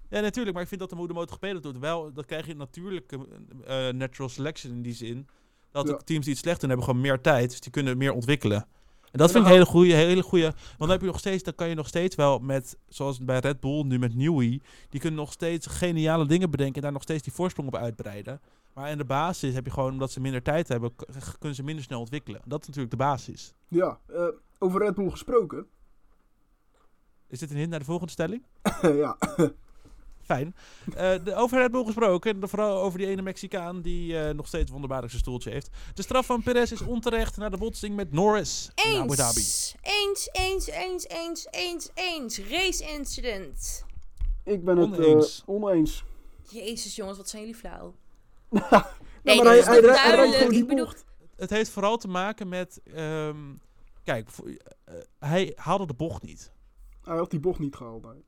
Ja, 0.09 0.19
natuurlijk, 0.19 0.53
maar 0.53 0.61
ik 0.61 0.67
vind 0.69 0.79
dat 0.81 0.89
de 0.89 0.95
hoe 0.95 1.07
de 1.07 1.13
MotoGP 1.13 1.41
dat 1.41 1.63
doet 1.63 1.77
wel, 1.77 2.13
dat 2.13 2.25
krijg 2.25 2.47
je 2.47 2.55
natuurlijke 2.55 3.27
eh, 3.65 3.89
natural 3.89 4.29
selection 4.29 4.73
in 4.73 4.81
die 4.81 4.93
zin. 4.93 5.27
Dat 5.71 5.87
Ja. 5.87 5.97
de 5.97 6.03
teams 6.03 6.23
die 6.25 6.33
het 6.33 6.43
slecht 6.43 6.59
doen, 6.59 6.69
hebben 6.69 6.87
gewoon 6.87 7.01
meer 7.01 7.21
tijd, 7.21 7.49
dus 7.49 7.59
die 7.59 7.71
kunnen 7.71 7.97
meer 7.97 8.11
ontwikkelen. 8.13 8.67
En 9.11 9.19
dat 9.19 9.31
vind 9.31 9.43
ik 9.43 9.49
een 9.49 9.55
hele 9.55 9.65
goede, 9.65 9.93
hele 9.93 10.23
goede. 10.23 10.45
Want 10.45 10.77
dan 10.77 10.89
heb 10.89 11.01
je 11.01 11.05
nog 11.05 11.19
steeds, 11.19 11.43
dan 11.43 11.55
kan 11.55 11.69
je 11.69 11.75
nog 11.75 11.87
steeds 11.87 12.15
wel 12.15 12.39
met, 12.39 12.77
zoals 12.87 13.19
bij 13.19 13.39
Red 13.39 13.59
Bull 13.59 13.83
nu 13.83 13.99
met 13.99 14.15
Newey, 14.15 14.61
die 14.89 14.99
kunnen 14.99 15.19
nog 15.19 15.31
steeds 15.31 15.67
geniale 15.67 16.25
dingen 16.25 16.49
bedenken 16.49 16.75
en 16.75 16.81
daar 16.81 16.91
nog 16.91 17.01
steeds 17.01 17.23
die 17.23 17.33
voorsprong 17.33 17.67
op 17.67 17.75
uitbreiden. 17.75 18.41
Maar 18.73 18.89
in 18.89 18.97
de 18.97 19.05
basis 19.05 19.53
heb 19.53 19.65
je 19.65 19.71
gewoon, 19.71 19.91
omdat 19.91 20.11
ze 20.11 20.19
minder 20.19 20.41
tijd 20.41 20.67
hebben, 20.67 20.91
kunnen 21.39 21.55
ze 21.55 21.63
minder 21.63 21.83
snel 21.83 21.99
ontwikkelen. 21.99 22.41
Dat 22.45 22.61
is 22.61 22.67
natuurlijk 22.67 22.91
de 22.93 23.03
basis. 23.03 23.53
Ja, 23.67 23.99
eh, 24.07 24.27
over 24.59 24.81
Red 24.81 24.95
Bull 24.95 25.09
gesproken. 25.09 25.65
Is 27.27 27.39
dit 27.39 27.51
een 27.51 27.57
hint 27.57 27.69
naar 27.69 27.79
de 27.79 27.85
volgende 27.85 28.11
stelling? 28.11 28.45
ja, 28.81 29.17
Fijn. 30.35 30.55
Eh, 30.95 31.23
de, 31.25 31.35
over 31.35 31.57
Red 31.61 31.71
Bull 31.71 31.85
gesproken, 31.85 32.39
de- 32.39 32.47
vooral 32.47 32.81
over 32.81 32.99
die 32.99 33.07
ene 33.07 33.21
Mexicaan 33.21 33.81
die 33.81 34.19
eh, 34.19 34.33
nog 34.33 34.47
steeds 34.47 34.71
wonderbaarlijk 34.71 35.09
zijn 35.11 35.23
stoeltje 35.23 35.49
heeft. 35.49 35.69
De 35.93 36.01
straf 36.01 36.25
van 36.25 36.43
Perez 36.43 36.71
is 36.71 36.81
onterecht 36.81 37.37
na 37.37 37.49
de 37.49 37.57
botsing 37.57 37.95
met 37.95 38.11
Norris 38.11 38.69
in 38.91 38.99
Abu 39.01 39.15
Dhabi. 39.15 39.39
Eens. 39.39 39.75
Eens, 39.81 40.29
eens, 40.31 40.67
eens, 40.67 41.07
eens, 41.07 41.47
eens, 41.51 41.89
eens. 41.93 42.39
Race 42.39 42.83
incident. 42.97 43.85
ik 44.43 44.63
ben 44.65 44.77
het 44.77 44.99
eh, 44.99 45.05
Oneens. 45.07 45.43
oneens. 45.45 46.03
Jezus 46.49 46.95
jongens, 46.95 47.17
wat 47.17 47.29
zijn 47.29 47.41
jullie 47.41 47.57
flauw. 47.57 47.95
Nee, 49.23 49.35
Nee, 49.35 49.43
maar 49.45 49.53
hij, 49.53 49.61
hij, 50.17 50.47
Ik 50.49 50.67
bedoel-. 50.67 50.93
Het 51.35 51.49
heeft 51.49 51.69
vooral 51.69 51.97
te 51.97 52.07
maken 52.07 52.47
met, 52.49 52.81
ehm, 52.93 53.37
kijk, 54.03 54.29
hij 55.19 55.53
haalde 55.55 55.85
de 55.85 55.93
bocht 55.93 56.21
niet. 56.23 56.51
Hij 57.03 57.17
had 57.17 57.31
die 57.31 57.39
bocht 57.39 57.59
niet 57.59 57.75
gehaald. 57.75 58.03
nee. 58.03 58.23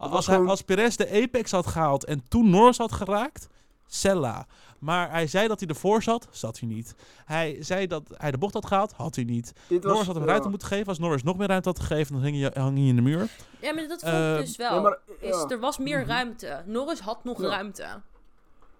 Dat 0.00 0.08
Als, 0.08 0.16
was 0.18 0.26
hij, 0.26 0.34
gewoon- 0.34 0.50
als 0.50 0.62
Perez 0.62 0.96
de 0.96 1.22
apex 1.22 1.50
had 1.50 1.66
gehaald 1.66 2.04
en 2.04 2.22
toen 2.28 2.50
Norris 2.50 2.78
had 2.78 2.92
geraakt, 2.92 3.48
Sella. 3.86 4.46
Maar 4.78 5.10
hij 5.10 5.26
zei 5.26 5.48
dat 5.48 5.60
hij 5.60 5.68
ervoor 5.68 6.02
zat, 6.02 6.28
zat 6.30 6.58
hij 6.58 6.68
niet. 6.68 6.94
Hij 7.24 7.56
zei 7.60 7.86
dat 7.86 8.02
hij 8.16 8.30
de 8.30 8.38
bocht 8.38 8.54
had 8.54 8.66
gehaald, 8.66 8.92
had 8.92 9.14
hij 9.14 9.24
niet. 9.24 9.52
Was, 9.68 9.78
Norris 9.82 10.06
had 10.06 10.14
hem 10.14 10.24
ja. 10.24 10.30
ruimte 10.30 10.48
moeten 10.48 10.68
geven. 10.68 10.86
Als 10.86 10.98
Norris 10.98 11.22
nog 11.22 11.36
meer 11.36 11.48
ruimte 11.48 11.68
had 11.68 11.80
gegeven, 11.80 12.14
dan 12.14 12.22
hing 12.22 12.36
je, 12.38 12.50
hang 12.54 12.78
je 12.78 12.84
in 12.86 12.96
de 12.96 13.02
muur. 13.02 13.28
Ja, 13.60 13.72
maar 13.74 13.88
dat 13.88 14.00
vond 14.00 14.38
ik 14.38 14.46
dus 14.46 14.56
wel. 14.56 14.74
Ja, 14.74 14.80
maar, 14.80 14.98
is, 15.18 15.28
ja. 15.28 15.48
er 15.48 15.58
was 15.60 15.78
meer 15.78 15.98
Mhm. 15.98 16.08
ruimte. 16.08 16.62
Norris 16.66 17.00
had 17.00 17.24
nog 17.24 17.40
Ja. 17.42 17.48
ruimte. 17.48 17.86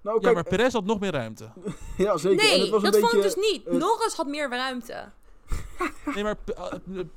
Nou, 0.03 0.19
Ja, 0.21 0.33
maar 0.33 0.43
Perez 0.45 0.73
had 0.73 0.85
nog 0.85 1.01
meer 1.01 1.13
ruimte. 1.13 1.49
ja, 1.97 2.17
zeker. 2.17 2.39
en 2.45 2.47
Nee, 2.51 2.61
het 2.61 2.71
was 2.71 2.83
dat 2.83 2.95
een 2.95 3.01
vond 3.01 3.13
ik 3.13 3.23
dus 3.23 3.35
niet. 3.35 3.71
Norris 3.73 4.15
had 4.15 4.27
meer 4.27 4.49
ruimte. 4.51 5.09
Nee, 6.15 6.25
maar 6.25 6.37
eh, 6.47 6.65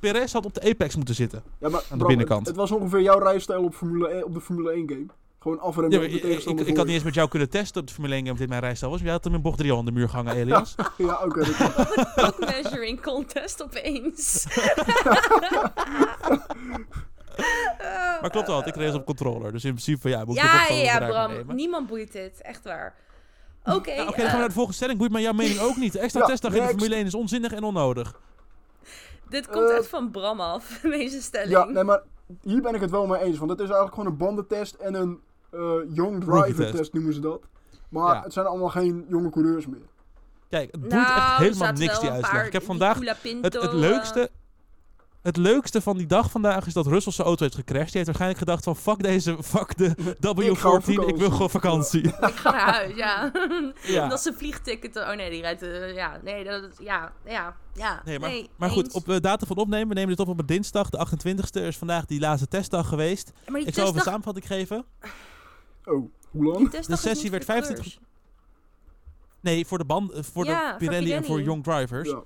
Perez 0.00 0.32
had 0.32 0.44
op 0.44 0.54
de 0.54 0.60
apex 0.62 0.96
moeten 0.96 1.14
zitten. 1.14 1.42
Ja, 1.60 1.68
maar 1.68 1.80
de 1.80 1.96
Bram, 1.96 2.08
binnenkant. 2.08 2.38
Het, 2.38 2.48
het 2.48 2.56
was 2.56 2.70
ongeveer 2.70 3.00
jouw 3.00 3.18
rijstijl 3.18 3.62
op, 3.64 3.74
Formule 3.74 4.08
1, 4.08 4.24
op 4.24 4.34
de 4.34 4.40
Formule 4.40 4.70
1 4.72 4.88
game. 4.88 5.06
Gewoon 5.38 5.60
afremmen 5.60 5.98
Ja, 5.98 5.98
op 5.98 6.02
de 6.04 6.08
ik, 6.10 6.16
ik, 6.16 6.22
tegenstander 6.22 6.60
ik 6.62 6.68
voor 6.68 6.76
had 6.78 6.86
niet 6.86 6.94
eens 6.94 7.04
met 7.04 7.14
jou 7.14 7.28
kunnen 7.28 7.50
testen 7.50 7.80
op 7.80 7.86
de 7.86 7.92
Formule 7.92 8.14
1 8.14 8.22
game 8.22 8.34
of 8.34 8.40
dit 8.40 8.48
mijn 8.48 8.60
rijstijl 8.60 8.90
was. 8.90 9.00
maar 9.00 9.08
Jij 9.08 9.16
had 9.16 9.24
hem 9.24 9.34
in 9.34 9.42
bocht 9.42 9.58
3 9.58 9.72
al 9.72 9.78
aan 9.78 9.84
de 9.84 9.92
muur 9.92 10.08
gehangen, 10.08 10.34
Elias. 10.36 10.74
Ja, 10.96 11.20
oké. 11.24 11.44
dat 11.44 11.56
kan. 11.56 11.70
Ook 12.26 12.38
measuring 12.38 13.02
contest 13.02 13.62
opeens. 13.62 14.46
Maar 18.20 18.30
klopt 18.30 18.46
wel, 18.46 18.66
ik 18.66 18.74
race 18.74 18.96
op 18.96 19.04
controller. 19.04 19.52
Dus 19.52 19.64
in 19.64 19.70
principe 19.70 20.00
van 20.00 20.10
ja, 20.10 20.24
moet 20.24 20.36
ik 20.36 20.42
de 20.42 20.48
ja, 20.48 20.66
bocht 20.68 20.80
ja, 20.80 21.06
Bram. 21.06 21.32
nemen. 21.32 21.56
Niemand 21.56 21.86
boeit 21.86 22.12
dit. 22.12 22.40
Echt 22.42 22.64
waar. 22.64 22.94
Oké. 23.64 23.90
Ja, 23.92 24.02
Oké, 24.02 24.10
eh, 24.10 24.16
dan 24.16 24.24
gaan 24.24 24.30
we 24.32 24.36
naar 24.38 24.46
de 24.48 24.52
volgende 24.54 24.76
stelling. 24.76 24.98
Boeit 24.98 25.12
mij 25.12 25.22
jouw 25.22 25.32
mening 25.32 25.58
ook 25.58 25.76
niet. 25.76 25.92
De 25.92 25.98
extra 25.98 26.20
Ja, 26.20 26.26
testdag 26.26 26.54
in 26.54 26.62
de. 26.62 26.68
Formule 26.68 26.94
1 26.94 27.06
is 27.06 27.14
onzinnig 27.14 27.52
en 27.52 27.64
onnodig. 27.64 28.20
Dit 29.28 29.48
komt 29.48 29.70
eh, 29.70 29.76
echt 29.76 29.86
van 29.88 30.10
Bram 30.10 30.40
af, 30.40 30.78
deze 30.82 31.22
stelling. 31.22 31.50
Ja, 31.50 31.64
nee, 31.64 31.84
maar 31.84 32.02
hier 32.42 32.62
ben 32.62 32.74
ik 32.74 32.80
het 32.80 32.90
wel 32.90 33.06
mee 33.06 33.20
eens. 33.20 33.38
Want 33.38 33.50
het 33.50 33.60
is 33.60 33.66
eigenlijk 33.66 33.94
gewoon 33.94 34.10
een 34.10 34.18
bandentest 34.18 34.74
en 34.74 34.94
een 34.94 35.20
eh, 35.50 35.60
young 35.94 36.24
driver 36.24 36.70
test 36.70 36.92
noemen 36.92 37.14
ze 37.14 37.20
dat. 37.20 37.40
Maar 37.88 38.14
Ja. 38.14 38.22
het 38.22 38.32
zijn 38.32 38.46
allemaal 38.46 38.68
geen 38.68 39.04
jonge 39.08 39.30
coureurs 39.30 39.66
meer. 39.66 39.86
Kijk, 40.48 40.70
het 40.72 40.80
boeit 40.80 40.92
Nou, 40.92 41.06
echt 41.14 41.36
helemaal 41.38 41.72
niks 41.72 42.00
die 42.00 42.10
uitslag. 42.10 42.46
Ik 42.46 42.52
heb 42.52 42.62
vandaag 42.62 42.98
Het, 42.98 43.42
het, 43.42 43.54
eh, 43.56 43.72
leukste, 43.72 44.30
het 45.24 45.36
leukste 45.36 45.80
van 45.80 45.96
die 45.96 46.06
dag 46.06 46.30
vandaag 46.30 46.66
is 46.66 46.72
dat 46.72 46.86
Russell 46.86 47.12
zijn 47.12 47.26
auto 47.26 47.42
heeft 47.42 47.56
gecrashed. 47.56 47.86
Die 47.86 47.94
heeft 47.94 48.06
waarschijnlijk 48.06 48.38
gedacht 48.40 48.64
van 48.64 48.76
fuck 48.76 49.02
deze, 49.02 49.42
fuck 49.42 49.76
de 49.76 49.94
W14, 50.26 51.06
ik, 51.06 51.16
wil 51.16 51.30
gewoon 51.30 51.50
vakantie. 51.50 52.02
Ik 52.02 52.14
ga 52.34 52.50
naar 52.50 52.72
huis, 52.72 52.96
ja. 52.96 53.32
Ja. 53.82 54.08
Dat 54.08 54.18
is 54.18 54.24
een 54.24 54.34
vliegticket. 54.34 54.96
Oh 54.96 55.14
nee, 55.14 55.30
die 55.30 55.40
rijdt... 55.40 55.62
eh, 55.62 55.94
ja, 55.94 56.20
nee, 56.22 56.44
dat 56.44 56.62
is... 56.62 56.78
Ja, 56.78 57.12
ja, 57.24 57.56
ja. 57.74 58.02
Nee, 58.04 58.18
maar, 58.18 58.30
nee, 58.30 58.50
maar 58.56 58.70
goed, 58.70 58.92
op 58.92 59.04
de 59.04 59.20
datum 59.20 59.46
van 59.46 59.56
opnemen, 59.56 59.88
we 59.88 59.94
nemen 59.94 60.08
dit 60.08 60.20
op 60.20 60.28
op 60.28 60.38
een 60.38 60.46
dinsdag, 60.46 60.90
de 60.90 61.06
28e. 61.06 61.50
Er 61.52 61.62
is 61.62 61.76
vandaag 61.76 62.06
die 62.06 62.20
laatste 62.20 62.48
testdag 62.48 62.88
geweest. 62.88 63.32
Maar 63.46 63.60
die 63.60 63.68
Ik 63.68 63.74
zal 63.74 63.82
even 63.82 63.86
een 63.86 63.92
testdag, 63.92 64.04
samenvatting 64.04 64.46
geven. 64.46 64.84
Oh, 65.84 66.10
hoe 66.30 66.44
lang? 66.44 66.70
testdag 66.70 67.00
de 67.00 67.08
sessie 67.08 67.30
werd 67.30 67.44
voor 67.44 67.54
25 67.54 67.92
coureurs. 67.92 68.12
Nee, 69.40 69.66
voor 69.66 69.78
de, 69.78 69.84
band, 69.84 70.10
eh, 70.10 70.22
voor 70.22 70.44
Ja, 70.44 70.64
de 70.64 70.68
voor 70.68 70.78
Pirelli 70.78 71.12
en 71.12 71.24
voor. 71.24 71.42
Young 71.42 71.62
Drivers. 71.64 72.08
Ja. 72.08 72.22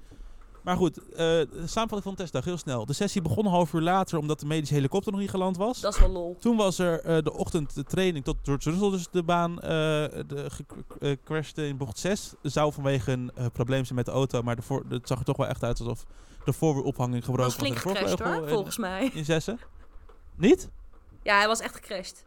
Maar 0.69 0.77
goed, 0.77 0.99
eh, 0.99 1.17
de 1.17 1.49
samenvatting 1.65 2.03
van 2.03 2.11
de 2.13 2.19
testdag, 2.19 2.45
heel 2.45 2.57
snel. 2.59 2.87
De 2.87 2.93
sessie 2.93 3.23
begon 3.23 3.45
een 3.45 3.51
half 3.51 3.73
uur 3.73 3.81
later, 3.81 4.19
omdat 4.19 4.41
de 4.41 4.47
medische 4.47 4.75
helikopter 4.75 5.13
nog 5.13 5.21
niet 5.21 5.31
geland 5.31 5.57
was. 5.57 5.81
Dat 5.81 5.95
is 5.95 6.01
wel 6.01 6.09
lol. 6.11 6.37
Toen 6.41 6.57
was 6.57 6.79
er 6.79 7.01
eh, 7.01 7.23
de 7.23 7.33
ochtend 7.33 7.75
de 7.75 7.85
training 7.85 8.25
tot 8.25 8.37
George 8.43 8.71
Russell 8.71 8.91
dus 8.91 9.07
de 9.11 9.23
baan 9.23 9.55
de, 9.57 10.45
ge- 10.49 10.65
eh, 11.01 11.17
crashte 11.25 11.67
in 11.67 11.77
bocht 11.77 11.99
6. 11.99 12.33
Zou 12.43 12.73
vanwege 12.73 13.13
een 13.13 13.31
probleem 13.53 13.85
zijn 13.85 13.95
met 13.97 14.07
de 14.07 14.11
auto, 14.13 14.43
maar 14.43 14.57
de 14.57 14.63
voor, 14.63 14.85
het 14.89 15.09
zag 15.09 15.19
er 15.19 15.25
toch 15.25 15.37
wel 15.37 15.47
echt 15.47 15.63
uit 15.65 15.81
alsof 15.81 16.05
de 16.45 16.53
voorwielophanging 16.53 17.25
gebroken 17.25 17.45
was 17.45 17.57
was. 17.57 17.67
flink 17.67 17.79
gecrashed 17.79 18.19
hoor, 18.39 18.49
volgens 18.49 18.77
mij. 18.79 19.05
in, 19.05 19.13
in 19.15 19.25
zessen. 19.25 19.59
Niet? 20.37 20.69
Ja, 21.23 21.37
hij 21.39 21.47
was 21.47 21.61
echt 21.61 21.75
gecrashed. 21.75 22.25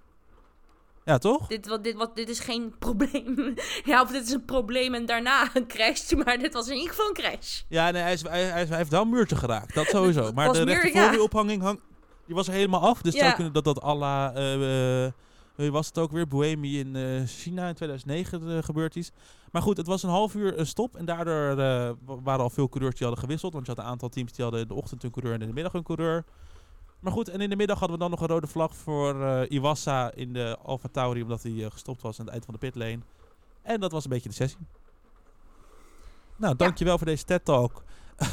Ja, 1.05 1.17
toch? 1.17 1.47
Dit, 1.47 1.67
wat, 1.67 1.83
dit, 1.83 1.95
wat, 1.95 2.15
dit 2.15 2.29
is 2.29 2.39
geen 2.39 2.73
probleem. 2.79 3.53
ja, 3.83 4.01
of 4.01 4.11
dit 4.11 4.23
is 4.25 4.31
een 4.31 4.45
probleem 4.45 4.93
en 4.93 5.05
daarna 5.05 5.49
een 5.53 5.67
crash. 5.67 6.11
Maar 6.11 6.37
dit 6.39 6.53
was 6.53 6.67
in 6.67 6.73
ieder 6.75 6.89
geval 6.89 7.07
een 7.07 7.13
crash. 7.13 7.61
Ja, 7.67 7.91
nee, 7.91 8.01
hij, 8.01 8.13
is, 8.13 8.21
hij, 8.21 8.43
hij, 8.43 8.61
is- 8.63 8.67
hij 8.69 8.77
heeft 8.77 8.91
wel 8.91 9.01
een 9.01 9.09
muurtje 9.09 9.35
geraakt. 9.35 9.73
Dat 9.75 9.85
sowieso. 9.87 10.31
Maar 10.33 10.53
de 10.53 10.65
meer, 10.65 10.73
rechter 10.73 10.93
ja. 10.93 11.01
voorwielophanging 11.01 11.61
hang, 11.61 11.79
die 12.25 12.35
was 12.35 12.47
er 12.47 12.53
helemaal 12.53 12.81
af. 12.81 13.01
Dus 13.01 13.13
Ja. 13.13 13.19
zou 13.19 13.33
kunnen 13.33 13.53
dat 13.53 13.63
dat 13.63 13.83
à 13.83 13.95
la... 13.95 14.33
eh, 14.33 15.05
eh, 15.05 15.11
was 15.55 15.87
het 15.87 15.97
ook 15.97 16.11
weer? 16.11 16.27
Buemi 16.27 16.79
in 16.79 16.95
eh, 16.95 17.03
China 17.27 17.67
in 17.67 17.73
2009 17.75 18.57
eh, 18.57 18.63
gebeurd 18.63 18.95
is. 18.95 19.11
Maar 19.51 19.61
goed, 19.61 19.77
het 19.77 19.87
was 19.87 20.03
een 20.03 20.09
half 20.09 20.35
uur 20.35 20.55
eh, 20.57 20.65
stop. 20.65 20.95
En 20.95 21.05
daardoor 21.05 21.55
wa- 21.55 21.95
waren 22.23 22.43
al 22.43 22.49
veel 22.49 22.69
coureurs 22.69 22.95
die 22.95 23.03
hadden 23.07 23.23
gewisseld. 23.23 23.53
Want 23.53 23.65
je 23.65 23.71
had 23.75 23.83
een 23.83 23.89
aantal 23.91 24.09
teams 24.09 24.31
die 24.33 24.43
hadden 24.43 24.61
in 24.61 24.67
de 24.67 24.73
ochtend 24.73 25.03
een 25.03 25.11
coureur 25.11 25.33
en 25.33 25.41
in 25.41 25.47
de 25.47 25.53
middag 25.53 25.73
een 25.73 25.83
coureur. 25.83 26.23
Maar 27.01 27.11
goed, 27.11 27.29
en 27.29 27.41
in 27.41 27.49
de 27.49 27.55
middag 27.55 27.79
hadden 27.79 27.97
we 27.97 28.03
dan 28.03 28.11
nog 28.11 28.21
een 28.21 28.27
rode 28.27 28.47
vlag 28.47 28.75
voor 28.75 29.25
eh 29.25 29.51
Iwassa 29.51 30.11
in 30.13 30.33
de 30.33 30.57
Alfa 30.63 30.87
Tauri. 30.91 31.21
Omdat 31.21 31.43
hij 31.43 31.63
eh, 31.63 31.71
gestopt 31.71 32.01
was 32.01 32.19
aan 32.19 32.25
het 32.25 32.33
eind 32.33 32.45
van 32.45 32.53
de 32.53 32.59
pitlane. 32.59 32.99
En 33.61 33.79
dat 33.79 33.91
was 33.91 34.03
een 34.03 34.09
beetje 34.09 34.29
de 34.29 34.35
sessie. 34.35 34.67
Nou, 36.35 36.55
dankjewel 36.55 36.97
voor 36.97 37.07
deze 37.07 37.23
TED 37.23 37.45
Talk. 37.45 37.83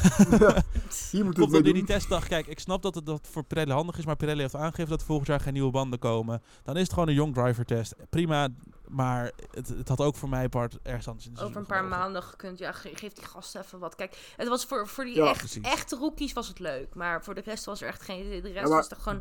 Hier 1.11 1.24
moeten 1.24 1.42
we 1.42 1.48
Komt 1.48 1.52
het 1.52 1.62
mee 1.62 1.72
die 1.72 1.85
testdag. 1.85 2.28
Kijk, 2.28 2.46
ik 2.46 2.59
snap 2.59 2.83
dat 2.83 2.94
het 2.94 3.07
dat 3.07 3.28
voor 3.31 3.44
Pirelli 3.44 3.72
handig 3.72 3.98
is, 3.98 4.07
maar 4.07 4.16
Pirelli 4.16 4.40
heeft 4.40 4.54
aangegeven 4.54 4.90
dat 4.90 5.02
volgend 5.02 5.28
jaar 5.28 5.40
geen 5.40 5.52
nieuwe 5.52 5.70
banden 5.70 5.98
komen. 5.98 6.42
Dan 6.62 6.76
is 6.76 6.83
het 6.83 6.92
gewoon 6.92 7.09
een 7.09 7.14
young 7.14 7.35
driver 7.35 7.64
test. 7.64 7.94
Prima, 8.11 8.48
maar 8.90 9.33
het, 9.51 9.68
het 9.68 9.88
had 9.88 10.01
ook 10.01 10.16
voor 10.16 10.29
mij 10.29 10.48
part 10.48 10.79
ergens 10.83 11.09
anders 11.09 11.27
in 11.27 11.35
de 11.35 11.40
Over 11.44 11.57
een 11.57 11.66
paar 11.66 11.79
gemogen. 11.79 11.98
maanden 12.01 12.22
gekund. 12.22 12.59
Ja, 12.59 12.72
ge- 12.72 12.90
geef 12.94 13.12
die 13.12 13.24
gasten 13.24 13.61
even 13.61 13.79
wat. 13.79 13.94
Kijk, 13.94 14.33
het 14.37 14.48
was 14.48 14.64
voor, 14.64 14.88
voor 14.88 15.05
die 15.05 15.14
Ja, 15.14 15.29
echt, 15.29 15.38
precies. 15.38 15.62
echte 15.64 15.96
rookies 15.96 16.33
was 16.33 16.48
het 16.48 16.59
leuk. 16.59 16.94
Maar 16.94 17.24
voor 17.24 17.35
de 17.35 17.40
rest 17.40 17.64
was 17.64 17.81
er 17.81 17.88
echt 17.88 18.03
geen... 18.03 18.29
De 18.29 18.40
rest 18.40 18.55
Ja, 18.55 18.61
maar 18.61 18.70
was 18.70 18.88
toch 18.88 19.03
gewoon... 19.03 19.20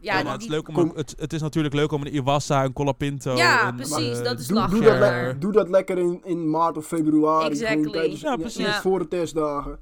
Ja, 0.00 0.12
Ja, 0.12 0.14
die- 0.14 0.22
nou, 0.22 0.34
het, 0.34 0.42
is 0.44 0.48
leuk 0.50 0.68
om 0.68 0.92
het, 0.96 1.14
het 1.18 1.32
is 1.32 1.40
natuurlijk 1.40 1.74
leuk 1.74 1.92
om 1.92 2.00
een 2.06 2.14
Iwassa, 2.14 2.64
een 2.64 2.72
Colapinto. 2.72 3.34
Ja, 3.36 3.68
een, 3.68 3.76
precies, 3.76 4.18
eh, 4.18 4.24
dat 4.24 4.38
is 4.40 4.50
lachen. 4.50 4.70
doe, 4.70 4.82
dat 4.84 4.98
Lekker. 4.98 5.26
le- 5.26 5.38
doe 5.38 5.52
dat 5.52 5.68
lekker 5.68 5.98
in, 5.98 6.20
in 6.24 6.50
maart 6.50 6.76
of 6.76 6.86
februari. 6.86 7.48
Exactly. 7.50 7.90
Tijdens, 7.90 8.20
Ja, 8.20 8.30
ja, 8.30 8.36
precies. 8.36 8.64
Ja. 8.66 8.80
voor 8.80 8.98
de 8.98 9.08
testdagen. 9.08 9.78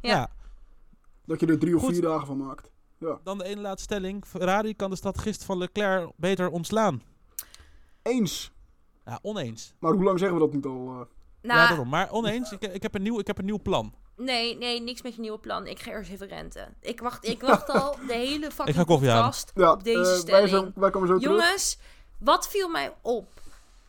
Ja. 0.00 0.10
ja. 0.10 0.28
Dat 1.26 1.40
je 1.40 1.46
er 1.46 1.58
drie 1.58 1.74
of 1.76 1.82
Goed. 1.82 1.92
vier 1.92 2.02
dagen 2.02 2.26
van 2.26 2.36
maakt. 2.36 2.70
Dan 3.24 3.38
de 3.38 3.44
ene 3.44 3.60
laatste 3.60 3.82
stelling. 3.82 4.26
Ferrari 4.26 4.74
kan 4.76 4.90
de 4.90 4.96
strategist 4.96 5.44
van 5.44 5.58
Leclerc 5.58 6.10
beter 6.16 6.48
ontslaan. 6.48 7.02
Eens. 8.02 8.52
Ja, 9.06 9.18
oneens. 9.22 9.74
Maar 9.78 9.92
hoe 9.92 10.04
lang 10.04 10.18
zeggen 10.18 10.38
we 10.38 10.44
dat 10.44 10.54
niet 10.54 10.64
al? 10.64 10.88
eh? 10.88 10.98
ja, 11.40 11.54
Nou, 11.54 11.68
daarom. 11.68 11.88
Maar 11.88 12.10
oneens, 12.10 12.52
ik, 12.52 12.62
ik, 12.62 12.82
heb 12.82 12.94
een 12.94 13.02
nieuw, 13.02 13.18
ik 13.18 13.26
heb 13.26 13.38
een 13.38 13.44
nieuw 13.44 13.60
plan. 13.62 13.94
nee, 14.16 14.56
nee, 14.56 14.80
niks 14.80 15.02
met 15.02 15.14
je 15.14 15.20
nieuwe 15.20 15.38
plan. 15.38 15.66
Ik 15.66 15.80
ga 15.80 15.90
eerst 15.90 16.10
even 16.10 16.28
renten. 16.28 16.74
Ik 16.80 17.00
wacht, 17.00 17.28
ik 17.28 17.40
wacht 17.50 17.68
al 17.68 17.96
de 18.06 18.12
hele 18.14 18.46
fucking 18.46 18.68
Ik 18.68 18.74
ga 18.74 18.84
koffie 18.84 19.08
halen. 19.08 19.24
podcast 19.24 19.52
ja, 19.54 19.72
op 19.72 19.84
deze 19.84 20.22
eh, 20.26 20.30
wij, 20.30 20.48
zo, 20.48 20.70
wij 20.74 20.90
komen 20.90 21.08
zo 21.08 21.18
terug. 21.18 21.38
Jongens, 21.38 21.78
wat 22.18 22.48
viel 22.48 22.68
mij 22.68 22.94
op? 23.02 23.28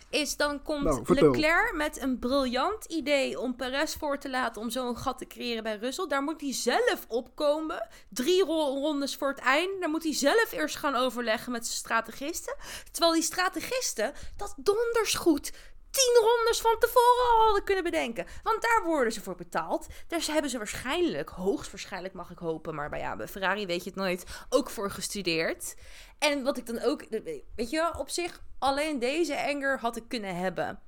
Is 0.09 0.35
dan 0.37 0.61
komt 0.61 0.83
Nou. 0.83 1.03
Leclerc 1.13 1.73
met 1.73 2.01
een 2.01 2.19
briljant 2.19 2.85
idee 2.85 3.39
om 3.39 3.55
Perez 3.55 3.95
voor 3.95 4.17
te 4.19 4.29
laten 4.29 4.61
om 4.61 4.69
zo 4.69 4.87
een 4.87 4.97
gat 4.97 5.17
te 5.17 5.27
creëren 5.27 5.63
bij 5.63 5.77
Russell. 5.77 6.07
Daar 6.07 6.23
moet 6.23 6.41
hij 6.41 6.53
zelf 6.53 7.05
opkomen. 7.07 7.87
Drie 8.09 8.45
ro- 8.45 8.73
rondes 8.73 9.15
voor 9.15 9.27
het 9.29 9.39
einde. 9.39 9.79
Daar 9.79 9.89
moet 9.89 10.03
hij 10.03 10.13
zelf 10.13 10.51
eerst 10.51 10.75
gaan 10.75 10.95
overleggen 10.95 11.51
met 11.51 11.65
zijn 11.65 11.77
strategisten. 11.77 12.55
Terwijl 12.91 13.13
die 13.13 13.23
strategisten 13.23 14.13
dat 14.37 14.53
donders 14.57 15.13
goed 15.13 15.51
tien 15.91 16.21
rondes 16.21 16.61
van 16.61 16.75
tevoren 16.79 17.31
al 17.31 17.43
hadden 17.43 17.63
kunnen 17.63 17.83
bedenken. 17.83 18.25
Want 18.43 18.61
daar 18.61 18.81
worden 18.85 19.13
ze 19.13 19.21
voor 19.21 19.35
betaald. 19.35 19.87
Daar 20.07 20.25
hebben 20.31 20.51
ze 20.51 20.57
waarschijnlijk, 20.57 21.29
hoogstwaarschijnlijk 21.29 22.13
mag 22.13 22.31
ik 22.31 22.37
hopen, 22.37 22.75
maar 22.75 22.89
bij, 22.89 22.99
ja, 22.99 23.15
bij 23.15 23.27
Ferrari 23.27 23.65
weet 23.65 23.83
je 23.83 23.89
het 23.89 23.99
nooit, 23.99 24.23
ook 24.49 24.69
voor 24.69 24.91
gestudeerd. 24.91 25.75
En 26.19 26.43
wat 26.43 26.57
ik 26.57 26.65
dan 26.65 26.81
ook, 26.81 27.05
weet 27.55 27.69
je 27.69 27.97
op 27.97 28.09
zich, 28.09 28.41
alleen 28.59 28.99
deze 28.99 29.43
anger 29.43 29.79
had 29.79 29.95
ik 29.95 30.03
kunnen 30.07 30.35
hebben. 30.35 30.79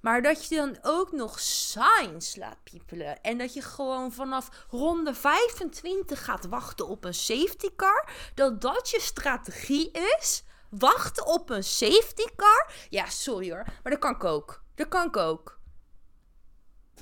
Maar 0.00 0.22
dat 0.22 0.48
je 0.48 0.56
dan 0.56 0.78
ook 0.82 1.12
nog 1.12 1.40
Sainz 1.40 2.36
laat 2.36 2.62
piepelen. 2.62 3.20
En 3.20 3.38
dat 3.38 3.54
je 3.54 3.62
gewoon 3.62 4.12
vanaf 4.12 4.66
ronde 4.70 5.14
25 5.14 6.24
gaat 6.24 6.46
wachten 6.46 6.88
op 6.88 7.04
een 7.04 7.14
safety 7.14 7.68
car. 7.76 8.10
Dat 8.34 8.60
dat 8.60 8.90
je 8.90 9.00
strategie 9.00 9.90
is. 9.90 10.44
Wachten 10.70 11.26
op 11.26 11.50
een 11.50 11.64
safety 11.64 12.24
car. 12.36 12.72
Ja, 12.88 13.06
sorry 13.06 13.50
hoor. 13.50 13.64
Maar 13.82 13.92
dat 13.92 13.98
kan 13.98 14.14
ik 14.14 14.24
ook. 14.24 14.62
Dat 14.74 14.88
kan 14.88 15.06
ik 15.06 15.16
ook. 15.16 15.60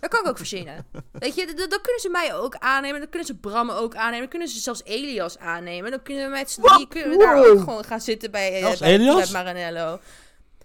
Dat 0.01 0.11
kan 0.11 0.21
ik 0.21 0.27
ook 0.27 0.37
verzinnen. 0.37 0.87
Weet 1.13 1.35
je, 1.35 1.47
dat, 1.47 1.71
dat 1.71 1.81
kunnen 1.81 2.01
ze 2.01 2.09
mij 2.09 2.35
ook 2.35 2.57
aannemen. 2.59 3.01
Dan 3.01 3.09
kunnen 3.09 3.29
ze 3.29 3.35
Bram 3.35 3.71
ook 3.71 3.95
aannemen. 3.95 4.21
Dan 4.21 4.29
kunnen 4.29 4.49
ze 4.49 4.61
zelfs 4.61 4.85
Elias 4.85 5.39
aannemen. 5.39 5.91
Dan 5.91 6.03
kunnen 6.03 6.25
we 6.25 6.31
met 6.31 6.51
z'n 6.51 6.61
drieën 6.61 6.89
kunnen 6.89 7.11
we 7.11 7.19
daar 7.19 7.47
ook 7.47 7.59
gewoon 7.59 7.85
gaan 7.85 8.01
zitten 8.01 8.31
bij, 8.31 8.63
eh, 8.63 8.79
bij, 8.79 8.93
Elias? 8.93 9.31
bij 9.31 9.43
Maranello. 9.43 10.01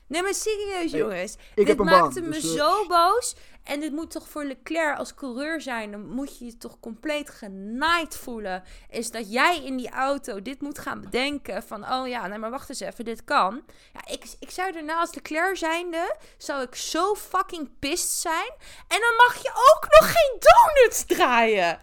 Nee, 0.07 0.21
maar 0.21 0.33
serieus, 0.33 0.91
jongens. 0.91 1.33
Ik 1.33 1.39
dit 1.55 1.67
heb 1.67 1.79
een 1.79 1.85
maakte 1.85 2.19
baan. 2.19 2.29
me 2.29 2.35
dus, 2.35 2.43
eh, 2.43 2.65
zo 2.65 2.87
boos. 2.87 3.35
En 3.63 3.79
dit 3.79 3.91
moet 3.91 4.11
toch 4.11 4.29
voor 4.29 4.43
Leclerc 4.43 4.97
als 4.97 5.13
coureur 5.13 5.61
zijn. 5.61 5.91
Dan 5.91 6.07
moet 6.07 6.37
je 6.37 6.45
je 6.45 6.57
toch 6.57 6.79
compleet 6.79 7.29
genaaid 7.29 8.17
voelen. 8.17 8.63
Is 8.89 9.11
dat 9.11 9.31
jij 9.31 9.63
in 9.63 9.77
die 9.77 9.89
auto 9.89 10.41
dit 10.41 10.61
moet 10.61 10.79
gaan 10.79 11.01
bedenken. 11.01 11.63
Van, 11.63 11.91
oh 11.91 12.07
ja, 12.07 12.27
nee, 12.27 12.37
maar 12.37 12.49
wacht 12.49 12.69
eens 12.69 12.79
even, 12.79 13.05
dit 13.05 13.23
kan. 13.23 13.63
Ja, 13.93 14.13
ik, 14.13 14.25
ik 14.39 14.51
zou 14.51 14.71
daarna 14.71 14.99
als 14.99 15.13
Leclerc 15.13 15.57
zijnde, 15.57 16.15
zou 16.37 16.61
ik 16.61 16.75
zo 16.75 17.15
fucking 17.15 17.69
pissed 17.79 18.09
zijn. 18.09 18.51
En 18.87 18.99
dan 18.99 19.15
mag 19.27 19.41
je 19.41 19.49
ook 19.49 19.87
nog 19.99 20.11
geen 20.11 20.39
donuts 20.39 21.05
draaien. 21.05 21.79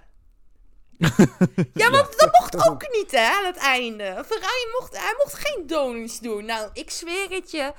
Ja, 1.75 1.91
want 1.91 2.19
dat 2.19 2.31
mocht 2.41 2.69
ook 2.69 2.89
niet, 2.93 3.11
hè, 3.11 3.27
aan 3.27 3.45
het 3.45 3.57
einde. 3.57 4.25
Ferrari 4.27 4.67
mocht, 4.81 4.97
hij 4.97 5.15
mocht 5.19 5.35
geen 5.35 5.67
donuts 5.67 6.21
doen. 6.21 6.45
Nou, 6.45 6.71
ik 6.73 6.91
zweer 6.91 7.31
het 7.31 7.51
je. 7.51 7.73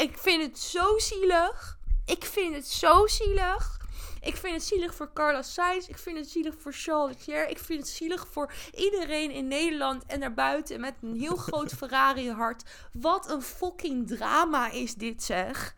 Ik 0.00 0.18
vind 0.18 0.42
het 0.42 0.58
zo 0.58 0.98
zielig. 0.98 1.78
Ik 2.04 2.24
vind 2.24 2.54
het 2.54 2.68
zo 2.68 3.06
zielig. 3.06 3.76
Ik 4.20 4.36
vind 4.36 4.54
het 4.54 4.64
zielig 4.64 4.94
voor 4.94 5.10
Carlos 5.14 5.52
Sainz. 5.54 5.88
Ik 5.88 5.98
vind 5.98 6.18
het 6.18 6.28
zielig 6.30 6.54
voor 6.58 6.72
Charles 6.72 7.16
Leclerc. 7.16 7.50
Ik 7.50 7.58
vind 7.58 7.78
het 7.80 7.88
zielig 7.88 8.26
voor 8.30 8.52
iedereen 8.76 9.30
in 9.30 9.48
Nederland 9.48 10.02
en 10.06 10.20
daarbuiten 10.20 10.80
met 10.80 10.94
een 11.02 11.18
heel 11.18 11.36
groot 11.36 11.72
Ferrari-hart. 11.72 12.62
Wat 12.92 13.30
een 13.30 13.42
fucking 13.42 14.06
drama 14.08 14.70
is 14.70 14.94
dit, 14.94 15.22
zeg. 15.22 15.74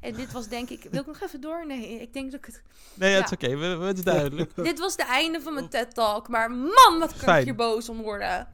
En 0.00 0.14
dit 0.14 0.32
was 0.32 0.48
denk 0.48 0.70
ik... 0.70 0.86
Wil 0.90 1.00
ik 1.00 1.06
nog 1.06 1.20
even 1.20 1.40
door? 1.40 1.66
Nee, 1.66 2.00
ik 2.00 2.12
denk 2.12 2.30
dat 2.30 2.40
ik 2.40 2.46
het... 2.46 2.62
Nee, 2.94 3.14
het 3.14 3.24
is 3.24 3.32
oké. 3.32 3.56
we- 3.56 3.76
we- 3.76 3.84
Het 3.84 3.98
is 3.98 4.04
duidelijk. 4.04 4.54
Dit 4.64 4.78
was 4.78 4.96
de 4.96 5.04
einde 5.04 5.40
van 5.40 5.54
mijn 5.54 5.68
TED-talk. 5.68 6.28
Maar 6.28 6.50
man, 6.50 6.98
wat 6.98 7.16
kan 7.16 7.36
ik 7.36 7.44
hier 7.44 7.54
boos 7.54 7.88
om 7.88 8.02
worden. 8.02 8.48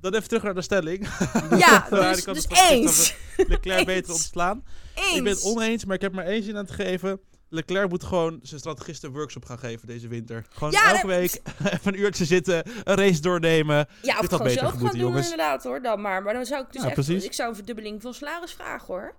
Dan 0.00 0.14
even 0.14 0.28
terug 0.28 0.42
naar 0.42 0.54
de 0.54 0.62
stelling. 0.62 1.08
Ja, 1.58 1.86
dus, 1.90 2.24
dus 2.24 2.42
het 2.48 2.66
eens. 2.70 3.14
Leclerc 3.36 3.76
Eens. 3.78 3.84
beter 3.86 4.12
ontslaan. 4.12 4.64
Eens. 4.94 5.16
Ik 5.16 5.22
ben 5.22 5.32
het 5.32 5.42
oneens, 5.44 5.84
maar 5.84 5.94
ik 5.96 6.00
heb 6.02 6.12
maar 6.12 6.24
één 6.24 6.42
zin 6.42 6.56
aan 6.56 6.66
te 6.66 6.72
geven. 6.72 7.20
Leclerc 7.50 7.88
moet 7.88 8.04
gewoon 8.04 8.38
zijn 8.42 8.60
strategisten 8.60 9.08
een 9.08 9.14
workshop 9.14 9.44
gaan 9.44 9.58
geven 9.58 9.86
deze 9.86 10.08
winter. 10.08 10.46
Gewoon 10.50 10.70
Ja, 10.72 10.84
elke 10.90 11.06
dat- 11.06 11.16
week 11.16 11.40
even 11.72 11.94
een 11.94 12.00
uurtje 12.00 12.24
zitten, 12.24 12.62
een 12.84 12.94
race 12.96 13.20
doornemen. 13.20 13.88
Ja, 14.02 14.14
of 14.14 14.20
Dit 14.20 14.30
gewoon 14.32 14.46
beter 14.46 14.60
zelf 14.60 14.72
gaan 14.72 14.90
doen 14.90 14.98
jongens. 15.00 15.30
inderdaad 15.30 15.62
hoor, 15.64 15.82
dan 15.82 16.00
maar. 16.00 16.22
Maar 16.22 16.34
dan 16.34 16.46
zou 16.46 16.62
ik 16.64 16.72
dus 16.72 16.80
Ja, 16.82 16.86
echt, 16.86 16.94
precies. 16.94 17.24
ik 17.24 17.32
zou 17.32 17.48
een 17.48 17.54
verdubbeling 17.54 18.02
van 18.02 18.14
salaris 18.14 18.52
vragen 18.52 18.86
hoor. 18.86 19.16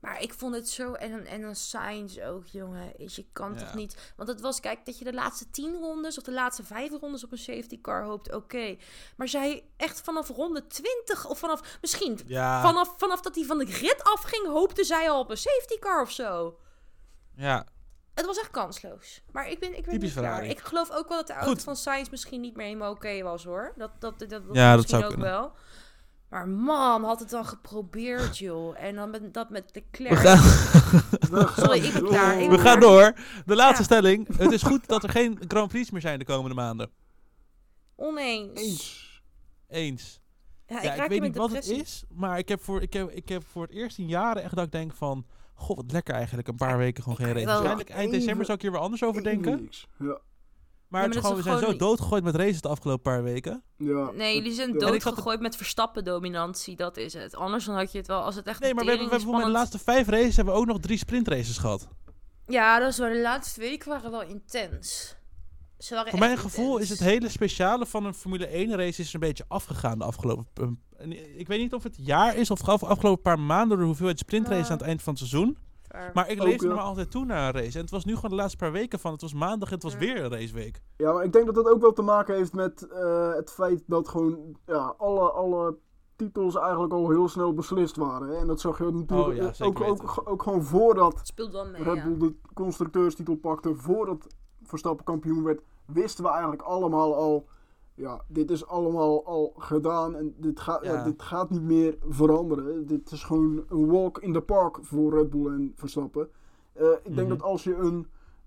Maar 0.00 0.22
ik 0.22 0.34
vond 0.34 0.54
het 0.54 0.68
zo, 0.68 0.92
en 0.92 1.10
dan, 1.10 1.20
en 1.24 1.40
dan 1.40 1.54
Sainz 1.54 2.18
ook, 2.18 2.46
jongen. 2.46 2.98
Is 2.98 3.16
je 3.16 3.26
kan 3.32 3.52
Ja. 3.52 3.58
toch 3.58 3.74
niet... 3.74 4.12
Want 4.16 4.28
het 4.28 4.40
was, 4.40 4.60
kijk, 4.60 4.84
dat 4.86 4.98
je 4.98 5.04
de 5.04 5.12
laatste 5.12 5.50
tien 5.50 5.74
rondes 5.76 6.18
of 6.18 6.24
de 6.24 6.32
laatste 6.32 6.64
vijf 6.64 6.90
rondes 7.00 7.24
op 7.24 7.32
een 7.32 7.38
safety 7.38 7.80
car 7.80 8.04
hoopt, 8.04 8.34
oké. 8.34 8.76
Maar 9.16 9.28
zij 9.28 9.64
echt 9.76 10.00
vanaf 10.00 10.28
ronde 10.28 10.66
20, 10.66 11.26
of 11.28 11.38
vanaf, 11.38 11.78
misschien 11.80 12.18
Ja, 12.26 12.60
vanaf, 12.62 12.94
vanaf 12.96 13.20
dat 13.20 13.34
hij 13.34 13.44
van 13.44 13.58
de 13.58 13.66
grid 13.66 14.04
afging, 14.04 14.46
hoopte 14.46 14.84
zij 14.84 15.10
al 15.10 15.20
op 15.20 15.30
een 15.30 15.36
safety 15.36 15.78
car 15.78 16.02
of 16.02 16.10
zo. 16.10 16.58
ja. 17.36 17.66
Het 18.14 18.26
was 18.28 18.38
echt 18.38 18.50
kansloos. 18.50 19.22
Maar 19.32 19.48
ik 19.48 19.58
ben, 19.60 19.68
ik 19.76 19.82
ben 19.84 19.92
Typisch 19.92 20.14
niet 20.14 20.24
klaar. 20.24 20.44
Ik 20.44 20.58
geloof 20.58 20.90
ook 20.90 21.08
wel 21.08 21.16
dat 21.18 21.26
de 21.26 21.32
auto 21.32 21.48
Goed. 21.48 21.62
van 21.62 21.76
Sainz 21.76 22.08
misschien 22.08 22.40
niet 22.40 22.56
meer 22.56 22.66
helemaal 22.66 22.90
oké 22.90 23.22
was, 23.22 23.44
hoor. 23.44 23.72
Dat, 23.76 23.90
dat, 23.98 24.18
dat, 24.18 24.30
dat, 24.30 24.42
Ja, 24.52 24.68
dat 24.68 24.76
misschien 24.76 24.88
zou 25.00 25.02
ook 25.02 25.08
kunnen. 25.08 25.30
wel. 25.30 25.52
Maar 26.30 26.48
man, 26.48 27.04
had 27.04 27.20
het 27.20 27.30
dan 27.30 27.46
geprobeerd, 27.46 28.38
joh. 28.38 28.82
En 28.82 28.94
dan 28.94 29.10
met, 29.10 29.34
dat 29.34 29.50
met 29.50 29.74
de 29.74 29.82
We 29.90 30.02
Leclerc. 30.02 30.18
gaan, 30.38 31.48
Sorry, 31.56 31.84
ik 31.84 31.92
ben 31.92 32.04
klaar. 32.04 32.40
Ik 32.40 32.50
we 32.50 32.58
gaan 32.58 32.80
door. 32.80 33.12
De 33.46 33.56
laatste 33.56 33.82
Ja. 33.82 33.84
stelling. 33.84 34.36
Het 34.36 34.52
is 34.52 34.62
goed 34.62 34.86
dat 34.88 35.02
er 35.02 35.08
geen 35.08 35.40
Grand 35.48 35.68
Prix 35.68 35.90
meer 35.90 36.00
zijn 36.00 36.18
de 36.18 36.24
komende 36.24 36.54
maanden. 36.54 36.90
Oneens. 37.96 38.60
Eens. 38.60 39.22
Eens. 39.68 40.20
Ja, 40.66 40.76
ik 40.76 40.82
Ja, 40.82 40.92
ik, 40.92 40.98
raak 40.98 41.08
weet 41.08 41.20
niet 41.20 41.36
wat 41.36 41.52
het 41.52 41.68
is, 41.68 42.04
maar 42.08 42.38
ik 42.38 42.48
heb, 42.48 42.62
voor, 42.62 42.82
ik, 42.82 42.92
heb, 42.92 43.10
ik 43.10 43.28
heb 43.28 43.46
voor 43.46 43.62
het 43.62 43.72
eerst 43.72 43.98
in 43.98 44.06
jaren 44.08 44.42
echt 44.42 44.54
dat 44.54 44.64
ik 44.64 44.72
denk 44.72 44.94
van... 44.94 45.26
Goh, 45.54 45.76
wat 45.76 45.92
lekker 45.92 46.14
eigenlijk. 46.14 46.48
Een 46.48 46.56
paar 46.56 46.78
weken 46.78 47.02
gewoon 47.02 47.18
geen 47.18 47.34
wel 47.34 47.44
Waarschijnlijk 47.44 47.90
eind 47.90 48.10
december 48.10 48.44
zou 48.44 48.56
ik 48.56 48.62
hier 48.62 48.72
weer 48.72 48.80
anders 48.80 49.02
over 49.04 49.22
denken. 49.22 49.70
Ja. 49.98 50.20
Maar, 50.90 51.04
het 51.08 51.16
gewoon, 51.16 51.36
we 51.36 51.42
zijn 51.42 51.58
gewoon 51.58 51.72
zo 51.72 51.78
doodgegooid 51.78 52.24
met 52.24 52.34
races 52.34 52.60
de 52.60 52.68
afgelopen 52.68 53.02
paar 53.02 53.22
weken. 53.22 53.62
ja. 53.76 54.10
Nee, 54.10 54.34
jullie 54.36 54.52
zijn 54.52 54.78
doodgegooid 54.78 55.40
met 55.40 55.56
Verstappen-dominantie. 55.56 56.76
Dat 56.76 56.96
is 56.96 57.12
het. 57.12 57.34
Anders 57.34 57.64
dan 57.64 57.74
had 57.74 57.92
je 57.92 57.98
het 57.98 58.06
wel... 58.06 58.20
Als 58.20 58.34
het 58.34 58.46
echt 58.46 58.60
Nee, 58.60 58.74
maar 58.74 58.84
we 58.84 58.90
hebben, 58.90 59.08
we 59.08 59.14
hebben 59.14 59.40
de 59.40 59.50
laatste 59.50 59.78
vijf 59.78 60.08
races 60.08 60.36
hebben 60.36 60.54
we 60.54 60.60
ook 60.60 60.66
nog 60.66 60.78
drie 60.78 60.98
sprintraces 60.98 61.58
gehad. 61.58 61.88
Ja, 62.46 62.78
dat 62.78 62.88
is 62.88 62.98
waar. 62.98 63.12
De 63.12 63.20
laatste 63.20 63.60
weken 63.60 63.88
waren 63.88 64.10
wel 64.10 64.22
intens. 64.22 65.16
Ze 65.78 65.94
waren 65.94 66.10
Voor 66.10 66.18
mijn 66.18 66.38
gevoel 66.38 66.78
is 66.78 66.88
het 66.88 66.98
hele 66.98 67.28
speciale 67.28 67.86
van 67.86 68.04
een 68.04 68.14
Formule 68.14 68.46
1 68.46 68.76
race 68.76 69.00
is 69.00 69.12
een 69.12 69.20
beetje 69.20 69.44
afgegaan 69.48 69.98
de 69.98 70.04
afgelopen... 70.04 70.80
en 70.96 71.38
ik 71.38 71.48
weet 71.48 71.60
niet 71.60 71.74
of 71.74 71.82
het 71.82 71.96
jaar 71.98 72.36
is 72.36 72.50
of 72.50 72.60
de 72.60 72.70
afgelopen 72.70 73.22
paar 73.22 73.38
maanden 73.40 73.68
door 73.68 73.78
de 73.78 73.84
hoeveelheid 73.84 74.18
sprintraces 74.18 74.66
Ja. 74.66 74.72
aan 74.72 74.78
het 74.78 74.86
eind 74.86 75.02
van 75.02 75.14
het 75.14 75.28
seizoen. 75.28 75.58
Waar. 75.90 76.10
Maar 76.14 76.28
ik 76.30 76.40
Ook, 76.40 76.46
leefde 76.46 76.64
ja. 76.64 76.70
er 76.70 76.76
maar 76.76 76.86
altijd 76.86 77.10
toe 77.10 77.24
naar 77.24 77.54
een 77.54 77.60
race. 77.62 77.74
En 77.76 77.80
het 77.80 77.90
was 77.90 78.04
nu 78.04 78.14
gewoon 78.14 78.30
de 78.30 78.36
laatste 78.36 78.56
paar 78.56 78.72
weken 78.72 78.98
van. 78.98 79.12
Het 79.12 79.20
was 79.20 79.34
maandag 79.34 79.68
en 79.68 79.74
het 79.74 79.82
was 79.82 79.92
Ja. 79.92 79.98
weer 79.98 80.24
een 80.24 80.30
raceweek. 80.30 80.80
Ja, 80.96 81.12
maar 81.12 81.24
ik 81.24 81.32
denk 81.32 81.46
dat 81.46 81.54
dat 81.54 81.68
ook 81.68 81.80
wel 81.80 81.92
te 81.92 82.02
maken 82.02 82.34
heeft 82.34 82.52
met 82.52 82.88
eh, 82.88 83.34
het 83.34 83.50
feit 83.52 83.82
dat 83.86 84.08
gewoon 84.08 84.56
ja, 84.66 84.94
alle, 84.98 85.30
alle 85.30 85.76
titels 86.16 86.56
eigenlijk 86.56 86.92
al 86.92 87.10
heel 87.10 87.28
snel 87.28 87.54
beslist 87.54 87.96
waren. 87.96 88.28
Hè? 88.28 88.36
En 88.36 88.46
dat 88.46 88.60
zag 88.60 88.78
je 88.78 88.84
natuurlijk 88.84 89.28
Oh 89.28 89.34
ja, 89.34 89.52
eh, 89.58 89.66
ook, 89.66 89.80
ook, 89.80 90.22
ook 90.24 90.42
gewoon 90.42 90.62
voordat 90.64 91.32
mee, 91.36 91.82
Red 91.82 91.94
ja. 91.96 92.04
Bull 92.04 92.18
de 92.18 92.34
constructeurstitel 92.54 93.34
pakte, 93.34 93.74
voordat 93.74 94.26
Verstappen 94.62 95.04
kampioen 95.04 95.42
werd, 95.42 95.60
wisten 95.86 96.24
we 96.24 96.30
eigenlijk 96.30 96.62
allemaal 96.62 97.14
al, 97.16 97.48
ja, 98.00 98.20
dit 98.28 98.50
is 98.50 98.66
allemaal 98.66 99.24
al 99.26 99.52
gedaan 99.56 100.16
en 100.16 100.34
dit, 100.38 100.60
gaat 100.60 100.84
ja. 100.84 100.92
Ja. 100.92 101.04
dit 101.04 101.22
gaat 101.22 101.50
niet 101.50 101.62
meer 101.62 101.98
veranderen. 102.08 102.86
Dit 102.86 103.10
is 103.12 103.24
gewoon 103.24 103.64
een 103.68 103.86
walk 103.90 104.18
in 104.18 104.32
the 104.32 104.40
park 104.40 104.78
voor 104.80 105.14
Red 105.14 105.30
Bull 105.30 105.46
en 105.46 105.72
Verstappen. 105.76 106.28
Eh, 106.72 106.86
ik 107.02 107.14
denk 107.14 107.28
Mhm. 107.28 107.36
dat 107.38 107.42
als 107.42 107.64
je 107.64 107.74
een, 107.74 108.06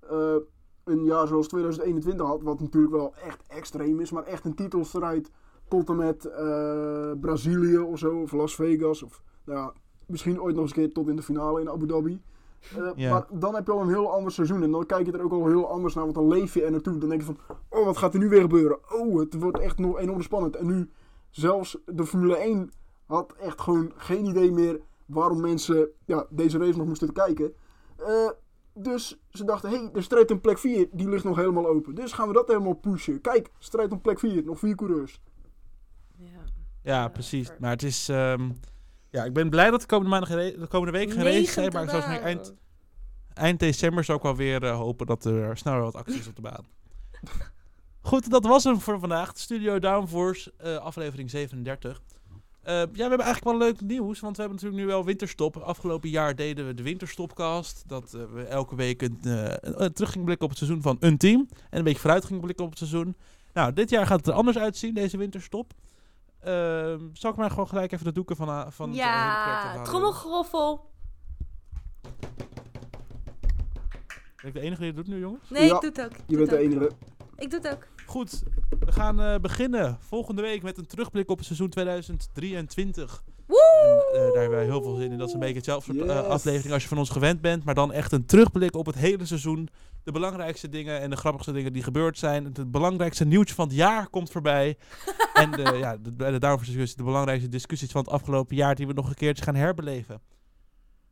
eh, 0.09 0.35
een 0.83 1.03
jaar 1.03 1.27
zoals 1.27 1.47
2021 1.47 2.25
had, 2.27 2.41
wat 2.43 2.59
natuurlijk 2.59 2.93
wel 2.93 3.13
echt 3.15 3.43
extreem 3.47 3.99
is, 3.99 4.11
maar 4.11 4.23
echt 4.23 4.45
een 4.45 4.55
titelstrijd 4.55 5.31
tot 5.67 5.89
en 5.89 5.95
met 5.95 6.25
eh, 6.25 7.11
Brazilië 7.21 7.77
of 7.77 7.97
zo, 7.99 8.21
of 8.21 8.31
Las 8.31 8.55
Vegas, 8.55 9.03
of 9.03 9.23
nou 9.45 9.59
ja, 9.59 9.73
misschien 10.07 10.41
ooit 10.41 10.55
nog 10.55 10.63
eens 10.63 10.75
een 10.75 10.83
keer 10.83 10.93
tot 10.93 11.07
in 11.07 11.15
de 11.15 11.21
finale 11.21 11.61
in 11.61 11.69
Abu 11.69 11.87
Dhabi. 11.87 12.21
Eh, 12.77 12.91
Ja. 12.95 13.09
Maar 13.13 13.25
dan 13.31 13.55
heb 13.55 13.65
je 13.65 13.71
al 13.71 13.81
een 13.81 13.87
heel 13.89 14.11
ander 14.13 14.31
seizoen 14.31 14.63
en 14.63 14.71
dan 14.71 14.85
kijk 14.85 15.05
je 15.05 15.11
er 15.11 15.23
ook 15.23 15.31
al 15.31 15.47
heel 15.47 15.69
anders 15.69 15.93
naar, 15.93 16.03
want 16.03 16.15
dan 16.15 16.27
leef 16.27 16.53
je 16.53 16.63
er 16.63 16.71
naartoe. 16.71 16.97
Dan 16.97 17.09
denk 17.09 17.21
je 17.21 17.27
van, 17.27 17.37
oh 17.69 17.85
wat 17.85 17.97
gaat 17.97 18.13
er 18.13 18.19
nu 18.19 18.29
weer 18.29 18.41
gebeuren? 18.41 18.77
Oh, 18.93 19.19
het 19.19 19.33
wordt 19.33 19.59
echt 19.59 19.77
nog 19.79 19.99
enorm 19.99 20.21
spannend. 20.21 20.55
En 20.55 20.65
nu, 20.65 20.89
zelfs 21.29 21.77
de 21.85 22.05
Formule 22.05 22.35
1 22.37 22.71
had 23.05 23.33
echt 23.39 23.61
gewoon 23.61 23.91
geen 23.95 24.25
idee 24.25 24.51
meer 24.51 24.79
waarom 25.05 25.41
mensen 25.41 25.87
ja, 26.05 26.25
deze 26.29 26.57
race 26.57 26.77
nog 26.77 26.87
moesten 26.87 27.13
kijken. 27.13 27.53
Eh, 27.97 28.29
dus 28.73 29.19
ze 29.29 29.43
dachten, 29.43 29.69
hé, 29.69 29.77
hey, 29.77 29.89
de 29.93 30.01
strijd 30.01 30.31
om 30.31 30.41
plek 30.41 30.57
4, 30.57 30.87
die 30.91 31.09
ligt 31.09 31.23
nog 31.23 31.35
helemaal 31.35 31.67
open. 31.67 31.95
Dus 31.95 32.11
gaan 32.11 32.27
we 32.27 32.33
dat 32.33 32.47
helemaal 32.47 32.73
pushen. 32.73 33.21
Kijk, 33.21 33.49
strijd 33.57 33.91
om 33.91 34.01
plek 34.01 34.19
4, 34.19 34.43
nog 34.43 34.59
vier 34.59 34.75
coureurs. 34.75 35.21
Ja. 36.17 36.27
Ja, 36.81 37.07
precies. 37.07 37.51
Maar 37.59 37.69
het 37.71 37.83
is... 37.83 38.09
ehm, 38.09 38.49
ja, 39.13 39.23
ik 39.23 39.33
ben 39.33 39.49
blij 39.49 39.69
dat 39.69 39.81
de 39.81 39.87
komende, 39.87 40.09
maandag 40.09 40.29
de 40.29 40.67
komende 40.69 40.97
week 40.97 41.11
geen 41.11 41.23
Negen 41.23 41.53
zijn. 41.53 41.71
Maar 41.71 41.83
ik 41.83 41.89
zou 41.89 42.01
dagen. 42.01 42.15
zeggen, 42.15 42.27
eind, 42.27 42.53
eind 43.33 43.59
december 43.59 44.03
zou 44.03 44.17
ik 44.17 44.23
wel 44.23 44.35
weer 44.35 44.63
eh, 44.63 44.75
hopen 44.75 45.05
dat 45.05 45.25
er 45.25 45.57
sneller 45.57 45.81
wat 45.81 45.95
actie 45.95 46.19
is 46.19 46.27
op 46.27 46.35
de 46.35 46.41
baan. 46.41 46.65
Goed, 48.01 48.29
dat 48.29 48.45
was 48.45 48.63
hem 48.63 48.79
voor 48.79 48.99
vandaag. 48.99 49.31
Studio 49.35 49.79
Downforce, 49.79 50.53
eh, 50.57 50.75
aflevering 50.75 51.29
37. 51.29 52.01
Eh, 52.61 52.73
ja, 52.73 52.87
we 52.91 53.01
hebben 53.01 53.19
eigenlijk 53.19 53.43
wel 53.43 53.57
leuk 53.57 53.81
nieuws, 53.81 54.19
want 54.19 54.35
we 54.35 54.41
hebben 54.41 54.61
natuurlijk 54.61 54.85
nu 54.85 54.93
wel 54.93 55.05
winterstop. 55.05 55.57
Afgelopen 55.57 56.09
jaar 56.09 56.35
deden 56.35 56.67
we 56.67 56.73
de 56.73 56.83
winterstopcast. 56.83 57.83
Dat 57.87 58.11
we 58.11 58.43
elke 58.43 58.75
week 58.75 59.01
een, 59.01 59.17
een, 59.21 59.83
een 59.83 59.93
terug 59.93 60.09
gingen 60.09 60.25
blikken 60.25 60.45
op 60.45 60.49
het 60.49 60.59
seizoen 60.59 60.81
van 60.81 60.97
een 60.99 61.17
team. 61.17 61.47
En 61.69 61.77
een 61.77 61.83
beetje 61.83 61.99
vooruit 61.99 62.25
gingen 62.25 62.41
blikken 62.41 62.65
op 62.65 62.69
het 62.69 62.79
seizoen. 62.79 63.15
Nou, 63.53 63.73
dit 63.73 63.89
jaar 63.89 64.07
gaat 64.07 64.17
het 64.17 64.27
er 64.27 64.33
anders 64.33 64.57
uitzien, 64.57 64.93
deze 64.93 65.17
winterstop. 65.17 65.73
Ehm 66.43 66.99
zal 67.13 67.31
ik 67.31 67.37
maar 67.37 67.49
gewoon 67.49 67.67
gelijk 67.67 67.91
even 67.91 68.05
de 68.05 68.11
doeken 68.11 68.35
van, 68.35 68.71
van 68.71 68.89
het, 68.89 68.99
eh, 68.99 69.05
hele 69.05 69.43
project 69.43 69.75
Ja, 69.75 69.81
trommelgeroffel. 69.83 70.91
Ben 74.35 74.51
ik 74.51 74.53
de 74.53 74.59
enige 74.59 74.77
die 74.81 74.87
het 74.87 74.95
doet 74.95 75.07
nu, 75.07 75.19
jongens? 75.19 75.49
Nee, 75.49 75.67
Ja, 75.67 75.75
ik 75.75 75.81
doe 75.81 75.89
het 75.89 76.01
ook. 76.01 76.11
Ik 76.17 76.23
Je 76.27 76.35
doe 76.35 76.37
bent 76.37 76.49
de 76.49 76.55
het 76.55 76.65
ook. 76.65 76.71
enige. 76.71 76.91
Ik 77.35 77.49
doe 77.51 77.59
het 77.61 77.71
ook. 77.73 77.87
Goed, 78.05 78.43
we 78.79 78.91
gaan 78.91 79.21
eh, 79.21 79.35
beginnen 79.39 79.97
volgende 79.99 80.41
week 80.41 80.63
met 80.63 80.77
een 80.77 80.85
terugblik 80.87 81.29
op 81.29 81.37
het 81.37 81.45
seizoen 81.45 81.69
2023. 81.69 83.23
Woe! 83.45 84.11
En, 84.13 84.19
eh, 84.19 84.25
daar 84.25 84.41
hebben 84.41 84.57
wij 84.57 84.65
heel 84.65 84.81
veel 84.81 84.95
zin 84.95 85.11
in. 85.11 85.17
Dat 85.17 85.27
is 85.27 85.33
een 85.33 85.39
beetje 85.39 85.55
hetzelfde 85.55 85.93
soort 85.93 86.09
eh, 86.09 86.27
aflevering 86.27 86.73
als 86.73 86.81
je 86.81 86.89
van 86.89 86.97
ons 86.97 87.09
gewend 87.09 87.41
bent. 87.41 87.63
Maar 87.63 87.75
dan 87.75 87.91
echt 87.91 88.11
een 88.11 88.25
terugblik 88.25 88.75
op 88.75 88.85
het 88.85 88.95
hele 88.95 89.25
seizoen. 89.25 89.69
De 90.03 90.11
belangrijkste 90.11 90.69
dingen 90.69 91.01
en 91.01 91.09
de 91.09 91.15
grappigste 91.15 91.51
dingen 91.51 91.73
die 91.73 91.83
gebeurd 91.83 92.17
zijn. 92.17 92.45
Het 92.45 92.71
belangrijkste 92.71 93.25
nieuwtje 93.25 93.55
van 93.55 93.67
het 93.67 93.75
jaar 93.75 94.09
komt 94.09 94.31
voorbij. 94.31 94.77
en 95.33 95.51
de, 95.51 95.75
ja, 95.77 95.97
de, 95.97 96.15
de, 96.15 96.57
discussie, 96.59 96.97
de 96.97 97.03
belangrijkste 97.03 97.49
discussies 97.49 97.91
van 97.91 98.01
het 98.01 98.09
afgelopen 98.09 98.55
jaar 98.55 98.75
die 98.75 98.87
we 98.87 98.93
nog 98.93 99.07
een 99.07 99.15
keertje 99.15 99.43
gaan 99.43 99.55
herbeleven. 99.55 100.21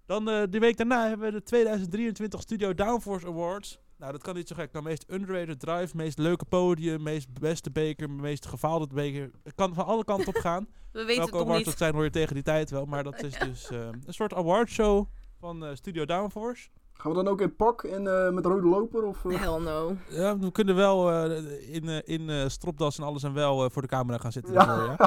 Dan 0.05 0.29
eh 0.29 0.43
de 0.49 0.59
week 0.59 0.77
daarna 0.77 1.07
hebben 1.07 1.31
we 1.31 1.37
de 1.37 1.43
2023 1.43 2.41
Studio 2.41 2.73
Downforce 2.73 3.27
Awards. 3.27 3.79
Nou, 4.01 4.13
dat 4.13 4.21
kan 4.23 4.35
niet 4.35 4.47
zo 4.47 4.55
gek. 4.55 4.71
Nou, 4.71 4.85
meest 4.85 5.05
underrated 5.11 5.59
drive, 5.59 5.95
meest 5.95 6.17
leuke 6.17 6.45
podium, 6.45 7.03
meest 7.03 7.39
beste 7.39 7.71
beker, 7.71 8.09
meest 8.09 8.45
gefaalde 8.45 8.87
beker. 8.93 9.31
Het 9.43 9.55
kan 9.55 9.73
van 9.73 9.85
alle 9.85 10.03
kanten 10.03 10.27
op 10.27 10.35
gaan. 10.47 10.67
We 10.91 10.99
weten 10.99 11.07
Welke 11.07 11.21
het 11.23 11.31
nog 11.33 11.41
awards 11.47 11.65
dat 11.65 11.77
zijn 11.77 11.93
hoor 11.93 12.03
je 12.03 12.09
tegen 12.09 12.33
die 12.33 12.43
tijd 12.43 12.69
wel. 12.69 12.85
Maar 12.85 13.03
dat 13.09 13.23
is 13.23 13.39
dus 13.39 13.69
eh, 13.69 13.79
een 13.79 14.13
soort 14.13 14.33
awardshow 14.33 15.05
van 15.39 15.65
eh, 15.65 15.75
Studio 15.75 16.05
Downforce. 16.05 16.69
Gaan 16.93 17.11
we 17.11 17.17
dan 17.23 17.27
ook 17.27 17.41
in 17.41 17.55
pak 17.55 17.83
en 17.83 18.07
eh, 18.25 18.31
met 18.33 18.45
rode 18.45 18.67
loper? 18.67 19.03
Of? 19.03 19.23
Hell 19.23 19.59
no. 19.59 19.95
Ja, 20.09 20.37
we 20.37 20.51
kunnen 20.51 20.75
wel 20.75 21.11
eh, 21.11 21.73
in, 21.73 21.89
eh, 21.89 21.97
in 22.03 22.29
eh, 22.29 22.47
stropdas 22.47 22.97
en 22.97 23.03
alles 23.03 23.23
en 23.23 23.33
wel 23.33 23.63
eh, 23.63 23.69
voor 23.71 23.81
de 23.81 23.87
camera 23.87 24.17
gaan 24.17 24.31
zitten. 24.31 24.53
Ja. 24.53 24.65
daarvoor, 24.65 24.97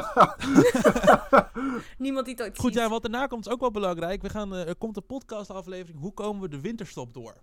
ja. 1.30 1.50
Niemand 1.98 2.26
die 2.26 2.34
het 2.34 2.44
ooit 2.44 2.58
Goed, 2.58 2.72
ziet. 2.72 2.82
ja, 2.82 2.88
wat 2.88 3.02
daarna 3.02 3.26
komt 3.26 3.46
is 3.46 3.52
ook 3.52 3.60
wel 3.60 3.70
belangrijk. 3.70 4.22
We 4.22 4.28
gaan, 4.28 4.54
er 4.54 4.76
komt 4.76 4.96
een 4.96 5.06
podcastaflevering. 5.06 6.00
Hoe 6.00 6.12
komen 6.12 6.42
we 6.42 6.48
de 6.48 6.60
winterstop 6.60 7.14
door? 7.14 7.34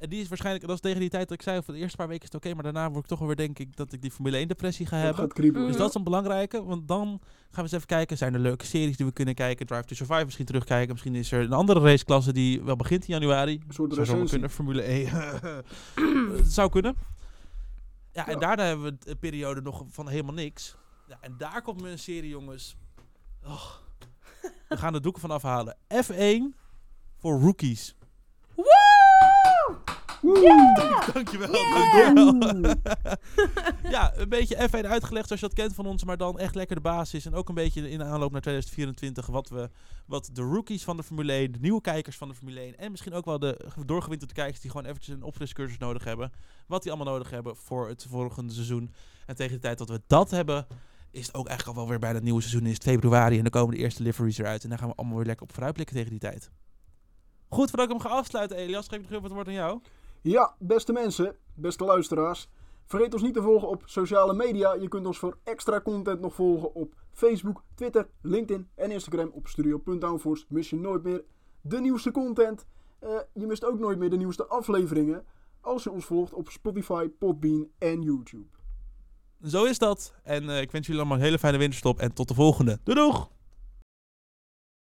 En 0.00 0.08
die 0.08 0.20
is 0.20 0.28
waarschijnlijk, 0.28 0.66
dat 0.66 0.74
is 0.74 0.80
tegen 0.82 1.00
die 1.00 1.08
tijd 1.08 1.28
dat 1.28 1.38
ik 1.38 1.42
zei, 1.44 1.62
voor 1.62 1.74
de 1.74 1.80
eerste 1.80 1.96
paar 1.96 2.08
weken 2.08 2.22
is 2.26 2.32
het 2.32 2.44
oké, 2.44 2.54
maar 2.54 2.62
daarna 2.62 2.90
word 2.90 3.02
ik 3.04 3.06
toch 3.10 3.18
weer, 3.18 3.36
denk 3.36 3.58
ik, 3.58 3.76
dat 3.76 3.92
ik 3.92 4.02
die 4.02 4.10
Formule 4.10 4.36
1 4.36 4.48
depressie 4.48 4.86
ga 4.86 4.96
hebben. 4.96 5.28
Dus 5.52 5.76
dat 5.76 5.88
is 5.88 5.94
een 5.94 6.04
belangrijke, 6.04 6.64
want 6.64 6.88
dan 6.88 7.06
gaan 7.06 7.20
we 7.50 7.60
eens 7.62 7.72
even 7.72 7.86
kijken, 7.86 8.16
zijn 8.16 8.34
er 8.34 8.40
leuke 8.40 8.66
series 8.66 8.96
die 8.96 9.06
we 9.06 9.12
kunnen 9.12 9.34
kijken, 9.34 9.66
Drive 9.66 9.84
to 9.84 9.94
Survive 9.94 10.24
misschien 10.24 10.44
terugkijken, 10.46 10.92
misschien 10.92 11.14
is 11.14 11.32
er 11.32 11.40
een 11.40 11.52
andere 11.52 11.80
raceklasse 11.80 12.32
die 12.32 12.62
wel 12.62 12.76
begint 12.76 13.02
in 13.08 13.14
januari. 13.14 13.60
Een 13.66 13.74
soort 13.74 13.94
Zou 13.94 14.28
kunnen, 14.28 14.50
Formule 14.50 14.82
1. 14.82 15.08
Het 16.36 16.52
zou 16.58 16.70
kunnen. 16.70 16.94
Ja, 18.12 18.26
en 18.26 18.32
Ja. 18.32 18.38
daarna 18.38 18.64
hebben 18.64 18.84
we 19.00 19.10
een 19.10 19.18
periode 19.18 19.60
nog 19.60 19.84
van 19.88 20.08
helemaal 20.08 20.34
niks. 20.34 20.76
Ja, 21.08 21.18
en 21.20 21.34
daar 21.38 21.62
komt 21.62 21.82
een 21.84 21.98
serie, 21.98 22.30
jongens. 22.30 22.76
Oh. 23.44 23.64
We 24.68 24.76
gaan 24.76 24.92
de 24.92 25.00
doeken 25.00 25.20
van 25.20 25.30
afhalen. 25.30 25.76
F1 26.04 26.56
voor 27.18 27.40
rookies. 27.40 27.94
Woe! 30.20 31.10
Dankjewel. 31.12 31.52
Yeah! 31.52 32.14
dankjewel. 32.14 32.74
ja, 33.96 34.12
een 34.16 34.28
beetje 34.28 34.68
F1 34.68 34.86
uitgelegd 34.86 35.26
zoals 35.26 35.40
je 35.40 35.46
dat 35.46 35.52
kent 35.52 35.74
van 35.74 35.86
ons, 35.86 36.04
maar 36.04 36.16
dan 36.16 36.38
echt 36.38 36.54
lekker 36.54 36.76
de 36.76 36.82
basis. 36.82 37.26
En 37.26 37.34
ook 37.34 37.48
een 37.48 37.54
beetje 37.54 37.90
in 37.90 37.98
de 37.98 38.04
aanloop 38.04 38.32
naar 38.32 38.40
2024 38.40 39.26
wat, 39.26 39.48
we, 39.48 39.70
wat 40.06 40.30
de 40.32 40.42
rookies 40.42 40.84
van 40.84 40.96
de 40.96 41.02
Formule 41.02 41.32
1, 41.32 41.52
de 41.52 41.58
nieuwe 41.60 41.80
kijkers 41.80 42.16
van 42.16 42.28
de 42.28 42.34
Formule 42.34 42.60
1 42.60 42.78
en 42.78 42.90
misschien 42.90 43.12
ook 43.12 43.24
wel 43.24 43.38
de 43.38 43.70
doorgewinterde 43.86 44.34
kijkers 44.34 44.60
die 44.60 44.70
gewoon 44.70 44.86
eventjes 44.86 45.14
een 45.14 45.22
opfriscursus 45.22 45.78
nodig 45.78 46.04
hebben. 46.04 46.32
Wat 46.66 46.82
die 46.82 46.92
allemaal 46.92 47.12
nodig 47.12 47.30
hebben 47.30 47.56
voor 47.56 47.88
het 47.88 48.06
volgende 48.08 48.52
seizoen. 48.52 48.92
En 49.26 49.36
tegen 49.36 49.54
de 49.54 49.60
tijd 49.60 49.78
dat 49.78 49.88
we 49.88 50.02
dat 50.06 50.30
hebben, 50.30 50.66
is 51.10 51.26
het 51.26 51.34
ook 51.34 51.46
eigenlijk 51.46 51.78
al 51.78 51.82
wel 51.84 51.90
weer 51.90 52.00
bijna 52.00 52.14
het 52.14 52.24
nieuwe 52.24 52.40
seizoen. 52.40 52.66
Is 52.66 52.74
het 52.74 52.82
februari 52.82 53.36
en 53.36 53.42
dan 53.42 53.50
komen 53.50 53.74
de 53.74 53.80
eerste 53.80 54.02
liveries 54.02 54.38
eruit. 54.38 54.62
En 54.62 54.68
daar 54.68 54.78
gaan 54.78 54.88
we 54.88 54.94
allemaal 54.94 55.16
weer 55.16 55.26
lekker 55.26 55.44
op 55.44 55.52
vooruitblikken 55.52 55.96
tegen 55.96 56.10
die 56.10 56.20
tijd. 56.20 56.50
Goed, 57.48 57.70
voordat 57.70 57.90
ik 57.90 57.92
hem 57.92 58.10
ga 58.10 58.16
afsluiten, 58.16 58.56
Elias, 58.56 58.88
geef 58.88 58.98
ik 58.98 59.02
nog 59.02 59.12
even 59.12 59.24
het 59.24 59.32
woord 59.32 59.46
aan 59.46 59.52
jou. 59.52 59.80
Ja, 60.22 60.54
beste 60.58 60.92
mensen, 60.92 61.36
beste 61.54 61.84
luisteraars. 61.84 62.48
Vergeet 62.84 63.12
ons 63.12 63.22
niet 63.22 63.34
te 63.34 63.42
volgen 63.42 63.68
op 63.68 63.82
sociale 63.84 64.34
media. 64.34 64.74
Je 64.74 64.88
kunt 64.88 65.06
ons 65.06 65.18
voor 65.18 65.38
extra 65.44 65.80
content 65.80 66.20
nog 66.20 66.34
volgen 66.34 66.74
op 66.74 66.94
Facebook, 67.12 67.62
Twitter, 67.74 68.08
LinkedIn 68.22 68.68
en 68.74 68.90
Instagram 68.90 69.30
op 69.32 69.48
studio.downforce. 69.48 70.44
Mis 70.48 70.70
je 70.70 70.76
nooit 70.76 71.02
meer 71.02 71.24
de 71.60 71.80
nieuwste 71.80 72.10
content. 72.10 72.66
Eh, 72.98 73.10
je 73.32 73.46
mist 73.46 73.64
ook 73.64 73.78
nooit 73.78 73.98
meer 73.98 74.10
de 74.10 74.16
nieuwste 74.16 74.46
afleveringen 74.46 75.24
als 75.60 75.82
je 75.82 75.90
ons 75.90 76.04
volgt 76.04 76.34
op 76.34 76.48
Spotify, 76.48 77.08
Podbean 77.08 77.68
en 77.78 78.02
YouTube. 78.02 78.46
Zo 79.42 79.64
is 79.64 79.78
dat. 79.78 80.14
En 80.22 80.50
eh, 80.50 80.60
ik 80.60 80.70
wens 80.70 80.86
jullie 80.86 81.00
allemaal 81.00 81.18
een 81.18 81.24
hele 81.24 81.38
fijne 81.38 81.58
winterstop 81.58 81.98
en 81.98 82.14
tot 82.14 82.28
de 82.28 82.34
volgende. 82.34 82.78
Doei 82.84 82.98
doeg! 82.98 83.30